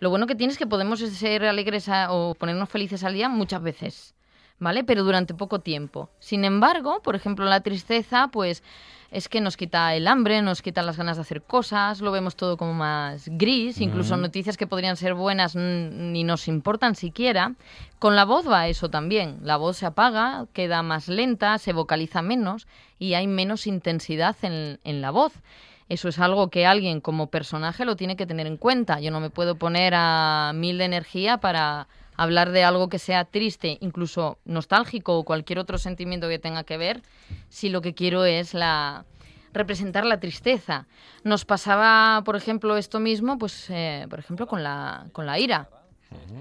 Lo 0.00 0.10
bueno 0.10 0.26
que 0.26 0.34
tiene 0.34 0.52
es 0.52 0.58
que 0.58 0.66
podemos 0.66 0.98
ser 0.98 1.44
alegres 1.44 1.88
a- 1.88 2.10
o 2.12 2.34
ponernos 2.34 2.68
felices 2.68 3.04
al 3.04 3.14
día 3.14 3.28
muchas 3.28 3.62
veces, 3.62 4.16
¿vale? 4.58 4.84
Pero 4.84 5.04
durante 5.04 5.34
poco 5.34 5.60
tiempo. 5.60 6.10
Sin 6.18 6.44
embargo, 6.44 7.00
por 7.02 7.14
ejemplo, 7.14 7.44
la 7.44 7.60
tristeza, 7.60 8.28
pues 8.28 8.62
es 9.10 9.28
que 9.28 9.40
nos 9.40 9.56
quita 9.56 9.94
el 9.94 10.08
hambre, 10.08 10.42
nos 10.42 10.62
quita 10.62 10.82
las 10.82 10.96
ganas 10.96 11.16
de 11.16 11.22
hacer 11.22 11.42
cosas, 11.42 12.00
lo 12.00 12.10
vemos 12.10 12.36
todo 12.36 12.56
como 12.56 12.74
más 12.74 13.28
gris, 13.32 13.80
incluso 13.80 14.16
noticias 14.16 14.56
que 14.56 14.66
podrían 14.66 14.96
ser 14.96 15.14
buenas 15.14 15.54
ni 15.54 16.24
nos 16.24 16.48
importan 16.48 16.94
siquiera. 16.94 17.54
Con 17.98 18.16
la 18.16 18.24
voz 18.24 18.48
va 18.48 18.68
eso 18.68 18.90
también. 18.90 19.38
La 19.42 19.56
voz 19.56 19.78
se 19.78 19.86
apaga, 19.86 20.46
queda 20.52 20.82
más 20.82 21.08
lenta, 21.08 21.58
se 21.58 21.72
vocaliza 21.72 22.20
menos 22.20 22.66
y 22.98 23.14
hay 23.14 23.26
menos 23.26 23.66
intensidad 23.66 24.36
en, 24.42 24.80
en 24.84 25.00
la 25.00 25.10
voz. 25.10 25.32
Eso 25.88 26.08
es 26.08 26.18
algo 26.18 26.50
que 26.50 26.66
alguien 26.66 27.00
como 27.00 27.28
personaje 27.28 27.84
lo 27.84 27.94
tiene 27.94 28.16
que 28.16 28.26
tener 28.26 28.48
en 28.48 28.56
cuenta. 28.56 28.98
Yo 28.98 29.12
no 29.12 29.20
me 29.20 29.30
puedo 29.30 29.54
poner 29.54 29.94
a 29.96 30.50
mil 30.52 30.78
de 30.78 30.84
energía 30.84 31.38
para 31.38 31.86
hablar 32.16 32.50
de 32.50 32.64
algo 32.64 32.88
que 32.88 32.98
sea 32.98 33.24
triste, 33.24 33.78
incluso 33.80 34.38
nostálgico 34.44 35.16
o 35.18 35.24
cualquier 35.24 35.58
otro 35.58 35.78
sentimiento 35.78 36.28
que 36.28 36.38
tenga 36.38 36.64
que 36.64 36.76
ver, 36.78 37.02
si 37.48 37.68
lo 37.68 37.80
que 37.80 37.94
quiero 37.94 38.24
es 38.24 38.54
la 38.54 39.04
representar 39.52 40.04
la 40.04 40.20
tristeza. 40.20 40.86
Nos 41.24 41.44
pasaba, 41.44 42.22
por 42.24 42.36
ejemplo, 42.36 42.76
esto 42.76 43.00
mismo, 43.00 43.38
pues, 43.38 43.66
eh, 43.70 44.06
por 44.10 44.18
ejemplo, 44.18 44.46
con 44.46 44.62
la, 44.62 45.06
con 45.12 45.24
la 45.26 45.38
ira. 45.38 45.68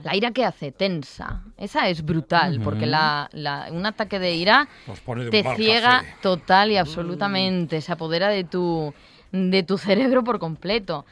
La 0.03 0.15
ira 0.15 0.31
que 0.31 0.45
hace 0.45 0.71
tensa. 0.71 1.41
Esa 1.57 1.89
es 1.89 2.03
brutal, 2.05 2.59
porque 2.61 2.85
la, 2.85 3.29
la- 3.33 3.67
un 3.71 3.85
ataque 3.85 4.19
de 4.19 4.35
ira 4.35 4.67
de 5.31 5.43
te 5.43 5.55
ciega 5.55 5.99
café. 6.01 6.15
total 6.21 6.71
y 6.71 6.77
absolutamente, 6.77 7.81
se 7.81 7.91
apodera 7.91 8.29
de 8.29 8.43
tu, 8.43 8.93
de 9.31 9.63
tu 9.63 9.77
cerebro 9.77 10.23
por 10.23 10.37
completo. 10.39 11.05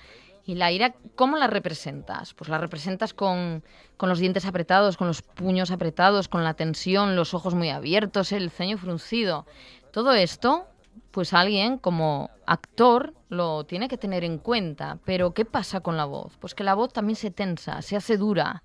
Y 0.45 0.55
la 0.55 0.71
ira, 0.71 0.93
¿cómo 1.15 1.37
la 1.37 1.47
representas? 1.47 2.33
Pues 2.33 2.49
la 2.49 2.57
representas 2.57 3.13
con, 3.13 3.63
con 3.95 4.09
los 4.09 4.19
dientes 4.19 4.45
apretados, 4.45 4.97
con 4.97 5.07
los 5.07 5.21
puños 5.21 5.71
apretados, 5.71 6.27
con 6.27 6.43
la 6.43 6.53
tensión, 6.53 7.15
los 7.15 7.33
ojos 7.33 7.55
muy 7.55 7.69
abiertos, 7.69 8.31
el 8.33 8.51
ceño 8.51 8.77
fruncido. 8.77 9.45
Todo 9.91 10.13
esto, 10.13 10.65
pues 11.11 11.33
alguien 11.33 11.77
como 11.77 12.29
actor 12.45 13.13
lo 13.29 13.63
tiene 13.63 13.87
que 13.87 13.97
tener 13.97 14.25
en 14.25 14.37
cuenta. 14.37 14.99
Pero 15.05 15.33
¿qué 15.33 15.45
pasa 15.45 15.79
con 15.79 15.95
la 15.95 16.05
voz? 16.05 16.35
Pues 16.39 16.53
que 16.53 16.65
la 16.65 16.73
voz 16.73 16.91
también 16.91 17.15
se 17.15 17.31
tensa, 17.31 17.81
se 17.81 17.95
hace 17.95 18.17
dura. 18.17 18.63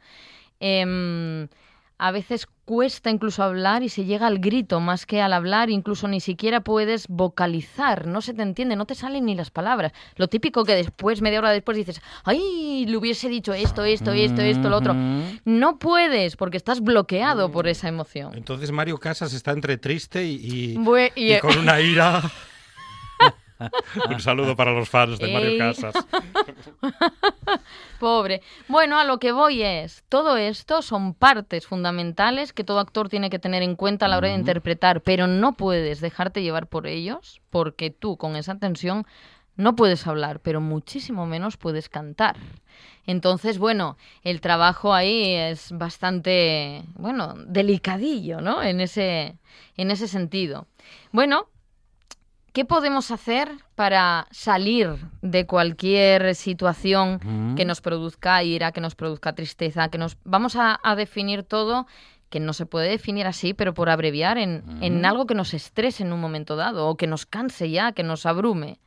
Em, 0.59 1.49
a 1.99 2.11
veces 2.11 2.49
cuesta 2.69 3.09
incluso 3.09 3.43
hablar 3.43 3.83
y 3.83 3.89
se 3.89 4.05
llega 4.05 4.27
al 4.27 4.41
grito 4.41 4.79
más 4.79 5.07
que 5.07 5.23
al 5.23 5.33
hablar, 5.33 5.71
incluso 5.71 6.07
ni 6.07 6.21
siquiera 6.21 6.61
puedes 6.61 7.09
vocalizar, 7.09 8.07
no 8.07 8.21
se 8.21 8.35
te 8.35 8.43
entiende, 8.43 8.77
no 8.77 8.85
te 8.85 8.95
salen 8.95 9.25
ni 9.25 9.35
las 9.35 9.49
palabras. 9.51 9.93
Lo 10.17 10.29
típico 10.29 10.65
que 10.67 10.75
después, 10.75 11.23
media 11.23 11.39
hora 11.39 11.51
después, 11.51 11.79
dices, 11.79 12.03
ay, 12.25 12.85
le 12.87 12.95
hubiese 12.99 13.31
dicho 13.31 13.55
esto, 13.55 13.85
esto, 13.85 14.13
esto, 14.13 14.43
esto, 14.43 14.69
lo 14.69 14.77
otro. 14.77 14.93
No 15.47 15.79
puedes 15.79 16.37
porque 16.37 16.59
estás 16.59 16.83
bloqueado 16.83 17.51
por 17.51 17.69
esa 17.69 17.89
emoción. 17.89 18.33
Entonces 18.35 18.71
Mario 18.71 18.99
Casas 18.99 19.33
está 19.33 19.53
entre 19.53 19.79
triste 19.79 20.27
y, 20.27 20.35
y- 20.35 20.79
y 21.17 21.39
con 21.41 21.57
una 21.57 21.81
ira. 21.81 22.21
Un 24.11 24.21
saludo 24.21 24.57
para 24.57 24.73
los 24.73 24.89
fans 24.89 25.19
de 25.19 25.33
Mario 25.33 25.51
Ey. 25.51 25.59
Casas. 25.59 25.95
Pobre. 28.01 28.43
Bueno, 28.69 28.99
a 28.99 29.05
lo 29.05 29.19
que 29.19 29.33
voy 29.33 29.63
es, 29.63 30.05
todo 30.09 30.37
esto 30.37 30.83
son 30.83 31.15
partes 31.15 31.67
fundamentales 31.67 32.53
que 32.53 32.65
todo 32.65 32.79
actor 32.79 33.09
tiene 33.09 33.31
que 33.31 33.39
tener 33.39 33.63
en 33.63 33.77
cuenta 33.77 34.07
a 34.07 34.09
la 34.09 34.19
hora 34.19 34.29
de 34.29 34.35
interpretar, 34.35 35.03
pero 35.03 35.27
no 35.27 35.55
puedes 35.55 36.01
dejarte 36.01 36.43
llevar 36.43 36.69
por 36.69 36.87
ellos, 36.87 37.41
porque 37.51 37.91
tú 37.91 38.17
con 38.17 38.37
esa 38.37 38.59
tensión 38.59 39.07
no 39.57 39.75
puedes 39.75 40.07
hablar, 40.07 40.41
pero 40.41 40.61
muchísimo 40.61 41.27
menos 41.27 41.57
puedes 41.57 41.89
cantar. 41.89 42.37
Entonces, 43.07 43.59
bueno, 43.59 43.97
el 44.23 44.41
trabajo 44.41 44.95
ahí 44.95 45.33
es 45.33 45.73
bastante, 45.73 46.85
bueno, 46.95 47.35
delicadillo, 47.47 48.41
¿no? 48.41 48.63
En 48.63 48.81
ese, 48.81 49.37
en 49.77 49.91
ese 49.91 50.07
sentido. 50.07 50.69
Bueno, 51.11 51.49
¿Qué 52.53 52.65
podemos 52.65 53.11
hacer 53.11 53.51
para 53.75 54.27
salir 54.31 54.97
de 55.23 55.47
cualquier 55.47 56.35
situación 56.35 57.21
Mm. 57.25 57.55
que 57.57 57.65
nos 57.65 57.81
produzca 57.81 58.43
ira, 58.43 58.73
que 58.73 58.81
nos 58.81 58.95
produzca 58.95 59.35
tristeza, 59.35 59.89
que 59.89 59.99
nos 59.99 60.17
vamos 60.25 60.57
a, 60.57 60.79
a 60.83 60.97
definir 60.97 61.43
todo 61.43 61.87
que 62.31 62.41
no 62.41 62.53
se 62.53 62.67
puede 62.67 62.91
definir 62.91 63.27
así, 63.27 63.55
pero 63.55 63.73
por 63.73 63.89
abreviar 63.89 64.37
en, 64.37 64.63
en 64.83 65.07
algo 65.07 65.27
que 65.27 65.35
nos 65.35 65.55
estrese 65.55 66.03
en 66.03 66.13
un 66.13 66.21
momento 66.21 66.57
dado 66.57 66.87
o 66.87 66.95
que 66.97 67.07
nos 67.07 67.25
canse 67.25 67.71
ya, 67.71 67.93
que 67.93 68.03
nos 68.03 68.27
abrume. 68.27 68.81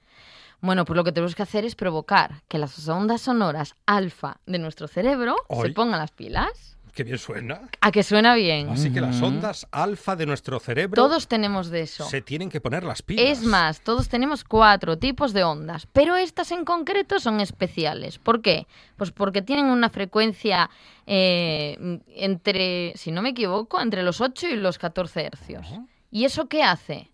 Bueno, 0.60 0.86
pues 0.86 0.96
lo 0.96 1.04
que 1.04 1.12
tenemos 1.12 1.34
que 1.34 1.42
hacer 1.42 1.66
es 1.66 1.74
provocar 1.74 2.44
que 2.48 2.60
las 2.60 2.88
ondas 2.88 3.22
sonoras 3.22 3.74
alfa 3.88 4.38
de 4.46 4.60
nuestro 4.60 4.88
cerebro 4.88 5.36
se 5.50 5.74
pongan 5.74 5.98
las 5.98 6.12
pilas. 6.12 6.78
Qué 6.94 7.04
bien 7.04 7.18
suena. 7.18 7.62
A 7.80 7.92
que 7.92 8.04
suena 8.04 8.36
bien. 8.36 8.70
Así 8.70 8.92
que 8.92 9.00
las 9.00 9.22
ondas 9.22 9.68
alfa 9.72 10.16
de 10.16 10.26
nuestro 10.26 10.60
cerebro 10.60 11.02
Todos 11.02 11.28
tenemos 11.28 11.70
de 11.70 11.82
eso. 11.82 12.06
se 12.06 12.22
tienen 12.22 12.50
que 12.50 12.60
poner 12.60 12.84
las 12.84 13.02
pilas. 13.02 13.26
Es 13.26 13.44
más, 13.44 13.82
todos 13.82 14.10
tenemos 14.10 14.44
cuatro 14.44 14.98
tipos 14.98 15.32
de 15.34 15.44
ondas, 15.44 15.88
pero 15.94 16.16
estas 16.16 16.52
en 16.52 16.66
concreto 16.66 17.20
son 17.20 17.40
especiales. 17.40 18.20
¿Por 18.20 18.42
qué? 18.42 18.68
Pues 18.98 19.12
porque 19.12 19.42
tienen 19.42 19.66
una 19.66 19.90
frecuencia 19.90 20.70
eh, 21.08 22.00
entre, 22.16 22.94
si 22.96 23.12
no 23.12 23.22
me 23.22 23.30
equivoco, 23.30 23.80
entre 23.80 24.04
los 24.04 24.20
8 24.22 24.48
y 24.50 24.56
los 24.58 24.78
14 24.78 25.26
hercios. 25.26 25.68
¿Y 26.12 26.26
eso 26.26 26.48
qué 26.48 26.64
hace? 26.64 27.10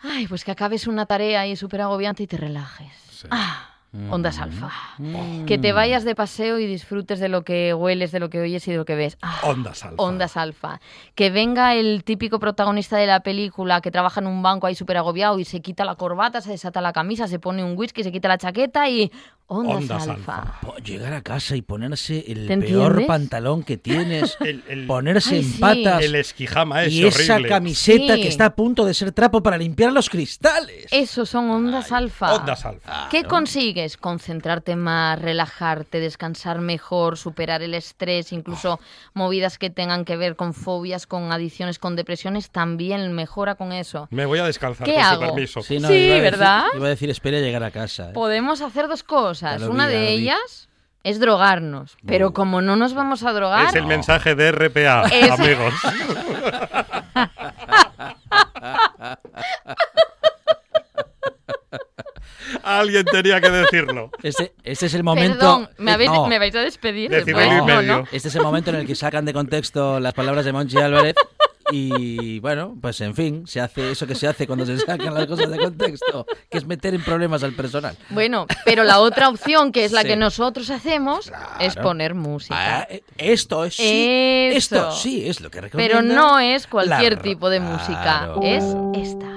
Ay, 0.00 0.26
pues 0.26 0.44
que 0.44 0.50
acabes 0.50 0.86
una 0.86 1.06
tarea 1.06 1.42
ahí 1.42 1.56
súper 1.56 1.82
agobiante 1.82 2.22
y 2.22 2.26
te 2.26 2.36
relajes. 2.36 3.26
Ah, 3.30 3.71
ondas 4.10 4.38
alfa. 4.38 4.70
Que 5.46 5.58
te 5.58 5.72
vayas 5.72 6.04
de 6.04 6.14
paseo 6.14 6.58
y 6.58 6.66
disfrutes 6.66 7.20
de 7.20 7.28
lo 7.28 7.42
que 7.42 7.74
hueles, 7.74 8.10
de 8.12 8.20
lo 8.20 8.30
que 8.30 8.40
oyes 8.40 8.66
y 8.66 8.70
de 8.72 8.78
lo 8.78 8.84
que 8.84 8.94
ves. 8.94 9.18
Ah, 9.20 9.40
Ondas 9.44 9.84
alfa. 9.84 10.02
Ondas 10.02 10.36
alfa. 10.36 10.80
Que 11.14 11.30
venga 11.30 11.74
el 11.74 12.02
típico 12.04 12.38
protagonista 12.38 12.96
de 12.96 13.06
la 13.06 13.20
película 13.20 13.80
que 13.80 13.90
trabaja 13.90 14.20
en 14.20 14.26
un 14.26 14.42
banco 14.42 14.66
ahí 14.66 14.74
súper 14.74 14.96
agobiado 14.96 15.38
y 15.38 15.44
se 15.44 15.60
quita 15.60 15.84
la 15.84 15.96
corbata, 15.96 16.40
se 16.40 16.50
desata 16.50 16.80
la 16.80 16.92
camisa, 16.92 17.28
se 17.28 17.38
pone 17.38 17.62
un 17.64 17.76
whisky, 17.76 18.02
se 18.02 18.12
quita 18.12 18.28
la 18.28 18.38
chaqueta 18.38 18.88
y 18.88 19.12
Ondas, 19.46 19.76
Ondas 19.76 20.08
alfa. 20.08 20.54
Llegar 20.82 21.12
a 21.12 21.20
casa 21.22 21.56
y 21.56 21.62
ponerse 21.62 22.24
el 22.26 22.46
¿Te 22.46 22.56
peor 22.56 22.82
entiendes? 22.92 23.06
pantalón 23.06 23.62
que 23.64 23.76
tienes, 23.76 24.38
El, 24.40 24.64
el- 24.68 24.86
ponerse 24.86 25.34
Ay, 25.34 25.40
en 25.40 25.44
sí. 25.44 25.58
patas 25.60 26.02
el 26.04 26.14
esquijama 26.14 26.84
ese 26.84 26.94
y 26.94 27.04
esa 27.06 27.42
camiseta 27.42 28.14
Sí. 28.14 28.22
que 28.22 28.28
está 28.28 28.46
a 28.46 28.54
punto 28.56 28.86
de 28.86 28.94
ser 28.94 29.12
trapo 29.12 29.42
para 29.42 29.58
limpiar 29.58 29.92
los 29.92 30.08
cristales. 30.08 30.86
Eso 30.90 31.26
son 31.26 31.50
ondas 31.50 31.92
alfa. 31.92 32.34
Ondas 32.34 32.64
alfa. 32.64 33.08
¿Qué 33.10 33.18
Claro. 33.20 33.28
consigues? 33.28 33.98
Concentrarte 33.98 34.74
más, 34.74 35.20
relajarte, 35.20 36.00
descansar 36.00 36.60
mejor, 36.62 37.18
superar 37.18 37.60
el 37.62 37.74
estrés, 37.74 38.32
incluso 38.32 38.80
movidas 39.12 39.58
que 39.58 39.68
tengan 39.68 40.06
que 40.06 40.16
ver 40.16 40.34
con 40.36 40.54
fobias, 40.54 41.06
con 41.06 41.30
adicciones, 41.30 41.78
con 41.78 41.94
depresiones, 41.94 42.48
también 42.50 43.12
mejora 43.12 43.56
con 43.56 43.72
eso. 43.72 44.08
Me 44.10 44.24
voy 44.24 44.38
a 44.38 44.44
descalzar, 44.44 44.86
¿Qué 44.86 44.94
con 44.94 45.02
hago? 45.02 45.14
su 45.26 45.34
permiso. 45.34 45.62
Sí, 45.62 45.78
no, 45.78 45.88
Sí, 45.88 45.94
iba 45.94 46.14
a 46.14 46.18
decir- 46.18 46.22
¿verdad? 46.22 46.64
Iba 46.74 46.86
a 46.86 46.90
decir, 46.90 47.10
espera 47.10 47.38
llegar 47.40 47.62
a 47.64 47.70
casa. 47.70 48.10
¿eh? 48.10 48.12
Podemos 48.14 48.62
hacer 48.62 48.88
dos 48.88 49.02
cosas. 49.02 49.41
Vi, 49.58 49.64
Una 49.64 49.88
de 49.88 50.10
ellas 50.10 50.68
es 51.04 51.18
drogarnos, 51.18 51.96
pero 52.06 52.32
como 52.32 52.62
no 52.62 52.76
nos 52.76 52.94
vamos 52.94 53.22
a 53.24 53.32
drogar, 53.32 53.66
Es 53.68 53.74
el 53.74 53.86
mensaje 53.86 54.34
de 54.34 54.52
RPA, 54.52 55.02
Es- 55.12 55.30
amigos. 55.30 55.74
Alguien 62.62 63.04
tenía 63.04 63.40
que 63.40 63.50
decirlo. 63.50 64.10
Este, 64.22 64.52
este 64.62 64.86
es 64.86 64.94
el 64.94 65.02
momento. 65.04 65.38
perdón, 65.38 65.70
¿me, 65.78 65.90
eh, 65.90 65.94
habéis- 65.94 66.12
no, 66.12 66.26
me 66.28 66.38
vais 66.38 66.54
a 66.54 66.60
despedir 66.60 67.10
y 67.12 67.34
medio. 67.34 68.04
Este 68.12 68.28
es 68.28 68.34
el 68.36 68.42
momento 68.42 68.70
en 68.70 68.76
el 68.76 68.86
que 68.86 68.94
sacan 68.94 69.24
de 69.24 69.32
contexto 69.32 69.98
las 70.00 70.12
palabras 70.14 70.44
de 70.44 70.52
Monchi 70.52 70.78
Álvarez. 70.78 71.14
Y 71.72 72.38
bueno, 72.40 72.76
pues 72.80 73.00
en 73.00 73.14
fin, 73.14 73.46
se 73.46 73.60
hace 73.60 73.90
eso 73.92 74.06
que 74.06 74.14
se 74.14 74.28
hace 74.28 74.46
cuando 74.46 74.66
se 74.66 74.78
sacan 74.78 75.14
las 75.14 75.26
cosas 75.26 75.50
de 75.50 75.58
contexto, 75.58 76.26
que 76.50 76.58
es 76.58 76.66
meter 76.66 76.94
en 76.94 77.02
problemas 77.02 77.42
al 77.42 77.52
personal. 77.54 77.96
Bueno, 78.10 78.46
pero 78.64 78.84
la 78.84 79.00
otra 79.00 79.28
opción, 79.28 79.72
que 79.72 79.84
es 79.84 79.92
la 79.92 80.02
Sí. 80.02 80.08
que 80.08 80.16
nosotros 80.16 80.70
hacemos, 80.70 81.32
es 81.60 81.74
poner 81.76 82.14
música. 82.14 82.80
Ah, 82.80 82.86
eh, 82.90 83.02
esto 83.18 83.64
es 83.64 83.74
sí, 83.76 84.50
esto 84.52 84.92
sí 84.92 85.28
es 85.28 85.40
lo 85.40 85.50
que 85.50 85.60
recomienda. 85.62 86.00
Pero 86.00 86.06
no 86.14 86.38
es 86.38 86.66
cualquier 86.66 87.14
la- 87.16 87.22
tipo 87.22 87.48
de 87.50 87.60
música, 87.60 88.02
Claro. 88.02 88.40
es 88.42 88.64
esta. 89.08 89.28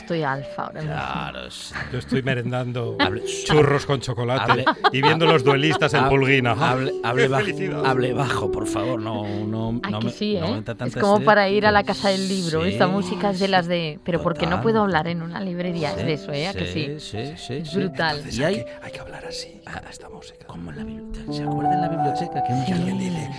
Estoy 0.00 0.22
alfa 0.22 0.64
ahora 0.66 0.80
mismo. 0.80 0.94
Claro. 0.96 1.50
sí. 1.50 1.74
Yo 1.92 1.98
estoy 1.98 2.22
merendando 2.22 2.96
Hable- 2.98 3.22
churros 3.44 3.86
con 3.86 4.00
chocolate 4.00 4.64
Hable- 4.64 4.64
y 4.92 5.02
viendo 5.02 5.26
los 5.26 5.44
duelistas 5.44 5.94
en 5.94 6.00
Hable- 6.04 6.08
Pulguina. 6.08 6.52
Hable, 6.52 6.92
hable 7.02 7.22
¡Qué 7.22 7.28
bajo, 7.28 7.44
felicidad! 7.44 7.86
hable 7.86 8.12
bajo, 8.12 8.50
por 8.52 8.66
favor. 8.66 9.00
No, 9.00 9.24
no, 9.46 9.72
no 9.72 10.00
me- 10.00 10.10
sí, 10.12 10.36
no 10.38 10.46
¿eh? 10.48 10.52
meta 10.66 10.84
es 10.86 10.96
como 10.96 11.20
para 11.24 11.48
ir 11.48 11.66
a 11.66 11.70
la 11.72 11.84
casa 11.84 12.08
del 12.10 12.28
libro. 12.28 12.62
Sí, 12.64 12.70
Esta 12.70 12.86
música 12.86 13.30
es 13.30 13.38
de 13.38 13.48
las 13.48 13.66
de... 13.66 13.98
Pero 14.04 14.22
porque 14.22 14.46
no 14.46 14.60
puedo 14.62 14.82
hablar 14.82 15.06
en 15.08 15.22
una 15.22 15.40
librería, 15.40 15.90
es 15.92 15.96
de 16.04 16.12
eso, 16.14 16.32
¿eh? 16.32 16.48
¿A 16.48 16.52
que 16.52 16.66
sí? 16.66 17.00
Sí, 17.00 17.34
sí, 17.36 17.54
Es 17.54 17.70
sí. 17.70 17.78
brutal. 17.78 18.22
Y 18.30 18.42
hay, 18.42 18.64
Hay 18.82 18.92
que 18.92 19.00
hablar 19.00 19.24
así, 19.26 19.60
a 19.66 19.78
esta 19.90 20.08
música. 20.08 20.46
como 20.46 20.70
en 20.70 20.76
la 20.78 20.84
biblioteca. 20.84 21.32
¿Se 21.32 21.42
acuerdan 21.42 21.72
en 21.74 21.80
la 21.82 21.88
biblioteca? 21.88 22.42
Que 22.44 22.72
alguien 22.72 22.98
dice. 22.98 23.30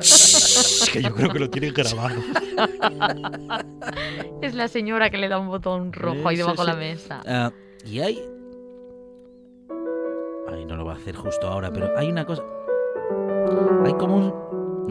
Es 0.00 0.90
que 0.92 1.02
yo 1.02 1.14
creo 1.14 1.30
que 1.30 1.38
lo 1.38 1.50
tienen 1.50 1.72
grabado. 1.74 2.16
Es 4.42 4.54
la 4.54 4.68
señora 4.68 5.10
que 5.10 5.16
le 5.18 5.28
da 5.28 5.38
un 5.38 5.48
botón 5.48 5.92
rojo 5.92 6.28
ahí 6.28 6.36
debajo 6.36 6.64
de 6.64 6.72
la 6.72 6.76
mesa. 6.76 7.20
Ah, 7.26 7.50
y 7.84 8.00
hay. 8.00 8.22
Ay, 10.48 10.64
no 10.64 10.76
lo 10.76 10.84
va 10.84 10.92
a 10.92 10.96
hacer 10.96 11.14
justo 11.16 11.46
ahora, 11.48 11.72
pero 11.72 11.96
hay 11.96 12.08
una 12.10 12.24
cosa. 12.24 12.42
Hay 13.84 13.92
como 13.94 14.16
un- 14.16 14.32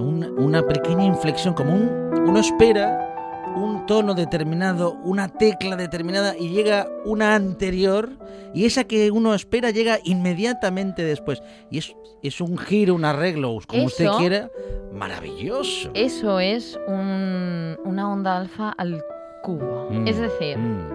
un- 0.01 0.35
una 0.39 0.61
pequeña 0.65 1.03
inflexión, 1.05 1.53
como 1.53 1.73
un. 1.73 2.05
Uno 2.27 2.39
espera 2.39 3.14
un 3.55 3.85
tono 3.85 4.13
determinado, 4.13 4.93
una 5.03 5.29
tecla 5.29 5.75
determinada 5.75 6.35
y 6.37 6.49
llega 6.49 6.87
una 7.05 7.35
anterior 7.35 8.09
y 8.53 8.65
esa 8.65 8.83
que 8.83 9.11
uno 9.11 9.33
espera 9.33 9.71
llega 9.71 9.99
inmediatamente 10.03 11.03
después. 11.03 11.41
Y 11.71 11.77
es, 11.79 11.95
es 12.21 12.41
un 12.41 12.57
giro, 12.57 12.93
un 12.95 13.05
arreglo, 13.05 13.57
como 13.67 13.85
usted 13.85 14.07
quiera, 14.17 14.49
maravilloso. 14.93 15.91
Eso 15.93 16.39
es 16.39 16.79
un- 16.87 17.77
una 17.85 18.11
onda 18.11 18.37
alfa 18.37 18.69
al 18.77 19.01
cubo. 19.43 19.87
Mm, 19.91 20.07
Es 20.07 20.17
decir, 20.17 20.57
mm. 20.57 20.89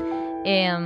em, 0.44 0.85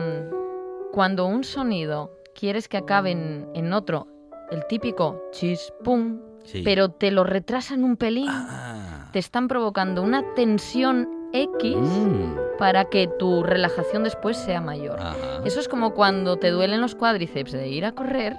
cuando 0.93 1.27
un 1.27 1.43
sonido 1.45 2.13
quieres 2.35 2.69
que 2.69 2.77
acabe 2.77 3.13
en, 3.13 3.49
en 3.55 3.73
otro, 3.73 4.07
el 4.51 4.67
típico 4.67 5.21
chis, 5.33 5.73
pum, 5.83 6.21
Sí. 6.45 6.61
pero 6.63 6.91
te 6.91 7.11
lo 7.11 7.25
retrasan 7.25 7.85
un 7.85 7.97
pelín, 7.97 8.29
Ah. 8.29 9.09
te 9.13 9.19
están 9.19 9.49
provocando 9.49 10.03
una 10.03 10.23
tensión 10.35 11.09
X 11.35 11.77
Mm. 11.77 12.37
para 12.59 12.85
que 12.87 13.09
tu 13.18 13.42
relajación 13.42 14.05
después 14.05 14.37
sea 14.38 14.61
mayor. 14.61 14.99
Ajá. 15.01 15.14
Eso 15.44 15.61
es 15.61 15.68
como 15.68 15.92
cuando 15.92 16.37
te 16.38 16.51
duelen 16.51 16.81
los 16.81 16.94
cuádriceps 16.94 17.53
de 17.53 17.68
ir 17.68 17.85
a 17.85 17.92
correr 17.92 18.37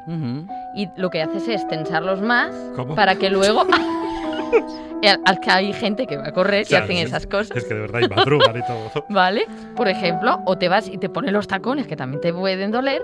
y 0.75 0.87
lo 0.97 1.09
que 1.11 1.21
haces 1.21 1.47
es 1.47 1.67
tensarlos 1.67 2.21
más 2.21 2.55
¿Cómo? 2.75 2.95
para 2.95 3.15
que 3.15 3.29
luego... 3.29 3.65
al, 5.05 5.19
al 5.25 5.39
que 5.39 5.51
hay 5.51 5.73
gente 5.73 6.07
que 6.07 6.17
va 6.17 6.27
a 6.29 6.31
correr 6.31 6.65
y 6.69 6.73
hacen 6.75 6.97
esas 6.97 7.27
cosas. 7.27 7.55
Es 7.57 7.65
que 7.65 7.73
de 7.75 7.81
verdad 7.81 7.99
y 8.01 8.07
madrugan 8.07 8.55
y 8.57 8.61
todo. 8.65 9.05
¿Vale? 9.09 9.45
Por 9.75 9.87
ejemplo, 9.87 10.39
o 10.45 10.57
te 10.57 10.69
vas 10.69 10.87
y 10.87 10.97
te 10.97 11.09
pones 11.09 11.31
los 11.33 11.47
tacones 11.47 11.85
que 11.87 11.95
también 11.95 12.21
te 12.21 12.33
pueden 12.33 12.71
doler 12.71 13.03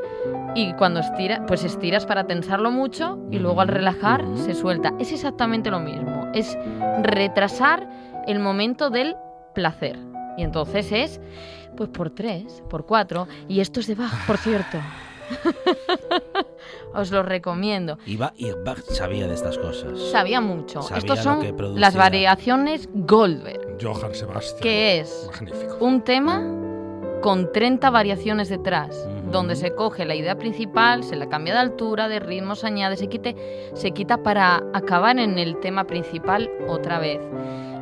y 0.56 0.74
cuando 0.74 1.00
estiras, 1.02 1.42
pues 1.48 1.64
estiras 1.64 2.06
para 2.06 2.24
tensarlo 2.26 2.72
mucho 2.72 3.20
y 3.30 3.38
luego 3.40 3.62
al 3.62 3.68
relajar 3.68 4.24
Ujú. 4.26 4.38
se 4.38 4.54
suelta. 4.56 4.94
Es 5.00 5.12
exactamente 5.12 5.70
lo 5.70 5.80
mismo. 5.80 6.28
Es 6.34 6.58
retrasar 7.04 7.88
el 8.28 8.40
momento 8.40 8.90
del 8.90 9.16
placer. 9.54 9.98
Y 10.38 10.44
entonces 10.44 10.92
es, 10.92 11.20
pues 11.76 11.90
por 11.90 12.10
tres, 12.10 12.64
por 12.70 12.86
cuatro. 12.86 13.28
Y 13.48 13.60
esto 13.60 13.80
es 13.80 13.88
de 13.88 13.96
Bach, 13.96 14.26
por 14.26 14.38
cierto. 14.38 14.78
Os 16.94 17.12
lo 17.12 17.24
recomiendo. 17.24 17.98
Y, 18.06 18.18
Bach, 18.18 18.34
y 18.36 18.52
Bach 18.52 18.82
sabía 18.90 19.28
de 19.28 19.34
estas 19.34 19.58
cosas. 19.58 20.00
Sabía 20.12 20.42
mucho. 20.42 20.82
Sabía 20.82 20.98
Estos 20.98 21.18
lo 21.18 21.24
son 21.24 21.42
que 21.42 21.80
las 21.80 21.96
variaciones 21.96 22.90
Goldberg. 22.94 23.78
Johann 23.82 24.14
Sebastian. 24.14 24.62
¿Qué 24.62 25.00
es? 25.00 25.30
Magnífico. 25.32 25.78
un 25.80 26.02
tema 26.02 26.62
con 27.22 27.52
30 27.52 27.90
variaciones 27.92 28.50
detrás, 28.50 29.08
donde 29.32 29.56
se 29.56 29.74
coge 29.76 30.06
la 30.06 30.16
idea 30.16 30.38
principal, 30.38 31.04
se 31.04 31.16
la 31.16 31.30
cambia 31.30 31.54
de 31.54 31.60
altura, 31.60 32.08
de 32.08 32.20
ritmo, 32.20 32.56
se 32.56 32.68
añade, 32.68 32.98
se 32.98 33.08
quite, 33.08 33.36
se 33.74 33.92
quita 33.92 34.24
para 34.24 34.64
acabar 34.74 35.20
en 35.20 35.38
el 35.38 35.60
tema 35.60 35.86
principal 35.86 36.50
otra 36.68 37.00
vez. 37.00 37.22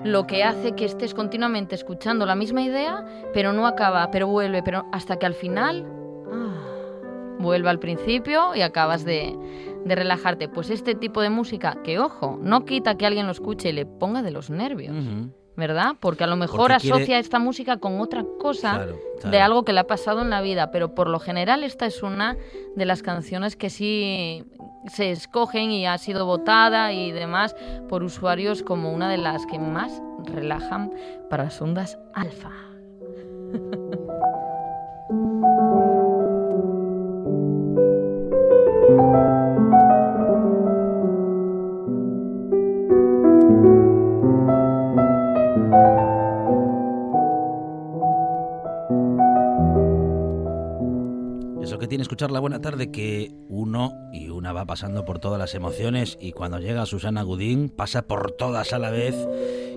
Lo 0.04 0.28
que 0.28 0.44
hace 0.44 0.74
que 0.74 0.86
estés 0.86 1.14
continuamente 1.14 1.76
escuchando 1.76 2.26
la 2.26 2.36
misma 2.36 2.62
idea, 2.62 3.06
pero 3.34 3.52
no 3.52 3.68
acaba, 3.68 4.10
pero 4.12 4.28
vuelve, 4.28 4.64
pero 4.64 4.86
hasta 4.92 5.18
que 5.18 5.26
al 5.26 5.34
final 5.34 5.86
ah, 6.32 7.38
vuelve 7.40 7.70
al 7.70 7.80
principio 7.80 8.56
y 8.56 8.62
acabas 8.62 9.04
de, 9.04 9.36
de 9.84 9.96
relajarte. 9.96 10.48
Pues 10.48 10.70
este 10.70 10.96
tipo 10.96 11.22
de 11.22 11.30
música, 11.30 11.82
que 11.84 12.00
ojo, 12.00 12.40
no 12.42 12.66
quita 12.66 12.96
que 12.96 13.06
alguien 13.06 13.26
lo 13.26 13.32
escuche 13.32 13.70
y 13.70 13.74
le 13.74 13.86
ponga 13.86 14.22
de 14.22 14.32
los 14.32 14.50
nervios. 14.50 14.96
¿Verdad? 15.60 15.96
Porque 16.00 16.24
a 16.24 16.28
lo 16.28 16.38
mejor 16.38 16.58
Porque 16.62 16.78
quiere- 16.78 16.96
asocia 16.96 17.20
esta 17.20 17.38
música 17.38 17.78
con 17.78 18.00
otra 18.00 18.24
cosa 18.40 18.76
Claro, 18.78 18.98
de 19.30 19.42
algo 19.42 19.66
que 19.66 19.74
le 19.74 19.82
ha 19.82 19.88
pasado 19.88 20.22
en 20.22 20.30
la 20.30 20.40
vida, 20.42 20.72
pero 20.72 20.96
por 20.96 21.10
lo 21.10 21.20
general 21.20 21.66
esta 21.66 21.86
es 21.86 22.02
una 22.02 22.38
de 22.78 22.86
las 22.86 23.04
canciones 23.04 23.58
que 23.58 23.70
sí 23.70 24.46
se 24.88 25.12
escogen 25.12 25.70
y 25.72 25.86
ha 25.86 25.98
sido 25.98 26.26
votada 26.26 26.94
y 26.94 27.12
demás 27.12 27.58
por 27.90 28.04
usuarios 28.04 28.64
como 28.64 28.94
una 28.94 29.12
de 29.12 29.18
las 29.18 29.46
que 29.48 29.60
más 29.60 30.02
relajan 30.24 30.92
para 31.30 31.44
las 31.44 31.62
ondas 31.62 32.00
alfa. 32.14 32.52
escuchar 52.10 52.32
la 52.32 52.40
buena 52.40 52.60
tarde, 52.60 52.90
que 52.90 53.32
uno 53.50 53.94
y 54.12 54.30
una 54.30 54.52
va 54.52 54.66
pasando 54.66 55.06
por 55.06 55.20
todas 55.20 55.38
las 55.38 55.54
emociones 55.54 56.18
y 56.20 56.32
cuando 56.32 56.58
llega 56.58 56.88
Susana 56.88 57.22
Gudín 57.22 57.70
pasa 57.70 58.08
por 58.08 58.32
todas 58.32 58.74
a 58.74 58.80
la 58.80 58.90
vez 58.90 59.16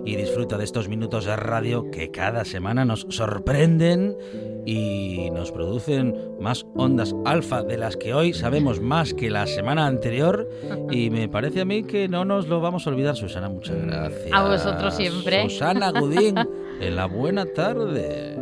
y 0.07 0.17
disfruta 0.17 0.57
de 0.57 0.65
estos 0.65 0.89
minutos 0.89 1.27
de 1.27 1.37
radio 1.37 1.91
que 1.91 2.11
cada 2.11 2.47
semana 2.47 2.87
nos 2.87 3.07
sorprenden 3.11 4.17
y 4.65 5.29
nos 5.31 5.53
producen 5.53 6.17
más 6.41 6.65
ondas 6.75 7.15
alfa 7.27 7.65
de 7.65 7.77
las 7.77 7.99
que 7.99 8.15
hoy 8.15 8.33
sabemos 8.33 8.81
más 8.81 9.13
que 9.13 9.29
la 9.29 9.47
semana 9.47 9.87
anterior 9.87 10.49
y 10.91 11.11
me 11.11 11.29
parece 11.29 11.61
a 11.61 11.65
mí 11.67 11.85
que 11.85 12.09
no 12.09 12.25
nos 12.25 12.49
lo 12.49 12.63
vamos 12.63 12.87
a 12.87 12.91
olvidar, 12.91 13.15
Susana. 13.15 13.51
Muchas 13.51 13.77
gracias. 13.77 14.33
A 14.33 14.49
vosotros 14.49 14.95
siempre. 14.95 15.43
Susana 15.51 15.91
Gudín, 15.91 16.37
en 16.81 16.97
la 16.97 17.05
buena 17.05 17.45
tarde. 17.45 18.42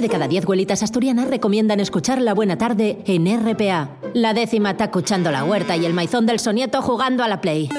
De 0.00 0.08
cada 0.08 0.26
diez 0.26 0.42
abuelitas 0.42 0.82
asturianas 0.82 1.28
recomiendan 1.28 1.78
escuchar 1.78 2.20
La 2.20 2.34
Buena 2.34 2.58
Tarde 2.58 2.98
en 3.06 3.24
RPA. 3.26 3.90
La 4.12 4.34
décima 4.34 4.72
está 4.72 4.84
escuchando 4.84 5.30
la 5.30 5.44
huerta 5.44 5.76
y 5.76 5.86
el 5.86 5.94
maizón 5.94 6.26
del 6.26 6.40
sonieto 6.40 6.82
jugando 6.82 7.22
a 7.22 7.28
la 7.28 7.40
Play. 7.40 7.70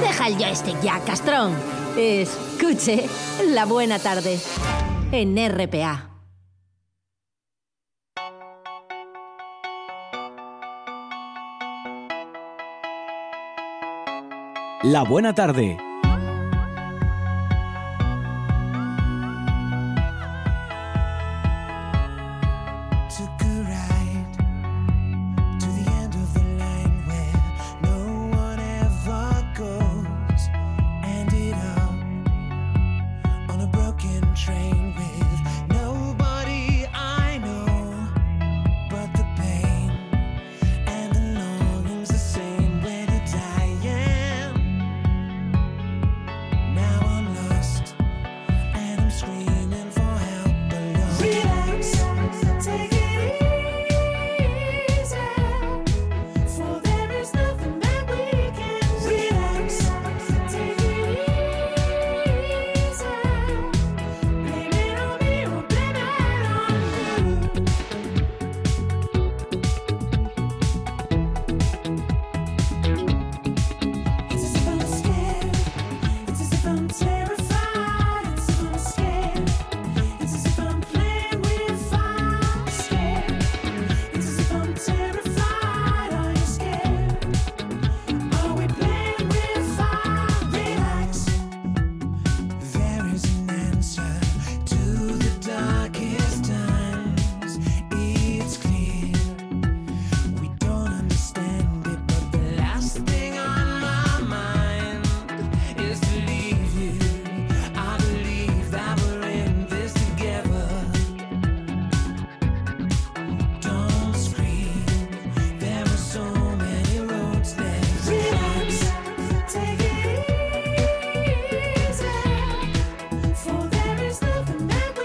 Deja 0.00 0.26
el 0.26 0.36
joystick 0.36 0.82
ya, 0.82 0.98
castrón. 1.00 1.54
Escuche 1.96 3.06
La 3.48 3.64
Buena 3.64 3.98
Tarde 4.00 4.38
en 5.12 5.36
RPA. 5.36 6.10
La 14.82 15.04
buena 15.04 15.32
tarde. 15.32 15.78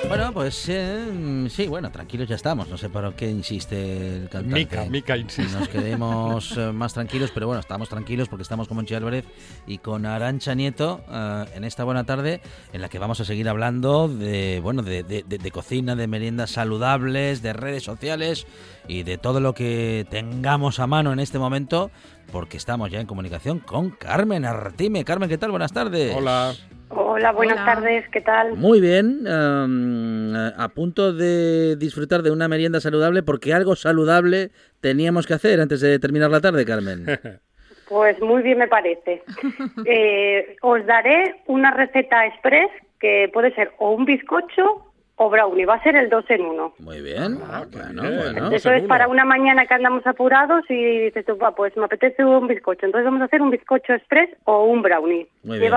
Bueno, 0.10 0.34
pues 0.34 0.66
eh, 0.70 1.48
sí, 1.52 1.68
bueno, 1.68 1.92
tranquilos 1.92 2.28
ya 2.28 2.36
estamos. 2.36 2.68
No 2.68 2.78
sé 2.78 2.90
por 2.90 3.14
qué 3.14 3.30
insiste 3.30 4.16
el 4.18 4.30
cantante. 4.30 4.56
Mica, 4.56 4.86
Mica 4.86 5.16
insiste. 5.18 5.56
Nos 5.58 5.68
quedemos 5.70 6.58
eh, 6.58 6.72
más 6.72 6.94
tranquilos, 6.96 7.30
pero 7.32 7.46
bueno, 7.46 7.60
estamos 7.60 7.90
tranquilos 7.90 8.28
porque 8.28 8.42
estamos 8.42 8.68
con 8.68 8.78
Monchi 8.78 8.96
Álvarez 8.96 9.26
y 9.68 9.78
con 9.78 10.08
Arancha 10.08 10.56
Nieto 10.56 11.02
eh, 11.12 11.46
en 11.54 11.64
esta 11.64 11.84
buena 11.84 12.06
tarde 12.06 12.42
en 12.74 12.82
la 12.82 12.90
que 12.90 12.98
vamos 12.98 13.20
a 13.22 13.26
seguir 13.26 13.48
hablando 13.48 14.08
de, 14.08 14.60
bueno, 14.64 14.82
de, 14.82 15.04
de- 15.04 15.24
de- 15.28 15.38
de 15.38 15.52
cocina, 15.52 15.96
de 15.96 16.08
meriendas 16.08 16.50
saludables, 16.50 17.44
de 17.44 17.54
redes 17.54 17.84
sociales 17.84 18.48
y 18.88 19.04
de 19.04 19.20
todo 19.20 19.40
lo 19.40 19.54
que 19.54 20.08
tengamos 20.10 20.80
a 20.80 20.88
mano 20.88 21.14
en 21.14 21.20
este 21.20 21.38
momento 21.38 21.92
porque 22.32 22.58
estamos 22.58 22.90
ya 22.90 23.00
en 23.00 23.06
comunicación 23.06 23.60
con 23.60 23.92
Carmen 23.92 24.44
Artime. 24.46 25.06
Carmen, 25.06 25.30
¿qué 25.30 25.38
tal? 25.38 25.52
Buenas 25.52 25.72
tardes. 25.72 26.16
Hola. 26.16 26.56
Hola, 26.90 27.32
buenas 27.32 27.58
Hola. 27.58 27.66
tardes, 27.66 28.10
¿qué 28.10 28.22
tal? 28.22 28.54
Muy 28.56 28.82
bien, 28.82 29.20
em, 29.28 30.34
a 30.36 30.68
punto 30.70 31.14
de 31.14 31.76
disfrutar 31.76 32.24
de 32.24 32.32
una 32.32 32.48
merienda 32.48 32.80
saludable 32.80 33.22
porque 33.22 33.54
algo 33.54 33.76
saludable 33.76 34.50
teníamos 34.82 35.28
que 35.28 35.36
hacer 35.36 35.62
antes 35.62 35.82
de 35.82 36.00
terminar 36.00 36.32
la 36.32 36.42
tarde, 36.42 36.66
Carmen. 36.66 37.06
Pues 37.88 38.22
muy 38.22 38.44
bien 38.44 38.60
me 38.60 38.68
parece. 38.68 39.24
Eh, 39.86 40.58
os 40.62 40.86
daré 40.86 41.42
una 41.48 41.72
receta 41.72 42.24
express 42.28 42.70
que 43.00 43.32
puede 43.34 43.52
ser 43.56 43.72
o 43.80 43.92
un 43.94 44.06
bizcocho 44.06 44.86
o 45.16 45.30
brownie, 45.32 45.66
va 45.66 45.74
a 45.76 45.84
ser 45.84 45.96
el 45.96 46.08
dos 46.08 46.24
en 46.30 46.42
uno. 46.46 46.74
Muy 46.78 47.02
bien, 47.02 47.40
Ah, 47.52 47.66
bueno, 47.72 48.04
bien. 48.04 48.16
bueno. 48.34 48.52
Eso 48.52 48.72
es 48.72 48.84
para 48.84 49.08
una 49.08 49.26
mañana 49.26 49.66
que 49.66 49.74
andamos 49.74 50.06
apurados 50.06 50.64
y 50.70 51.00
dices 51.06 51.26
tú, 51.26 51.36
"Va, 51.38 51.56
pues 51.56 51.76
me 51.78 51.86
apetece 51.86 52.24
un 52.24 52.48
bizcocho. 52.48 52.86
Entonces 52.86 53.06
vamos 53.06 53.22
a 53.22 53.26
hacer 53.26 53.42
un 53.42 53.50
bizcocho 53.50 53.94
express 53.94 54.30
o 54.46 54.66
un 54.66 54.82
brownie. 54.84 55.28
Muy 55.44 55.58
bien. 55.58 55.72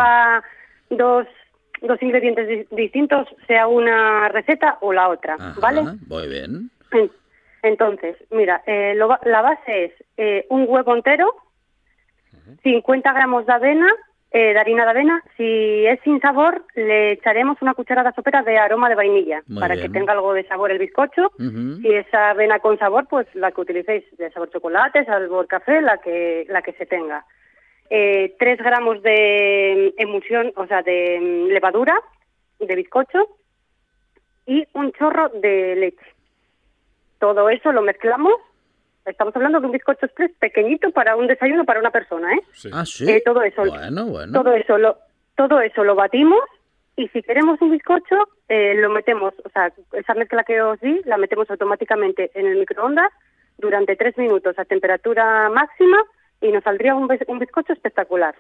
Dos, 0.97 1.26
dos 1.80 2.03
ingredientes 2.03 2.47
di- 2.49 2.66
distintos, 2.76 3.26
sea 3.47 3.66
una 3.66 4.28
receta 4.28 4.78
o 4.80 4.93
la 4.93 5.09
otra, 5.09 5.34
Ajá, 5.34 5.55
¿vale? 5.61 5.82
Muy 6.09 6.28
bien. 6.28 6.70
En- 6.93 7.11
Entonces, 7.62 8.16
mira, 8.30 8.62
eh, 8.66 8.95
lo 8.97 9.09
la 9.24 9.40
base 9.43 9.84
es 9.84 9.93
eh, 10.16 10.47
un 10.51 10.64
huevo 10.68 10.95
entero, 10.97 11.34
50 12.62 13.12
gramos 13.12 13.47
de 13.47 13.53
avena, 13.53 13.88
eh, 14.30 14.53
de 14.53 14.59
harina 14.59 14.84
de 14.84 14.90
avena. 14.90 15.22
Si 15.36 15.86
es 15.86 16.01
sin 16.05 16.20
sabor, 16.20 16.64
le 16.74 17.12
echaremos 17.12 17.61
una 17.61 17.74
cucharada 17.74 18.12
sopera 18.12 18.43
de 18.43 18.59
aroma 18.59 18.88
de 18.88 18.95
vainilla 18.95 19.43
Muy 19.47 19.61
para 19.61 19.74
bien. 19.74 19.86
que 19.93 19.99
tenga 19.99 20.12
algo 20.12 20.32
de 20.34 20.47
sabor 20.49 20.70
el 20.70 20.78
bizcocho. 20.78 21.30
Ujú. 21.38 21.80
Si 21.82 21.88
es 21.88 22.07
avena 22.14 22.59
con 22.61 22.78
sabor, 22.78 23.07
pues 23.09 23.26
la 23.34 23.53
que 23.53 23.61
utilicéis, 23.61 24.05
de 24.16 24.30
sabor 24.30 24.51
chocolate, 24.51 25.05
sabor 25.05 25.47
café, 25.47 25.80
la 25.82 25.99
que, 25.99 26.47
la 26.49 26.62
que 26.62 26.72
se 26.74 26.86
tenga. 26.86 27.24
Eh, 27.95 28.34
3 28.38 28.57
gramos 28.57 29.03
de 29.03 29.93
emulsión, 29.99 30.51
o 30.57 30.66
sea, 30.66 30.80
de 30.80 31.20
mm, 31.20 31.53
levadura 31.53 32.01
de 32.59 32.74
bizcocho 32.74 33.18
y 34.47 34.66
un 34.72 34.93
chorro 34.93 35.28
de 35.28 35.76
leche. 35.76 36.07
Todo 37.18 37.51
eso 37.51 37.70
lo 37.70 37.82
mezclamos. 37.82 38.32
Estamos 39.05 39.36
hablando 39.36 39.61
de 39.61 39.66
un 39.66 39.72
bizcocho 39.72 40.07
express 40.07 40.32
pequeñito 40.38 40.90
para 40.93 41.16
un 41.16 41.26
desayuno 41.26 41.66
para 41.66 41.80
una 41.80 41.90
persona, 41.90 42.32
¿eh? 42.32 42.40
Sí. 42.53 42.70
Ah, 42.72 42.86
sí. 42.86 43.11
Eh, 43.11 43.20
todo 43.22 43.43
eso. 43.43 43.62
Bueno, 43.62 44.07
bueno. 44.07 44.32
Todo 44.32 44.55
eso 44.55 44.78
lo, 44.78 44.97
todo 45.36 45.61
eso 45.61 45.84
lo 45.84 45.95
batimos 45.95 46.40
y 46.97 47.09
si 47.09 47.22
queremos 47.22 47.61
un 47.61 47.72
bizcocho, 47.72 48.16
eh, 48.49 48.72
lo 48.74 48.88
metemos, 48.88 49.34
o 49.45 49.51
sea, 49.51 49.70
esa 49.93 50.14
mezcla 50.14 50.45
que 50.45 50.62
os 50.62 50.80
di, 50.80 51.03
la 51.05 51.18
metemos 51.18 51.51
automáticamente 51.51 52.30
en 52.32 52.47
el 52.47 52.57
microondas 52.57 53.12
durante 53.59 53.97
tres 53.97 54.16
minutos 54.16 54.59
a 54.59 54.64
temperatura 54.64 55.51
máxima 55.51 56.03
y 56.43 56.53
nos 56.53 56.62
saldría 56.64 56.95
un, 56.95 57.09
un 57.28 57.38
bizcocho 57.38 57.72
espectacular. 57.72 58.34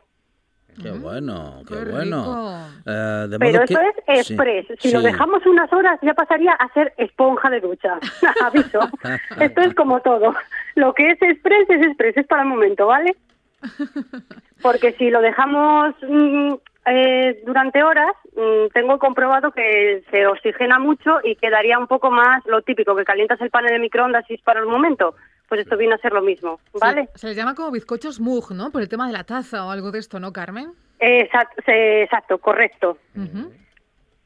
Qué 0.82 0.90
bueno, 0.90 1.62
qué, 1.68 1.74
Qué 1.74 1.84
bueno. 1.90 2.66
Eh, 2.86 3.26
de 3.28 3.38
Pero 3.38 3.52
modo 3.52 3.62
eso 3.64 3.78
que- 4.06 4.12
es 4.14 4.26
sí, 4.26 4.32
express. 4.34 4.66
Si 4.80 4.88
sí. 4.88 4.92
lo 4.94 5.02
dejamos 5.02 5.44
unas 5.44 5.70
horas 5.72 5.98
ya 6.00 6.14
pasaría 6.14 6.52
a 6.52 6.72
ser 6.72 6.94
esponja 6.96 7.50
de 7.50 7.60
ducha. 7.60 7.98
Aviso. 8.42 8.80
Esto 9.40 9.60
es 9.60 9.74
como 9.74 10.00
todo. 10.00 10.34
Lo 10.74 10.94
que 10.94 11.10
es 11.10 11.20
express 11.20 11.68
es 11.68 11.82
express, 11.86 12.16
es 12.16 12.26
para 12.26 12.42
el 12.42 12.48
momento, 12.48 12.86
¿vale? 12.86 13.14
Porque 14.62 14.92
si 14.92 15.10
lo 15.10 15.20
dejamos 15.20 15.94
mm, 16.08 16.54
eh, 16.86 17.42
durante 17.44 17.82
horas, 17.82 18.12
mm, 18.34 18.68
tengo 18.72 18.98
comprobado 18.98 19.50
que 19.52 20.02
se 20.10 20.26
oxigena 20.26 20.78
mucho 20.78 21.18
y 21.22 21.36
quedaría 21.36 21.78
un 21.78 21.86
poco 21.86 22.10
más 22.10 22.44
lo 22.46 22.62
típico, 22.62 22.96
que 22.96 23.04
calientas 23.04 23.40
el 23.42 23.50
pan 23.50 23.66
en 23.66 23.74
el 23.74 23.80
microondas 23.80 24.24
y 24.30 24.34
es 24.34 24.42
para 24.42 24.60
el 24.60 24.66
momento. 24.66 25.14
Pues 25.52 25.60
esto 25.66 25.76
viene 25.76 25.94
a 25.96 25.98
ser 25.98 26.14
lo 26.14 26.22
mismo, 26.22 26.60
¿vale? 26.80 27.08
Se, 27.12 27.18
se 27.18 27.26
les 27.26 27.36
llama 27.36 27.54
como 27.54 27.70
bizcochos 27.70 28.20
mug, 28.20 28.52
¿no? 28.52 28.70
Por 28.70 28.80
el 28.80 28.88
tema 28.88 29.06
de 29.06 29.12
la 29.12 29.24
taza 29.24 29.66
o 29.66 29.70
algo 29.70 29.90
de 29.90 29.98
esto, 29.98 30.18
¿no, 30.18 30.32
Carmen? 30.32 30.72
Exacto, 30.98 31.62
exacto 31.66 32.38
correcto. 32.38 32.96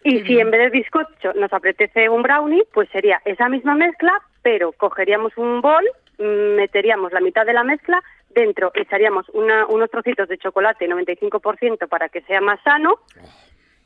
Y 0.04 0.20
si 0.24 0.38
en 0.38 0.52
vez 0.52 0.60
de 0.60 0.70
bizcocho 0.70 1.32
nos 1.34 1.52
apetece 1.52 2.08
un 2.08 2.22
brownie, 2.22 2.62
pues 2.72 2.88
sería 2.90 3.20
esa 3.24 3.48
misma 3.48 3.74
mezcla, 3.74 4.12
pero 4.42 4.70
cogeríamos 4.70 5.36
un 5.36 5.60
bol, 5.62 5.82
mm, 6.18 6.54
meteríamos 6.54 7.12
la 7.12 7.18
mitad 7.18 7.44
de 7.44 7.54
la 7.54 7.64
mezcla, 7.64 8.00
dentro 8.30 8.70
echaríamos 8.74 9.28
una- 9.30 9.66
unos 9.66 9.90
trocitos 9.90 10.28
de 10.28 10.38
chocolate 10.38 10.86
95% 10.86 11.88
para 11.88 12.08
que 12.08 12.20
sea 12.20 12.40
más 12.40 12.60
sano 12.62 13.00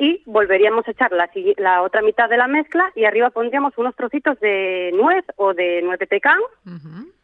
y 0.01 0.23
volveríamos 0.25 0.89
a 0.89 0.93
echar 0.93 1.13
la, 1.13 1.83
otra 1.83 2.01
mitad 2.01 2.29
de 2.31 2.39
la 2.39 2.49
mezcla 2.49 2.91
y 2.97 3.05
arriba 3.05 3.29
pondríamos 3.29 3.77
unos 3.77 3.95
trocitos 3.95 4.41
de 4.41 4.91
nuez 4.95 5.27
o 5.37 5.53
de 5.53 5.83
nuez 5.83 5.99
de 5.99 6.07
pecan 6.07 6.39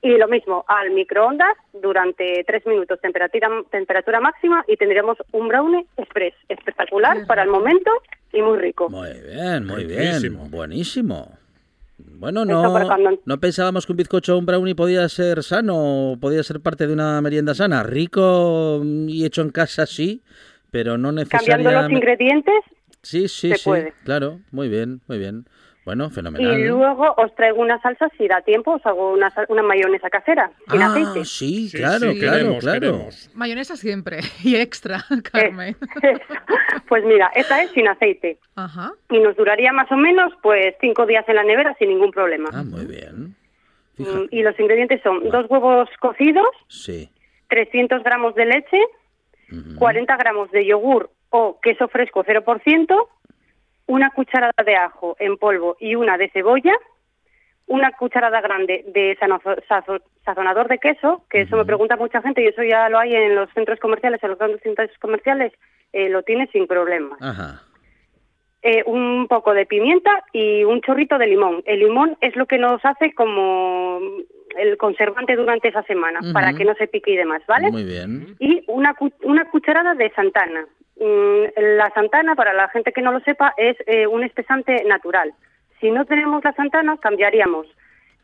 y 0.02 0.10
lo 0.18 0.28
mismo 0.28 0.62
al 0.68 0.90
microondas 0.90 1.56
durante 1.72 2.44
tres 2.46 2.66
minutos 2.66 3.00
temperatura 3.00 3.48
temperatura 3.70 4.20
máxima 4.20 4.62
y 4.68 4.76
tendríamos 4.76 5.16
un 5.32 5.48
brownie 5.48 5.86
express 5.96 6.34
espectacular 6.50 7.26
para 7.26 7.44
el 7.44 7.48
momento 7.48 7.90
y 8.32 8.42
muy 8.42 8.58
rico. 8.58 8.90
Muy 8.90 9.08
bien, 9.22 9.64
muy 9.64 9.84
bien. 9.84 10.50
Buenísimo. 10.50 11.38
Bueno, 11.96 12.44
no, 12.44 13.18
no 13.24 13.40
pensábamos 13.40 13.86
que 13.86 13.92
un 13.92 13.96
bizcocho 13.96 14.34
o 14.34 14.38
un 14.38 14.44
brownie 14.44 14.74
podía 14.74 15.08
ser 15.08 15.42
sano, 15.42 16.18
podía 16.20 16.42
ser 16.42 16.60
parte 16.60 16.86
de 16.86 16.92
una 16.92 17.22
merienda 17.22 17.54
sana. 17.54 17.82
Rico 17.82 18.82
y 18.84 19.24
hecho 19.24 19.40
en 19.40 19.50
casa, 19.50 19.86
sí, 19.86 20.22
pero 20.76 20.98
no 20.98 21.08
Cambiando 21.08 21.20
los 21.22 21.32
necesariamente... 21.32 21.94
ingredientes 21.94 22.54
Sí, 23.02 23.28
sí, 23.28 23.50
se 23.50 23.56
sí, 23.58 23.64
puede. 23.64 23.92
claro, 24.04 24.40
muy 24.50 24.68
bien, 24.68 25.00
muy 25.06 25.18
bien. 25.18 25.46
Bueno, 25.84 26.08
y 26.10 26.10
fenomenal. 26.10 26.66
luego 26.66 27.14
os 27.16 27.32
traigo 27.36 27.60
una 27.60 27.80
salsa 27.80 28.08
si 28.18 28.26
da 28.26 28.40
tiempo, 28.42 28.72
os 28.72 28.84
hago 28.84 29.12
una, 29.12 29.30
mayonesa 29.62 30.10
casera 30.10 30.50
sin 30.68 30.82
ah, 30.82 30.86
aceite. 30.90 31.24
sí, 31.24 31.68
Sí, 31.68 31.76
claro, 31.78 32.10
sí, 32.12 32.18
claro, 32.18 32.36
queremos, 32.38 32.58
claro. 32.64 32.80
queremos. 32.80 33.30
Mayonesa 33.34 33.76
siempre. 33.76 34.18
Y 34.42 34.56
extra, 34.56 35.04
Eh, 35.10 35.22
Carmen. 35.32 35.76
pues 36.88 37.04
mira, 37.04 37.30
esta 37.36 37.62
es 37.62 37.70
sin 37.70 37.86
aceite 37.86 38.38
Ajá. 38.56 38.92
y 39.10 39.20
nos 39.20 39.36
duraría 39.36 39.72
más 39.72 39.90
o 39.92 39.96
menos 39.96 40.32
pues 40.42 40.74
cinco 40.80 41.06
días 41.06 41.24
en 41.28 41.36
la 41.36 41.44
nevera 41.44 41.74
sin 41.78 41.88
ningún 41.90 42.10
problema. 42.10 42.48
Ah, 42.52 42.64
muy 42.64 42.84
bien. 42.86 43.36
Mm, 43.98 44.02
Fíjate. 44.04 44.28
Y 44.32 44.42
los 44.42 44.58
ingredientes 44.58 45.00
son 45.04 45.28
dos 45.30 45.46
huevos 45.48 45.88
cocidos, 46.00 46.48
Sí. 46.68 47.08
300 47.48 48.02
gramos 48.02 48.34
de 48.34 48.44
leche, 48.46 48.78
Ujú. 49.50 49.78
40 49.78 50.16
gramos 50.16 50.50
de 50.50 50.64
yogur 50.66 51.10
o 51.30 51.58
queso 51.60 51.88
fresco 51.88 52.24
0%, 52.24 53.08
una 53.86 54.10
cucharada 54.10 54.64
de 54.64 54.76
ajo 54.76 55.16
en 55.18 55.36
polvo 55.36 55.76
y 55.80 55.94
una 55.94 56.18
de 56.18 56.28
cebolla, 56.30 56.74
una 57.66 57.92
cucharada 57.92 58.40
grande 58.40 58.84
de 58.88 59.18
sazonador 60.24 60.68
de 60.68 60.78
queso, 60.78 61.24
que 61.30 61.42
eso 61.42 61.56
me 61.56 61.64
pregunta 61.64 61.96
mucha 61.96 62.22
gente 62.22 62.42
y 62.42 62.46
eso 62.46 62.62
ya 62.62 62.88
lo 62.88 62.98
hay 62.98 63.14
en 63.14 63.34
los 63.34 63.50
centros 63.52 63.80
comerciales, 63.80 64.22
en 64.22 64.30
los 64.30 64.38
grandes 64.38 64.62
centros 64.62 64.90
comerciales, 65.00 65.52
eh, 65.92 66.08
lo 66.08 66.22
tiene 66.22 66.46
sin 66.48 66.66
problema. 66.66 67.16
Ajá. 67.20 67.62
Eh, 68.62 68.82
un 68.86 69.28
poco 69.28 69.54
de 69.54 69.66
pimienta 69.66 70.24
y 70.32 70.64
un 70.64 70.80
chorrito 70.80 71.18
de 71.18 71.28
limón. 71.28 71.62
El 71.66 71.80
limón 71.80 72.16
es 72.20 72.34
lo 72.34 72.46
que 72.46 72.58
nos 72.58 72.84
hace 72.84 73.14
como 73.14 74.00
el 74.58 74.76
conservante 74.76 75.36
durante 75.36 75.68
esa 75.68 75.82
semana, 75.84 76.20
para 76.32 76.52
que 76.54 76.64
no 76.64 76.74
se 76.74 76.86
pique 76.86 77.12
y 77.12 77.16
demás, 77.16 77.42
¿vale? 77.46 77.70
Muy 77.70 77.84
bien. 77.84 78.36
y 78.38 78.62
una, 78.68 78.94
cu- 78.94 79.12
una 79.22 79.48
cucharada 79.50 79.94
de 79.94 80.10
santana. 80.10 80.66
Mm, 80.98 81.44
La 81.76 81.90
santana, 81.94 82.34
para 82.34 82.52
la 82.54 82.68
gente 82.68 82.92
que 82.92 83.02
no 83.02 83.12
lo 83.12 83.20
sepa, 83.20 83.52
es 83.56 83.76
eh, 83.86 84.06
un 84.06 84.24
espesante 84.24 84.82
natural. 84.84 85.32
Si 85.80 85.90
no 85.90 86.04
tenemos 86.06 86.42
la 86.44 86.52
santana, 86.54 86.96
cambiaríamos 86.98 87.66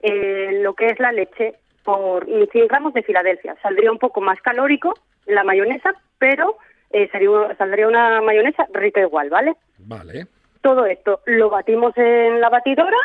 eh, 0.03 0.61
lo 0.63 0.75
que 0.75 0.87
es 0.87 0.99
la 0.99 1.13
leche 1.13 1.55
por 1.85 2.27
100 2.27 2.69
gramos 2.69 2.95
de 2.95 3.03
Filadelfia. 3.03 3.57
Saldría 3.63 3.93
un 3.93 3.99
poco 3.99 4.21
más 4.21 4.41
calórico 4.41 4.95
la 5.27 5.45
mayonesa, 5.45 5.93
pero 6.19 6.57
eh, 6.91 7.09
sería- 7.13 7.55
saldría 7.59 7.89
una 7.89 8.21
mayonesa 8.23 8.67
rica 8.73 9.01
igual, 9.01 9.31
¿vale? 9.31 9.55
Vale. 9.79 10.27
Todo 10.63 10.87
esto 10.87 11.21
lo 11.27 11.51
batimos 11.51 11.93
en 11.97 12.41
la 12.41 12.49
batidora 12.49 12.97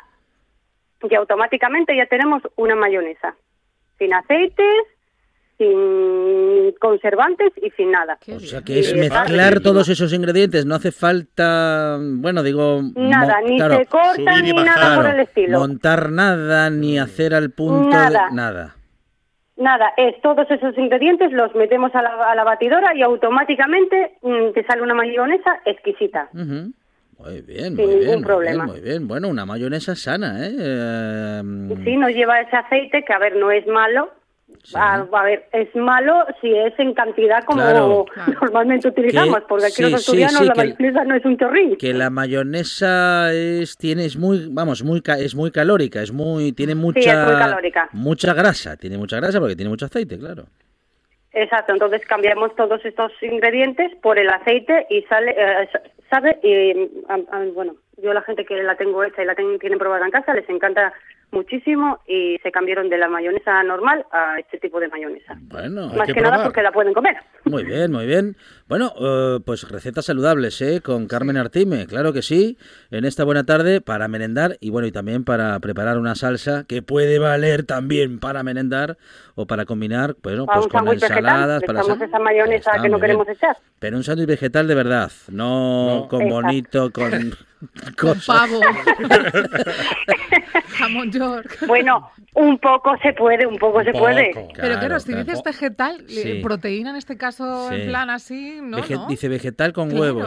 y 1.10 1.16
automáticamente 1.16 1.96
ya 1.96 2.06
tenemos 2.08 2.44
una 2.56 2.76
mayonesa. 2.76 3.36
Sin 3.98 4.14
aceites, 4.14 4.84
sin 5.58 6.74
conservantes 6.80 7.52
y 7.62 7.72
sin 7.72 7.92
nada. 7.92 8.18
O 8.28 8.40
sea 8.40 8.62
que 8.62 8.80
es 8.80 8.96
mezclar 8.96 9.60
todos 9.60 9.90
esos 9.90 10.14
ingredientes, 10.14 10.66
no 10.66 10.76
hace 10.76 10.92
falta, 10.92 11.98
bueno, 12.00 12.44
digo... 12.44 12.82
Nada, 12.96 13.42
ni 13.42 13.58
claro, 13.58 13.78
se 13.78 13.86
corta 13.88 14.42
ni 14.42 14.52
bajar. 14.54 14.78
nada 14.78 14.96
por 14.98 15.06
el 15.08 15.20
estilo. 15.22 15.60
montar 15.60 16.12
nada, 16.12 16.70
ni 16.70 17.00
hacer 17.00 17.34
al 17.34 17.52
punto 17.52 17.90
Nada. 17.90 18.28
de... 18.30 18.36
Nada. 18.36 18.74
Nada, 19.58 19.92
es 19.98 20.22
todos 20.22 20.46
esos 20.52 20.78
ingredientes 20.78 21.32
los 21.32 21.56
metemos 21.56 21.94
a 21.96 22.04
la, 22.04 22.32
a 22.32 22.36
la 22.36 22.44
batidora 22.44 22.94
y 22.94 23.02
automáticamente 23.02 24.18
mm, 24.22 24.52
te 24.54 24.64
sale 24.66 24.84
una 24.84 24.94
mayonesa 24.94 25.60
exquisita. 25.66 26.30
Ujú. 26.34 26.72
Muy 27.20 27.42
bien, 27.42 27.76
Sin 27.76 27.78
muy 27.78 27.86
ningún 27.88 28.00
bien, 28.00 28.16
muy 28.20 28.24
problema. 28.24 28.64
bien, 28.66 28.76
muy 28.76 28.82
bien. 28.82 29.08
Bueno, 29.08 29.28
una 29.30 29.46
mayonesa 29.46 29.96
sana, 29.96 30.46
¿eh? 30.48 30.56
Eh, 30.58 31.42
Sí, 31.84 31.98
no 31.98 32.10
lleva 32.10 32.42
ese 32.42 32.56
aceite 32.56 33.04
que, 33.06 33.14
a 33.14 33.20
ver, 33.20 33.36
no 33.36 33.52
es 33.52 33.66
malo. 33.68 34.12
Sí. 34.64 34.76
A, 34.78 34.96
a 35.12 35.24
ver, 35.24 35.46
es 35.52 35.76
malo 35.76 36.26
si 36.40 36.54
es 36.54 36.74
en 36.80 36.94
cantidad 36.94 37.44
como 37.44 37.60
Claro. 37.62 38.06
Normalmente 38.42 38.88
utilizamos, 38.88 39.42
porque 39.48 39.66
aquí 39.66 39.76
sí, 39.76 39.82
los 39.84 39.92
sí, 39.92 39.98
asturianos 39.98 40.40
sí, 40.40 40.46
la 40.46 40.54
que- 40.54 40.60
mayonesa 40.68 41.04
no 41.04 41.16
es 41.16 41.26
un 41.26 41.38
chorrín. 41.38 41.76
que 41.78 41.94
la 41.94 42.10
mayonesa 42.10 43.34
es 43.34 43.76
tiene 43.78 44.06
es 44.06 44.16
muy 44.18 44.48
vamos 44.50 44.84
muy 44.84 45.02
ca- 45.02 45.20
es 45.20 45.36
muy 45.36 45.52
calórica 45.52 46.02
es 46.02 46.12
muy 46.14 46.54
tiene 46.54 46.76
mucha 46.76 47.00
es 47.00 47.28
muy 47.28 47.36
calórica. 47.38 47.90
mucha 47.92 48.34
grasa 48.34 48.78
tiene 48.78 48.98
mucha 48.98 49.18
grasa 49.18 49.40
porque 49.40 49.56
tiene 49.56 49.70
mucho 49.70 49.86
aceite 49.86 50.18
claro 50.18 50.46
Exacto, 51.40 51.72
entonces 51.74 52.02
cambiamos 52.08 52.56
todos 52.56 52.84
estos 52.84 53.12
ingredientes 53.22 53.92
por 54.02 54.18
el 54.18 54.28
aceite 54.30 54.88
y 54.90 55.04
sale, 55.04 55.36
eh, 55.38 55.70
sa- 55.72 55.82
sabe, 56.10 56.40
y, 56.42 56.72
a- 57.10 57.36
a- 57.38 57.46
bueno, 57.54 57.76
yo 58.02 58.12
la 58.14 58.22
gente 58.24 58.44
que 58.46 58.56
la 58.64 58.76
tengo 58.76 59.04
hecha 59.04 59.22
y 59.22 59.26
la 59.26 59.36
ten- 59.36 59.60
tienen 59.60 59.78
probada 59.78 60.06
en 60.06 60.12
casa 60.12 60.34
les 60.34 60.50
encanta 60.50 60.94
muchísimo 61.32 62.00
y 62.08 62.38
se 62.42 62.52
cambiaron 62.52 62.90
de 62.90 62.98
la 62.98 63.10
mayonesa 63.10 63.62
normal 63.64 64.06
a 64.12 64.40
este 64.40 64.58
tipo 64.60 64.80
de 64.80 64.88
mayonesa. 64.88 65.36
bueno 65.42 65.90
Más 65.90 66.08
que 66.08 66.14
que, 66.14 66.22
nada 66.22 66.42
porque 66.44 66.62
la 66.64 66.72
pueden 66.72 66.94
comer. 66.94 67.18
muy 67.44 67.66
bien 67.66 67.92
muy 67.92 68.06
bien 68.06 68.38
bueno 68.70 68.94
eh, 68.98 69.40
pues 69.46 69.70
recetas 69.70 70.06
saludables 70.06 70.62
eh 70.62 70.80
con 70.82 71.06
Carmen 71.08 71.36
Artime 71.36 71.86
claro 71.86 72.14
que 72.14 72.22
sí 72.22 72.58
en 72.92 73.04
esta 73.04 73.26
buena 73.26 73.44
tarde 73.44 73.82
para 73.82 74.08
merendar 74.08 74.56
y 74.62 74.70
bueno 74.70 74.88
y 74.88 74.94
también 74.94 75.26
para 75.26 75.60
preparar 75.60 75.98
una 75.98 76.16
salsa 76.16 76.64
que 76.66 76.82
puede 76.82 77.20
valer 77.20 77.64
también 77.66 78.20
para 78.20 78.42
merendar 78.44 78.96
o 79.40 79.46
para 79.46 79.66
combinar 79.66 80.16
bueno 80.24 80.46
Para 80.48 80.62
pues 80.62 80.72
con 80.74 80.86
vegetal, 80.86 81.12
ensaladas 81.12 81.62
para 81.64 81.80
echamos 81.82 82.00
sa- 82.00 82.06
esa 82.06 82.20
mayonesa 82.20 82.72
Está 82.72 82.82
que 82.82 82.90
no 82.90 82.98
muy 82.98 83.02
queremos 83.02 83.28
bien. 83.28 83.38
echar. 83.38 83.58
pero 83.80 83.98
un 83.98 84.04
sándwich 84.04 84.28
vegetal 84.28 84.68
de 84.68 84.76
verdad 84.76 85.12
no, 85.30 86.00
No. 86.02 86.08
con 86.08 86.22
Exacto. 86.24 86.36
bonito 86.42 86.92
con 86.92 87.12
Con 87.98 88.20
pavo. 88.28 88.62
Jamón 90.78 91.12
york. 91.12 91.58
Bueno, 91.68 92.12
un 92.36 92.60
poco 92.60 92.96
se 93.02 93.14
puede, 93.14 93.48
un 93.48 93.58
poco 93.58 93.84
se 93.84 93.92
puede. 93.92 94.32
Pero 94.56 94.78
claro, 94.80 95.00
si 95.00 95.14
dices 95.16 95.42
vegetal, 95.44 96.02
eh, 96.02 96.06
Sí. 96.08 96.40
proteína 96.44 96.92
en 96.92 96.98
este 96.98 97.18
caso, 97.18 97.70
Sí. 97.70 97.76
en 97.76 97.88
plan 97.88 98.10
así, 98.12 98.60
no, 98.62 98.78
Vege- 98.78 98.96
¿no? 98.98 99.08
Dice 99.08 99.28
vegetal 99.28 99.74
con 99.74 99.90
Claro. 99.90 100.02
huevo. 100.04 100.20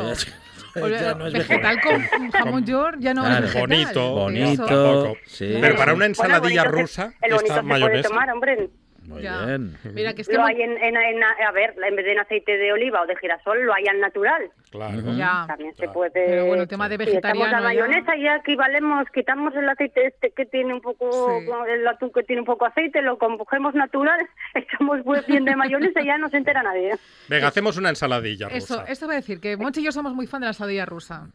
O 0.75 0.89
no 1.19 1.27
es 1.27 1.33
vegetal 1.33 1.81
con 1.81 2.31
jamón 2.33 2.65
york 2.65 2.97
ya 3.01 3.13
no 3.15 3.23
Claro. 3.23 3.47
es 3.47 3.55
vegetal. 3.55 3.69
Bonito, 3.69 4.11
Bonito, 4.13 5.15
sí. 5.27 5.57
Pero 5.61 5.77
para 5.77 5.93
una 5.93 5.93
Bueno, 5.93 6.05
ensaladilla 6.07 6.63
bonito 6.65 6.81
rusa, 6.81 7.13
el 7.23 7.35
bonito 7.35 7.55
se 7.55 7.63
puede 7.63 7.65
mayonesa. 7.81 8.09
tomar, 8.09 8.31
hombre. 8.31 8.71
Muy 9.11 9.23
Ya. 9.23 9.45
bien. 9.45 9.77
Mira, 9.93 10.15
que 10.15 10.23
es 10.23 10.29
que 10.29 10.37
Lo 10.37 10.45
hay 10.45 10.63
en, 10.63 10.71
en, 10.79 10.97
en- 10.97 11.23
a 11.25 11.51
ver, 11.53 11.75
en 11.85 11.97
vez 11.97 12.05
de 12.05 12.13
en 12.13 12.21
aceite 12.21 12.57
de 12.57 12.73
oliva 12.73 13.03
o 13.03 13.07
de 13.07 13.17
girasol, 13.17 13.61
lo 13.65 13.75
hay 13.75 13.87
al 13.89 14.01
natural. 14.01 14.51
Claro. 14.71 15.01
Ya. 15.17 15.45
También 15.49 15.73
se 15.73 15.79
Claro. 15.79 15.93
puede. 15.93 16.11
Pero 16.13 16.47
bueno, 16.47 16.63
el 16.63 16.69
tema 16.69 16.89
de 16.89 16.97
Si 16.97 17.03
estamos 17.03 17.23
vegetariano 17.23 17.61
la 17.61 17.75
ya- 17.75 17.81
mayonesa 17.87 18.17
ya 18.17 18.37
equivalemos, 18.37 19.07
quitamos 19.13 19.55
el 19.57 19.69
aceite 19.69 20.07
este 20.07 20.31
que 20.31 20.47
tiene 20.47 20.73
un 20.75 20.81
poco, 20.81 21.41
Sí. 21.41 21.47
el 21.71 21.87
atún 21.89 22.13
que 22.13 22.23
tiene 22.23 22.41
un 22.43 22.47
poco 22.47 22.67
aceite, 22.67 23.03
lo 23.03 23.19
cogemos 23.19 23.75
natural, 23.75 24.21
echamos 24.55 25.03
buen 25.03 25.25
bien 25.27 25.45
de 25.45 25.57
mayonesa 25.57 26.01
y 26.03 26.07
ya 26.07 26.19
no 26.19 26.29
se 26.29 26.37
entera 26.37 26.63
nadie. 26.63 26.93
Venga, 27.29 27.49
hacemos 27.49 27.77
una 27.77 27.89
ensaladilla 27.89 28.47
Eso, 28.49 28.79
rusa. 28.79 28.91
esto 28.93 29.07
voy 29.07 29.15
a 29.15 29.19
decir, 29.19 29.41
que 29.41 29.57
Monchi 29.57 29.81
y 29.81 29.85
yo 29.85 29.93
somos 29.93 30.15
muy 30.15 30.27
fan 30.29 30.41
de 30.41 30.47
la 30.47 30.51
ensaladilla 30.51 30.87
rusa. 30.87 31.29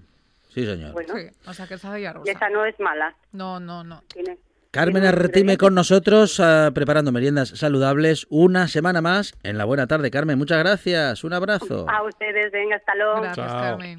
Sí, 0.53 0.65
señor. 0.65 0.93
Bueno, 0.93 1.13
Sí, 1.17 1.28
o 1.45 1.53
sea, 1.53 1.67
que 1.67 1.73
ensaladilla 1.73 2.11
y 2.11 2.13
rusa. 2.13 2.32
esa 2.32 2.49
no 2.49 2.63
es 2.65 2.80
mala. 2.80 3.13
No, 3.34 3.59
no, 3.59 3.84
no. 3.84 4.01
Tiene, 4.13 4.38
Carmen 4.76 5.05
Arretime 5.05 5.55
con 5.55 5.73
nosotros, 5.73 6.38
ah, 6.41 6.69
preparando 6.73 7.13
meriendas 7.13 7.47
saludables 7.47 8.28
una 8.30 8.67
semana 8.67 9.01
más 9.01 9.34
en 9.41 9.57
la 9.57 9.63
buena 9.63 9.88
tarde. 9.88 10.11
Carmen, 10.11 10.38
muchas 10.38 10.59
gracias. 10.59 11.23
Un 11.23 11.32
abrazo. 11.32 11.89
A 11.89 12.03
ustedes, 12.03 12.51
venga, 12.51 12.76
hasta 12.76 12.93
luego. 12.93 13.21
Gracias, 13.21 13.47
Chao. 13.47 13.61
Carmen. 13.61 13.97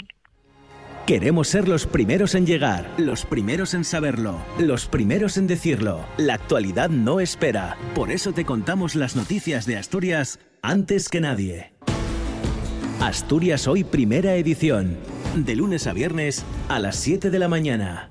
Queremos 1.07 1.49
ser 1.49 1.67
los 1.67 1.87
primeros 1.87 2.35
en 2.35 2.45
llegar, 2.45 2.85
los 2.99 3.25
primeros 3.25 3.73
en 3.73 3.85
saberlo, 3.85 4.37
los 4.59 4.87
primeros 4.87 5.39
en 5.39 5.47
decirlo. 5.47 6.05
La 6.19 6.35
actualidad 6.35 6.91
no 6.91 7.21
espera. 7.21 7.79
Por 7.95 8.11
eso 8.11 8.35
te 8.35 8.45
contamos 8.45 8.97
las 8.97 9.17
noticias 9.17 9.65
de 9.65 9.79
Asturias 9.79 10.41
antes 10.61 11.09
que 11.09 11.23
nadie. 11.23 11.73
Asturias 13.01 13.67
Hoy 13.67 13.83
Primera 13.83 14.35
Edición. 14.35 14.99
De 15.37 15.57
lunes 15.57 15.87
a 15.87 15.95
viernes 15.95 16.45
a 16.69 16.79
las 16.81 16.97
7 16.97 17.31
de 17.31 17.39
la 17.39 17.49
mañana. 17.49 18.11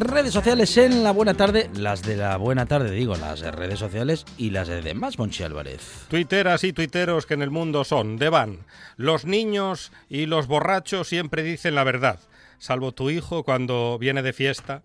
Redes 0.00 0.32
sociales 0.32 0.76
en 0.78 1.04
la 1.04 1.10
buena 1.10 1.34
tarde. 1.34 1.68
Las 1.74 2.02
de 2.02 2.16
la 2.16 2.36
buena 2.38 2.64
tarde, 2.64 2.90
digo, 2.90 3.16
las 3.16 3.40
de 3.40 3.50
redes 3.50 3.78
sociales 3.78 4.24
y 4.38 4.48
las 4.50 4.66
de 4.66 4.80
demás, 4.80 5.18
Monchi 5.18 5.42
Álvarez. 5.42 6.06
Tuiteras 6.08 6.64
y 6.64 6.72
tuiteros 6.72 7.26
que 7.26 7.34
en 7.34 7.42
el 7.42 7.50
mundo 7.50 7.84
son 7.84 8.16
de 8.16 8.30
van. 8.30 8.60
Los 8.96 9.26
niños 9.26 9.92
y 10.08 10.24
los 10.24 10.46
borrachos 10.46 11.06
siempre 11.08 11.42
dicen 11.42 11.74
la 11.74 11.84
verdad, 11.84 12.18
salvo 12.58 12.92
tu 12.92 13.10
hijo 13.10 13.44
cuando 13.44 13.98
viene 13.98 14.22
de 14.22 14.32
fiesta 14.32 14.82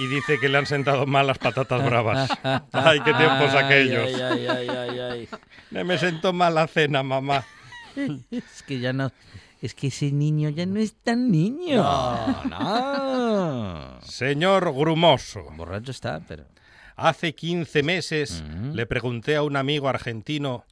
y 0.00 0.06
dice 0.06 0.38
que 0.40 0.48
le 0.48 0.56
han 0.58 0.66
sentado 0.66 1.04
mal 1.06 1.26
las 1.26 1.38
patatas 1.38 1.84
bravas. 1.84 2.30
Ay, 2.72 3.00
qué 3.00 3.12
tiempos 3.12 3.50
Ay, 3.52 3.58
aquellos. 3.64 4.14
ay, 4.14 4.46
ay, 4.46 4.48
ay, 4.48 4.68
ay, 4.68 4.98
ay. 4.98 5.28
Me 5.84 5.98
sentó 5.98 6.32
mal 6.32 6.54
la 6.54 6.66
cena, 6.66 7.02
mamá. 7.02 7.44
Es 8.30 8.62
que 8.66 8.78
ya 8.80 8.92
no. 8.94 9.12
Es 9.62 9.74
que 9.74 9.86
ese 9.86 10.12
niño 10.12 10.50
ya 10.50 10.66
no 10.66 10.78
es 10.78 10.94
tan 11.02 11.30
niño. 11.30 11.82
No, 11.82 12.44
no. 12.44 13.15
Señor 14.02 14.72
Grumoso, 14.74 15.44
Borracho 15.56 15.90
está, 15.90 16.20
pero. 16.26 16.44
hace 16.96 17.34
15 17.34 17.82
meses 17.82 18.42
le 18.72 18.86
pregunté 18.86 19.36
a 19.36 19.42
un 19.42 19.56
amigo 19.56 19.86
argentino, 19.88 20.64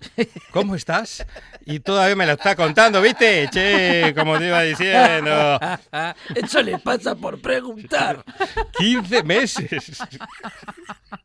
¿cómo 0.53 0.75
estás? 0.75 1.27
Y 1.67 1.81
todavía 1.81 2.17
me 2.17 2.25
lo 2.27 2.33
está 2.33 2.57
contando, 2.57 3.03
¿viste? 3.03 3.49
Che, 3.53 4.15
como 4.17 4.39
te 4.39 4.47
iba 4.47 4.63
diciendo. 4.63 5.59
Eso 6.35 6.63
le 6.63 6.79
pasa 6.79 7.15
por 7.15 7.41
preguntar. 7.41 8.25
15 8.79 9.23
meses. 9.23 10.03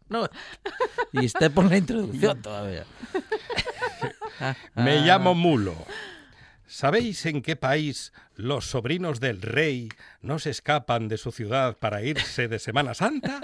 No. 0.10 0.28
Y 1.14 1.26
está 1.26 1.50
por 1.50 1.70
la 1.70 1.78
introducción 1.78 2.42
todavía. 2.42 2.84
Me 4.76 4.98
llamo 5.02 5.34
Mulo. 5.36 5.76
¿Sabéis 6.70 7.26
en 7.26 7.42
qué 7.42 7.56
país 7.56 8.14
los 8.36 8.66
sobrinos 8.70 9.20
del 9.20 9.42
rey 9.42 9.90
no 10.22 10.38
se 10.38 10.52
escapan 10.52 11.08
de 11.08 11.18
su 11.18 11.32
ciudad 11.32 11.78
para 11.78 12.04
irse 12.04 12.48
de 12.48 12.60
Semana 12.60 12.94
Santa? 12.94 13.42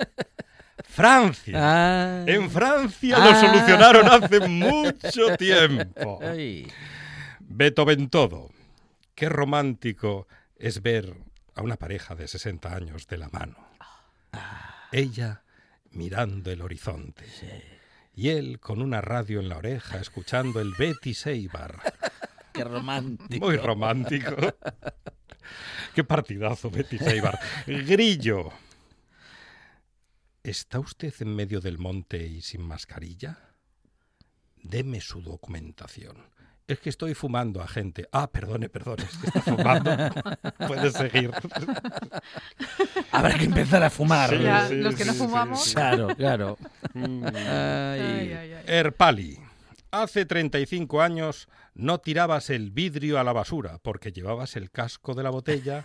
Francia. 0.88 1.58
Ah. 1.60 2.24
En 2.28 2.52
Francia 2.52 3.18
lo 3.18 3.32
Ah. 3.32 3.42
solucionaron 3.42 4.08
hace 4.08 4.40
mucho 4.48 5.36
tiempo. 5.40 6.20
Ay. 6.22 6.72
Beto 7.40 7.84
Bentodo. 7.84 8.52
Qué 9.16 9.28
romántico 9.28 10.28
es 10.60 10.84
ver 10.84 11.16
a 11.56 11.64
una 11.64 11.78
pareja 11.78 12.14
de 12.14 12.28
60 12.28 12.76
años 12.76 13.08
de 13.08 13.18
la 13.18 13.30
mano. 13.30 13.56
Ella 14.92 15.42
mirando 15.92 16.52
el 16.52 16.62
horizonte. 16.62 17.26
Y 18.14 18.30
él 18.30 18.60
con 18.60 18.82
una 18.84 19.02
radio 19.02 19.40
en 19.40 19.50
la 19.50 19.58
oreja 19.58 19.98
escuchando 19.98 20.60
el 20.62 20.74
Betty 20.78 21.14
Seibar. 21.16 21.82
Qué 22.56 22.64
romántico. 22.64 23.46
Muy 23.46 23.58
romántico. 23.58 24.36
Qué 25.94 26.04
partidazo, 26.04 26.70
Betty 26.70 26.98
Seibar. 26.98 27.38
Grillo. 27.68 28.52
¿Está 30.44 30.80
usted 30.80 31.14
en 31.20 31.36
medio 31.36 31.60
del 31.60 31.78
monte 31.78 32.26
y 32.26 32.42
sin 32.42 32.62
mascarilla? 32.62 33.38
Deme 34.62 35.02
su 35.02 35.22
documentación. 35.22 36.18
Es 36.68 36.80
que 36.80 36.90
estoy 36.90 37.14
fumando 37.14 37.62
a 37.62 37.68
gente. 37.68 38.08
Ah, 38.12 38.32
perdone, 38.32 38.70
perdone, 38.70 39.04
es 39.04 39.18
que 39.18 39.28
está 39.28 39.42
fumando. 39.42 39.92
Puede 40.68 40.92
seguir. 40.92 41.32
Habrá 43.12 43.38
que 43.38 43.46
empezar 43.46 43.84
a 43.84 43.90
fumar. 43.92 44.30
Sí, 44.68 44.76
los 44.76 44.96
que 44.96 45.06
no 45.06 45.14
sí, 45.14 45.20
fumamos. 45.20 45.64
sí. 45.64 45.74
Claro, 45.76 46.08
claro. 46.16 46.58
Ay, 46.96 47.04
Ay. 47.36 48.34
ay, 48.34 48.54
ay. 48.54 48.64
Erpali. 48.66 49.40
Hace 50.04 50.26
35 50.26 51.02
años 51.02 51.48
no 51.74 52.00
tirabas 52.00 52.50
el 52.50 52.72
vidrio 52.72 53.20
a 53.20 53.24
la 53.24 53.34
basura 53.34 53.80
porque 53.82 54.12
llevabas 54.12 54.56
el 54.56 54.72
casco 54.72 55.14
de 55.14 55.24
la 55.24 55.30
botella 55.30 55.84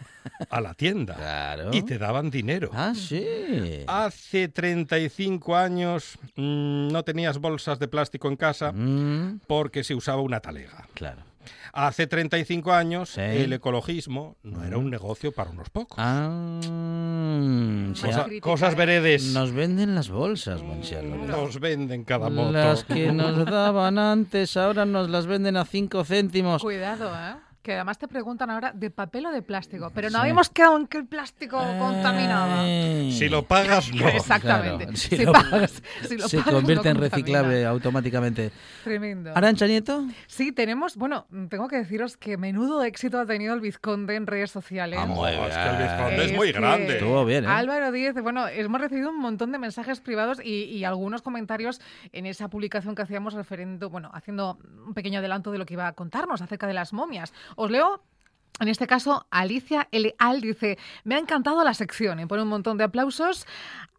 a 0.50 0.60
la 0.60 0.74
tienda 0.74 1.14
Claro. 1.16 1.70
y 1.72 1.82
te 1.82 1.98
daban 1.98 2.30
dinero. 2.30 2.70
Ah, 2.72 2.92
sí. 2.94 3.84
Hace 3.86 4.48
35 4.48 5.56
años 5.56 6.18
mm, 6.36 6.88
no 6.88 7.02
tenías 7.04 7.38
bolsas 7.38 7.78
de 7.78 7.88
plástico 7.88 8.28
en 8.28 8.36
casa 8.36 8.72
Mm, 8.72 9.40
porque 9.46 9.84
se 9.84 9.94
usaba 9.94 10.22
una 10.22 10.40
talega. 10.40 10.86
claro. 10.94 11.22
Hace 11.72 12.06
35 12.06 12.72
años 12.72 13.10
Sí. 13.10 13.20
el 13.20 13.52
ecologismo 13.52 14.36
no 14.42 14.64
era 14.64 14.76
un 14.78 14.90
negocio 14.90 15.32
para 15.32 15.50
unos 15.50 15.70
pocos. 15.70 15.96
Ah, 15.98 16.60
Cosa- 18.00 18.26
cosas 18.40 18.72
¿eh? 18.72 18.76
veredes 18.76 19.32
Nos 19.32 19.52
venden 19.52 19.94
las 19.94 20.08
bolsas, 20.10 20.60
Álvarez. 20.60 21.28
nos 21.28 21.60
venden 21.60 22.04
cada 22.04 22.28
moto. 22.30 22.52
Las 22.52 22.84
que 22.84 23.12
nos 23.12 23.44
daban 23.50 23.98
antes, 23.98 24.56
ahora 24.56 24.84
nos 24.84 25.08
las 25.10 25.26
venden 25.26 25.56
a 25.56 25.64
cinco 25.64 26.04
céntimos. 26.04 26.62
Cuidado, 26.62 27.10
¿eh? 27.14 27.34
Que 27.62 27.74
además 27.74 27.98
te 27.98 28.08
preguntan 28.08 28.48
ahora 28.48 28.72
de 28.74 28.90
papel 28.90 29.26
o 29.26 29.30
de 29.32 29.42
plástico. 29.42 29.90
Pero 29.94 30.08
no 30.08 30.14
Sí. 30.16 30.20
habíamos 30.22 30.48
quedado 30.48 30.78
en 30.78 30.86
que 30.86 30.96
el 30.96 31.06
plástico 31.06 31.58
contaminaba. 31.78 32.62
Ay. 32.62 33.12
Si 33.12 33.28
lo 33.28 33.42
pagas, 33.42 33.92
no. 33.92 34.08
Exactamente. 34.08 34.84
Claro, 34.86 34.96
Si 34.96 35.16
si 35.16 35.24
lo 35.24 35.32
pagas- 35.32 35.82
si 36.08 36.16
lo 36.16 36.28
se 36.28 36.38
pagas, 36.38 36.54
convierte 36.54 36.84
no 36.94 37.00
en 37.00 37.10
reciclable 37.10 37.66
automáticamente. 37.66 38.50
Tremendo. 38.82 39.32
¿Arancha 39.34 39.66
Nieto? 39.66 40.04
Sí, 40.26 40.52
tenemos, 40.52 40.96
bueno, 40.96 41.26
tengo 41.50 41.68
que 41.68 41.76
deciros 41.76 42.16
que 42.16 42.38
menudo 42.38 42.82
éxito 42.82 43.18
ha 43.20 43.26
tenido 43.26 43.52
el 43.52 43.60
Vizconde 43.60 44.16
en 44.16 44.26
redes 44.26 44.50
sociales. 44.50 44.98
Ah, 45.00 45.06
muy 45.06 45.18
Oh, 45.20 45.46
es 45.46 45.54
que 45.56 45.62
el. 45.68 45.76
Vizconde 45.76 46.24
es 46.24 46.32
muy 46.32 46.46
que 46.52 46.58
grande. 46.58 46.92
Estuvo 46.94 47.24
bien, 47.26 47.44
¿eh? 47.44 47.48
Álvaro 47.48 47.92
Díez, 47.92 48.14
bueno, 48.22 48.48
hemos 48.48 48.80
recibido 48.80 49.10
un 49.10 49.18
montón 49.20 49.52
de 49.52 49.58
mensajes 49.58 50.00
privados 50.00 50.40
y, 50.42 50.64
y 50.64 50.84
algunos 50.84 51.20
comentarios 51.20 51.80
en 52.12 52.24
esa 52.24 52.48
publicación 52.48 52.94
que 52.94 53.02
hacíamos 53.02 53.34
referendo, 53.34 53.90
bueno, 53.90 54.10
haciendo 54.14 54.58
un 54.86 54.94
pequeño 54.94 55.18
adelanto 55.18 55.52
de 55.52 55.58
lo 55.58 55.66
que 55.66 55.74
iba 55.74 55.86
a 55.86 55.92
contarnos 55.92 56.40
acerca 56.40 56.66
de 56.66 56.72
las 56.74 56.94
momias. 56.94 57.34
Os 57.56 57.70
leo 57.70 58.02
en 58.60 58.68
este 58.68 58.86
caso, 58.86 59.26
Alicia 59.30 59.88
L. 59.90 60.14
Al 60.18 60.42
dice, 60.42 60.78
me 61.04 61.14
ha 61.14 61.18
encantado 61.18 61.64
la 61.64 61.72
sección 61.72 62.20
y 62.20 62.26
pone 62.26 62.42
un 62.42 62.48
montón 62.48 62.76
de 62.76 62.84
aplausos. 62.84 63.46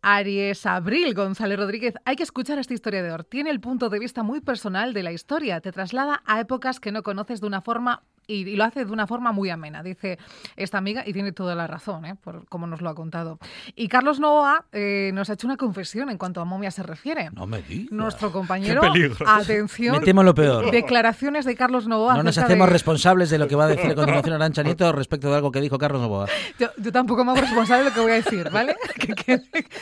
Aries 0.03 0.67
Abril 0.67 1.15
González 1.15 1.57
Rodríguez, 1.57 1.95
hay 2.05 2.15
que 2.15 2.23
escuchar 2.23 2.59
este 2.59 2.75
historiador. 2.75 3.23
Tiene 3.23 3.49
el 3.49 3.59
punto 3.59 3.89
de 3.89 3.97
vista 3.97 4.21
muy 4.21 4.39
personal 4.39 4.93
de 4.93 5.01
la 5.01 5.11
historia. 5.11 5.61
Te 5.61 5.71
traslada 5.71 6.21
a 6.25 6.39
épocas 6.39 6.79
que 6.79 6.91
no 6.91 7.01
conoces 7.01 7.41
de 7.41 7.47
una 7.47 7.61
forma 7.61 8.03
y, 8.27 8.47
y 8.49 8.55
lo 8.55 8.63
hace 8.63 8.85
de 8.85 8.91
una 8.91 9.07
forma 9.07 9.31
muy 9.31 9.49
amena, 9.49 9.83
dice 9.83 10.17
esta 10.55 10.77
amiga, 10.77 11.03
y 11.05 11.13
tiene 11.13 11.31
toda 11.31 11.55
la 11.55 11.67
razón, 11.67 12.05
¿eh? 12.05 12.15
por 12.15 12.45
como 12.47 12.67
nos 12.67 12.81
lo 12.81 12.89
ha 12.89 12.95
contado. 12.95 13.39
Y 13.75 13.87
Carlos 13.87 14.19
Novoa 14.19 14.65
eh, 14.71 15.11
nos 15.13 15.29
ha 15.29 15.33
hecho 15.33 15.47
una 15.47 15.57
confesión 15.57 16.09
en 16.09 16.17
cuanto 16.17 16.41
a 16.41 16.45
momia 16.45 16.71
se 16.71 16.83
refiere. 16.83 17.29
No 17.31 17.45
me 17.47 17.61
digas. 17.61 17.91
Nuestro 17.91 18.31
compañero, 18.31 18.81
atención, 19.27 19.99
Me 19.99 20.05
temo 20.05 20.23
lo 20.23 20.33
peor. 20.35 20.71
declaraciones 20.71 21.45
de 21.45 21.55
Carlos 21.55 21.87
Novoa. 21.87 22.15
No 22.15 22.23
nos 22.23 22.37
hacemos 22.37 22.67
de- 22.67 22.73
responsables 22.73 23.29
de 23.29 23.37
lo 23.37 23.47
que 23.47 23.55
va 23.55 23.65
a 23.65 23.67
decir 23.67 23.91
a 23.91 23.95
continuación 23.95 24.33
Arancha 24.35 24.63
Nieto 24.63 24.91
respecto 24.91 25.29
de 25.29 25.35
algo 25.35 25.51
que 25.51 25.61
dijo 25.61 25.77
Carlos 25.77 26.01
Novoa. 26.01 26.27
Yo, 26.59 26.67
yo 26.77 26.91
tampoco 26.91 27.23
me 27.25 27.31
hago 27.31 27.41
responsable 27.41 27.83
de 27.83 27.89
lo 27.89 27.95
que 27.95 28.01
voy 28.01 28.11
a 28.11 28.15
decir, 28.15 28.49
¿vale? 28.49 28.75
que, 28.99 29.13
que- 29.15 29.41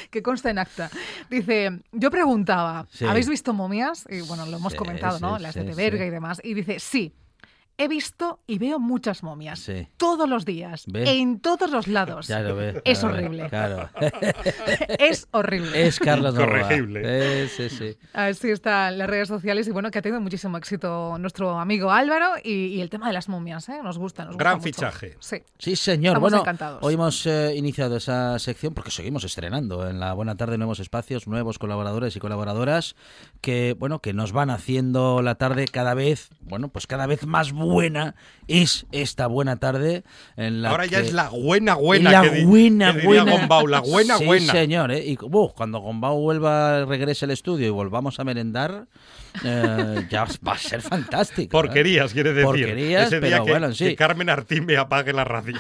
que 0.10 0.22
conste 0.24 0.50
en 0.50 0.60
acta. 0.60 0.90
Dice, 1.30 1.82
yo 1.92 2.12
preguntaba, 2.12 2.86
Sí. 2.90 3.06
¿habéis 3.06 3.30
visto 3.30 3.54
momias? 3.54 4.06
Y 4.10 4.22
bueno, 4.22 4.46
lo 4.46 4.58
hemos 4.58 4.72
Sí, 4.74 4.78
comentado, 4.78 5.20
¿no? 5.20 5.38
sí, 5.38 5.44
Las 5.44 5.54
sí, 5.54 5.60
de 5.62 5.66
Teberga 5.68 6.06
y 6.06 6.10
demás. 6.10 6.42
Y 6.44 6.54
dice, 6.54 6.80
sí. 6.80 7.14
He 7.82 7.88
visto 7.88 8.42
y 8.46 8.60
veo 8.60 8.78
muchas 8.78 9.24
momias. 9.24 9.60
Sí. 9.60 9.88
Todos 9.96 10.28
los 10.28 10.44
días. 10.44 10.84
¿Ve? 10.88 11.10
En 11.20 11.40
todos 11.40 11.72
los 11.72 11.88
lados. 11.88 12.28
Ya 12.28 12.42
lo 12.42 12.54
ve. 12.54 12.82
Es 12.84 13.00
claro, 13.00 13.16
horrible. 13.16 13.50
Claro. 13.50 13.90
es 15.00 15.30
horrible. 15.32 15.88
Es 15.88 15.98
Carlos. 15.98 16.36
Corregible. 16.36 17.02
Eh, 17.06 17.48
sí, 17.48 17.70
sí. 17.70 17.98
Así 18.12 18.50
están 18.52 18.98
las 18.98 19.10
redes 19.10 19.30
sociales 19.30 19.66
y 19.70 19.72
bueno, 19.72 19.92
que 19.92 20.00
ha 20.00 20.02
tenido 20.02 20.20
muchísimo 20.20 20.58
éxito 20.58 21.18
nuestro 21.20 21.58
amigo 21.58 21.90
Álvaro 21.90 22.34
y, 22.44 22.66
y 22.66 22.82
el 22.82 22.90
tema 22.90 23.08
de 23.08 23.14
las 23.14 23.30
momias, 23.30 23.70
¿eh? 23.70 23.80
Nos 23.82 23.98
gusta, 23.98 24.26
nos 24.26 24.34
gusta 24.34 24.44
Gran 24.44 24.58
mucho. 24.58 24.66
fichaje. 24.66 25.16
Sí. 25.22 25.38
Sí, 25.58 25.78
señor. 25.78 26.12
Estamos 26.18 26.32
bueno, 26.32 26.42
encantados. 26.42 26.80
hoy 26.84 26.96
hemos 26.96 27.26
eh, 27.28 27.56
iniciado 27.56 27.96
esa 27.96 28.38
sección 28.40 28.74
porque 28.74 28.92
seguimos 28.92 29.24
estrenando 29.24 29.88
en 29.88 30.02
la 30.02 30.12
Buena 30.12 30.36
Tarde 30.36 30.58
nuevos 30.58 30.82
espacios, 30.82 31.28
nuevos 31.28 31.58
colaboradores 31.60 32.14
y 32.14 32.20
colaboradoras 32.20 32.98
que, 33.40 33.74
bueno, 33.80 34.00
que 34.00 34.12
nos 34.12 34.34
van 34.34 34.50
haciendo 34.50 35.22
la 35.22 35.36
tarde 35.36 35.64
cada 35.66 35.94
vez, 35.94 36.30
bueno, 36.42 36.68
pues 36.68 36.86
cada 36.86 37.08
vez 37.08 37.26
más 37.26 37.54
buena 37.54 37.69
es 38.48 38.86
esta 38.92 39.28
Buena 39.28 39.58
Tarde 39.58 40.04
en 40.38 40.62
la 40.62 40.72
Ahora 40.72 40.86
ya 40.86 41.02
que- 41.02 41.08
es 41.08 41.14
la 41.14 41.30
buena, 41.30 41.76
buena. 41.76 42.12
la 42.12 42.22
que 42.30 42.46
buena, 42.46 42.94
que 42.96 43.06
buena. 43.06 43.32
Gombau, 43.32 43.68
la 43.68 43.80
buena, 43.82 44.18
sí, 44.18 44.26
buena. 44.26 44.52
señor, 44.52 44.92
¿eh? 44.92 45.06
Y 45.06 45.18
uf, 45.22 45.54
cuando 45.54 45.80
Gombau 45.80 46.20
vuelva, 46.20 46.86
regrese 46.86 47.26
al 47.26 47.32
estudio 47.32 47.68
y 47.68 47.70
volvamos 47.70 48.20
a 48.20 48.24
merendar, 48.24 48.88
eh, 49.44 50.08
ya 50.10 50.26
va 50.48 50.54
a 50.54 50.58
ser 50.58 50.82
fantástico. 50.82 51.44
¿eh? 51.44 51.62
Porquerías, 51.62 52.14
quiere 52.14 52.32
decir. 52.34 52.46
Porquerías, 52.46 53.08
Ese 53.08 53.20
día 53.20 53.30
pero 53.38 53.46
que, 53.46 53.52
bueno, 53.52 53.72
sí. 53.74 53.86
que 53.86 53.96
Carmen 53.96 54.30
Artín 54.30 54.66
me 54.66 54.78
apague 54.78 55.14
la 55.14 55.24
radio. 55.24 55.58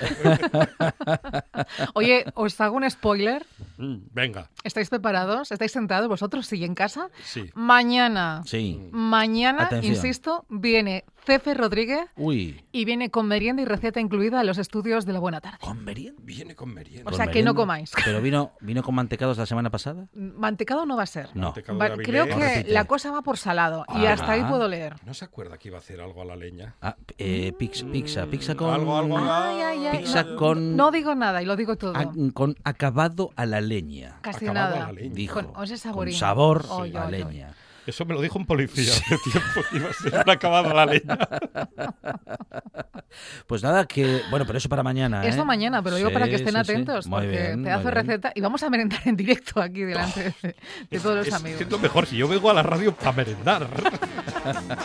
Oye, 1.93 2.25
os 2.35 2.59
hago 2.61 2.75
un 2.77 2.89
spoiler. 2.89 3.45
Mm, 3.77 3.95
Venga, 4.13 4.49
¿Estáis 4.63 4.89
preparados? 4.89 5.51
¿Estáis 5.51 5.71
sentados 5.71 6.07
vosotros? 6.09 6.45
Sí, 6.47 6.63
en 6.63 6.75
casa. 6.75 7.09
sí. 7.23 7.49
Mañana, 7.55 8.41
Sí. 8.45 8.79
mañana, 8.91 9.63
Atención. 9.65 9.95
insisto, 9.95 10.45
viene 10.49 11.05
Cefe 11.25 11.53
Rodríguez 11.53 12.07
Uy, 12.15 12.63
y 12.71 12.85
viene 12.85 13.09
con 13.09 13.27
merienda 13.27 13.61
y 13.61 13.65
receta 13.65 13.99
incluida 13.99 14.39
a 14.39 14.43
los 14.43 14.57
estudios 14.57 15.05
de 15.05 15.13
la 15.13 15.19
Buena 15.19 15.41
Tarde. 15.41 15.57
con 15.61 15.83
merienda. 15.83 16.19
Viene 16.23 16.55
con 16.55 16.73
merienda. 16.73 17.09
O 17.09 17.13
sea, 17.13 17.27
que 17.27 17.43
no 17.43 17.55
comáis. 17.55 17.91
¿Pero 18.05 18.21
vino, 18.21 18.51
vino 18.61 18.83
con 18.83 18.95
mantecados 18.95 19.37
la 19.37 19.45
semana 19.45 19.69
pasada? 19.69 20.07
Mantecado 20.13 20.85
no 20.85 20.97
va 20.97 21.03
a 21.03 21.07
ser. 21.07 21.29
No. 21.35 21.53
Mantecado 21.73 21.97
creo 21.97 22.27
que 22.27 22.65
la 22.67 22.85
cosa 22.85 23.11
va 23.11 23.21
por 23.21 23.37
salado 23.37 23.68
y 23.95 24.05
Ah. 24.05 24.13
hasta 24.13 24.31
ahí 24.31 24.43
puedo 24.43 24.67
leer. 24.67 24.95
¿No 25.05 25.13
se 25.13 25.25
acuerda 25.25 25.57
que 25.57 25.67
iba 25.69 25.77
a 25.77 25.81
hacer 25.81 26.01
algo 26.01 26.21
a 26.21 26.25
la 26.25 26.35
leña? 26.35 26.75
Ah, 26.81 26.95
eh, 27.17 27.53
pix- 27.57 27.83
pizza, 27.91 28.25
pizza 28.25 28.55
con... 28.55 28.69
Algo, 28.73 28.97
algo. 28.97 29.17
Ay, 29.17 29.61
ay, 29.61 29.87
ay, 29.87 29.97
Pizza 29.99 30.23
no, 30.23 30.35
con... 30.35 30.75
no 30.75 30.91
digo 30.91 31.15
nada 31.15 31.41
y 31.41 31.45
lo 31.45 31.55
digo 31.55 31.75
todo. 31.75 31.95
a- 31.95 32.11
con 32.33 32.55
acabado 32.63 33.31
a 33.35 33.45
la 33.45 33.61
leña. 33.61 34.17
Casi 34.21 34.45
acabado 34.45 34.75
nada. 34.75 34.83
a 34.85 34.87
la 34.93 34.93
leña. 35.01 35.13
Dijo. 35.15 35.33
Con- 35.35 35.53
con 35.53 35.63
ese 35.63 35.77
saborín. 35.77 36.13
Con 36.13 36.19
sabor 36.19 36.65
Oy, 36.69 36.95
a 36.95 37.09
leña. 37.09 37.51
Eso 37.87 38.05
me 38.05 38.13
lo 38.13 38.21
dijo 38.21 38.37
un 38.37 38.45
policía 38.45 38.91
hace 38.91 39.17
tiempo. 39.23 39.61
que 39.69 39.77
Iba 39.77 39.89
a 39.89 39.93
ser 39.93 40.13
una 40.23 40.33
acabada 40.33 40.73
la 40.73 40.85
leña. 40.85 41.17
Pues 43.47 43.63
nada, 43.63 43.87
que... 43.87 44.21
Bueno, 44.29 44.45
pero 44.45 44.59
eso 44.59 44.69
para 44.69 44.83
mañana, 44.83 45.25
¿eh? 45.25 45.29
Eso 45.29 45.43
mañana, 45.43 45.81
pero 45.81 45.95
digo 45.95 46.11
para 46.13 46.25
que 46.27 46.37
Sí, 46.37 46.43
estén 46.43 46.53
sí, 46.53 46.63
sí. 46.65 46.71
atentos, 46.71 47.07
Muy 47.07 47.21
porque 47.21 47.27
bien, 47.37 47.63
pedazo 47.63 47.85
de 47.85 47.91
receta. 47.91 48.31
Y 48.35 48.41
vamos 48.41 48.61
a 48.61 48.69
merendar 48.69 49.01
en 49.05 49.15
directo 49.15 49.59
aquí 49.59 49.81
delante 49.81 50.35
de, 50.43 50.55
de 50.91 50.99
todos 50.99 51.15
los 51.17 51.27
Es- 51.27 51.33
amigos. 51.33 51.59
Es 51.61 51.71
lo 51.71 51.79
mejor, 51.79 52.05
si 52.05 52.17
yo 52.17 52.27
vengo 52.27 52.51
a 52.51 52.53
la 52.53 52.61
radio 52.61 52.93
para 52.93 53.11
merendar. 53.13 53.67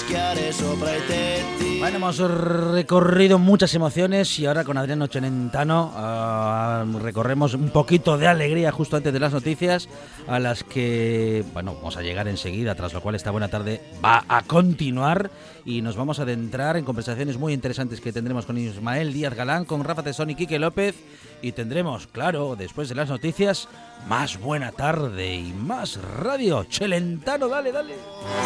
Sento 0.00 0.06
fischiare 0.06 0.52
sopra 0.52 0.96
i 0.96 1.06
tetti. 1.06 1.59
Bueno, 1.90 2.06
hemos 2.06 2.72
recorrido 2.72 3.40
muchas 3.40 3.74
emociones 3.74 4.38
y 4.38 4.46
ahora 4.46 4.62
con 4.62 4.78
Adriano 4.78 5.08
Celentano 5.08 5.92
ah, 5.96 6.84
recorremos 7.02 7.54
un 7.54 7.70
poquito 7.70 8.16
de 8.16 8.28
alegría 8.28 8.70
justo 8.70 8.96
antes 8.96 9.12
de 9.12 9.18
las 9.18 9.32
noticias 9.32 9.88
a 10.28 10.38
las 10.38 10.62
que, 10.62 11.44
bueno, 11.52 11.74
vamos 11.74 11.96
a 11.96 12.02
llegar 12.02 12.28
enseguida, 12.28 12.76
tras 12.76 12.92
lo 12.92 13.00
cual 13.00 13.16
esta 13.16 13.32
buena 13.32 13.48
tarde 13.48 13.80
va 14.04 14.24
a 14.28 14.42
continuar 14.42 15.32
y 15.64 15.82
nos 15.82 15.96
vamos 15.96 16.20
a 16.20 16.22
adentrar 16.22 16.76
en 16.76 16.84
conversaciones 16.84 17.38
muy 17.38 17.52
interesantes 17.52 18.00
que 18.00 18.12
tendremos 18.12 18.46
con 18.46 18.56
Ismael 18.56 19.12
Díaz 19.12 19.34
Galán, 19.34 19.64
con 19.64 19.82
Rafa 19.82 20.04
Tesón 20.04 20.30
y 20.30 20.36
Quique 20.36 20.60
López 20.60 20.94
y 21.42 21.50
tendremos, 21.50 22.06
claro, 22.06 22.54
después 22.56 22.88
de 22.88 22.94
las 22.94 23.08
noticias, 23.08 23.66
más 24.06 24.38
buena 24.38 24.70
tarde 24.70 25.34
y 25.34 25.52
más 25.52 25.98
radio. 26.00 26.64
Celentano, 26.70 27.48
dale, 27.48 27.72
dale. 27.72 27.94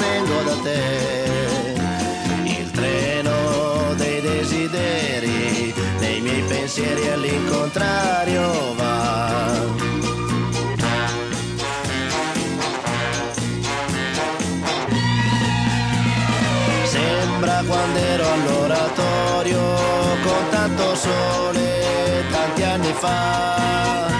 vengo 0.01 0.35
da 0.45 0.63
te, 0.63 1.85
il 2.61 2.73
treno 2.73 3.24
dei 3.95 4.21
desideri, 4.21 5.75
dei 5.99 6.21
miei 6.21 6.43
pensieri 6.43 7.09
all'incontrario 7.09 8.75
va. 8.75 9.23
Quando 17.67 17.99
ero 17.99 18.27
all'oratorio 18.31 19.61
con 20.23 20.49
tanto 20.51 20.95
sole 20.95 22.25
tanti 22.31 22.63
anni 22.63 22.93
fa. 22.93 24.14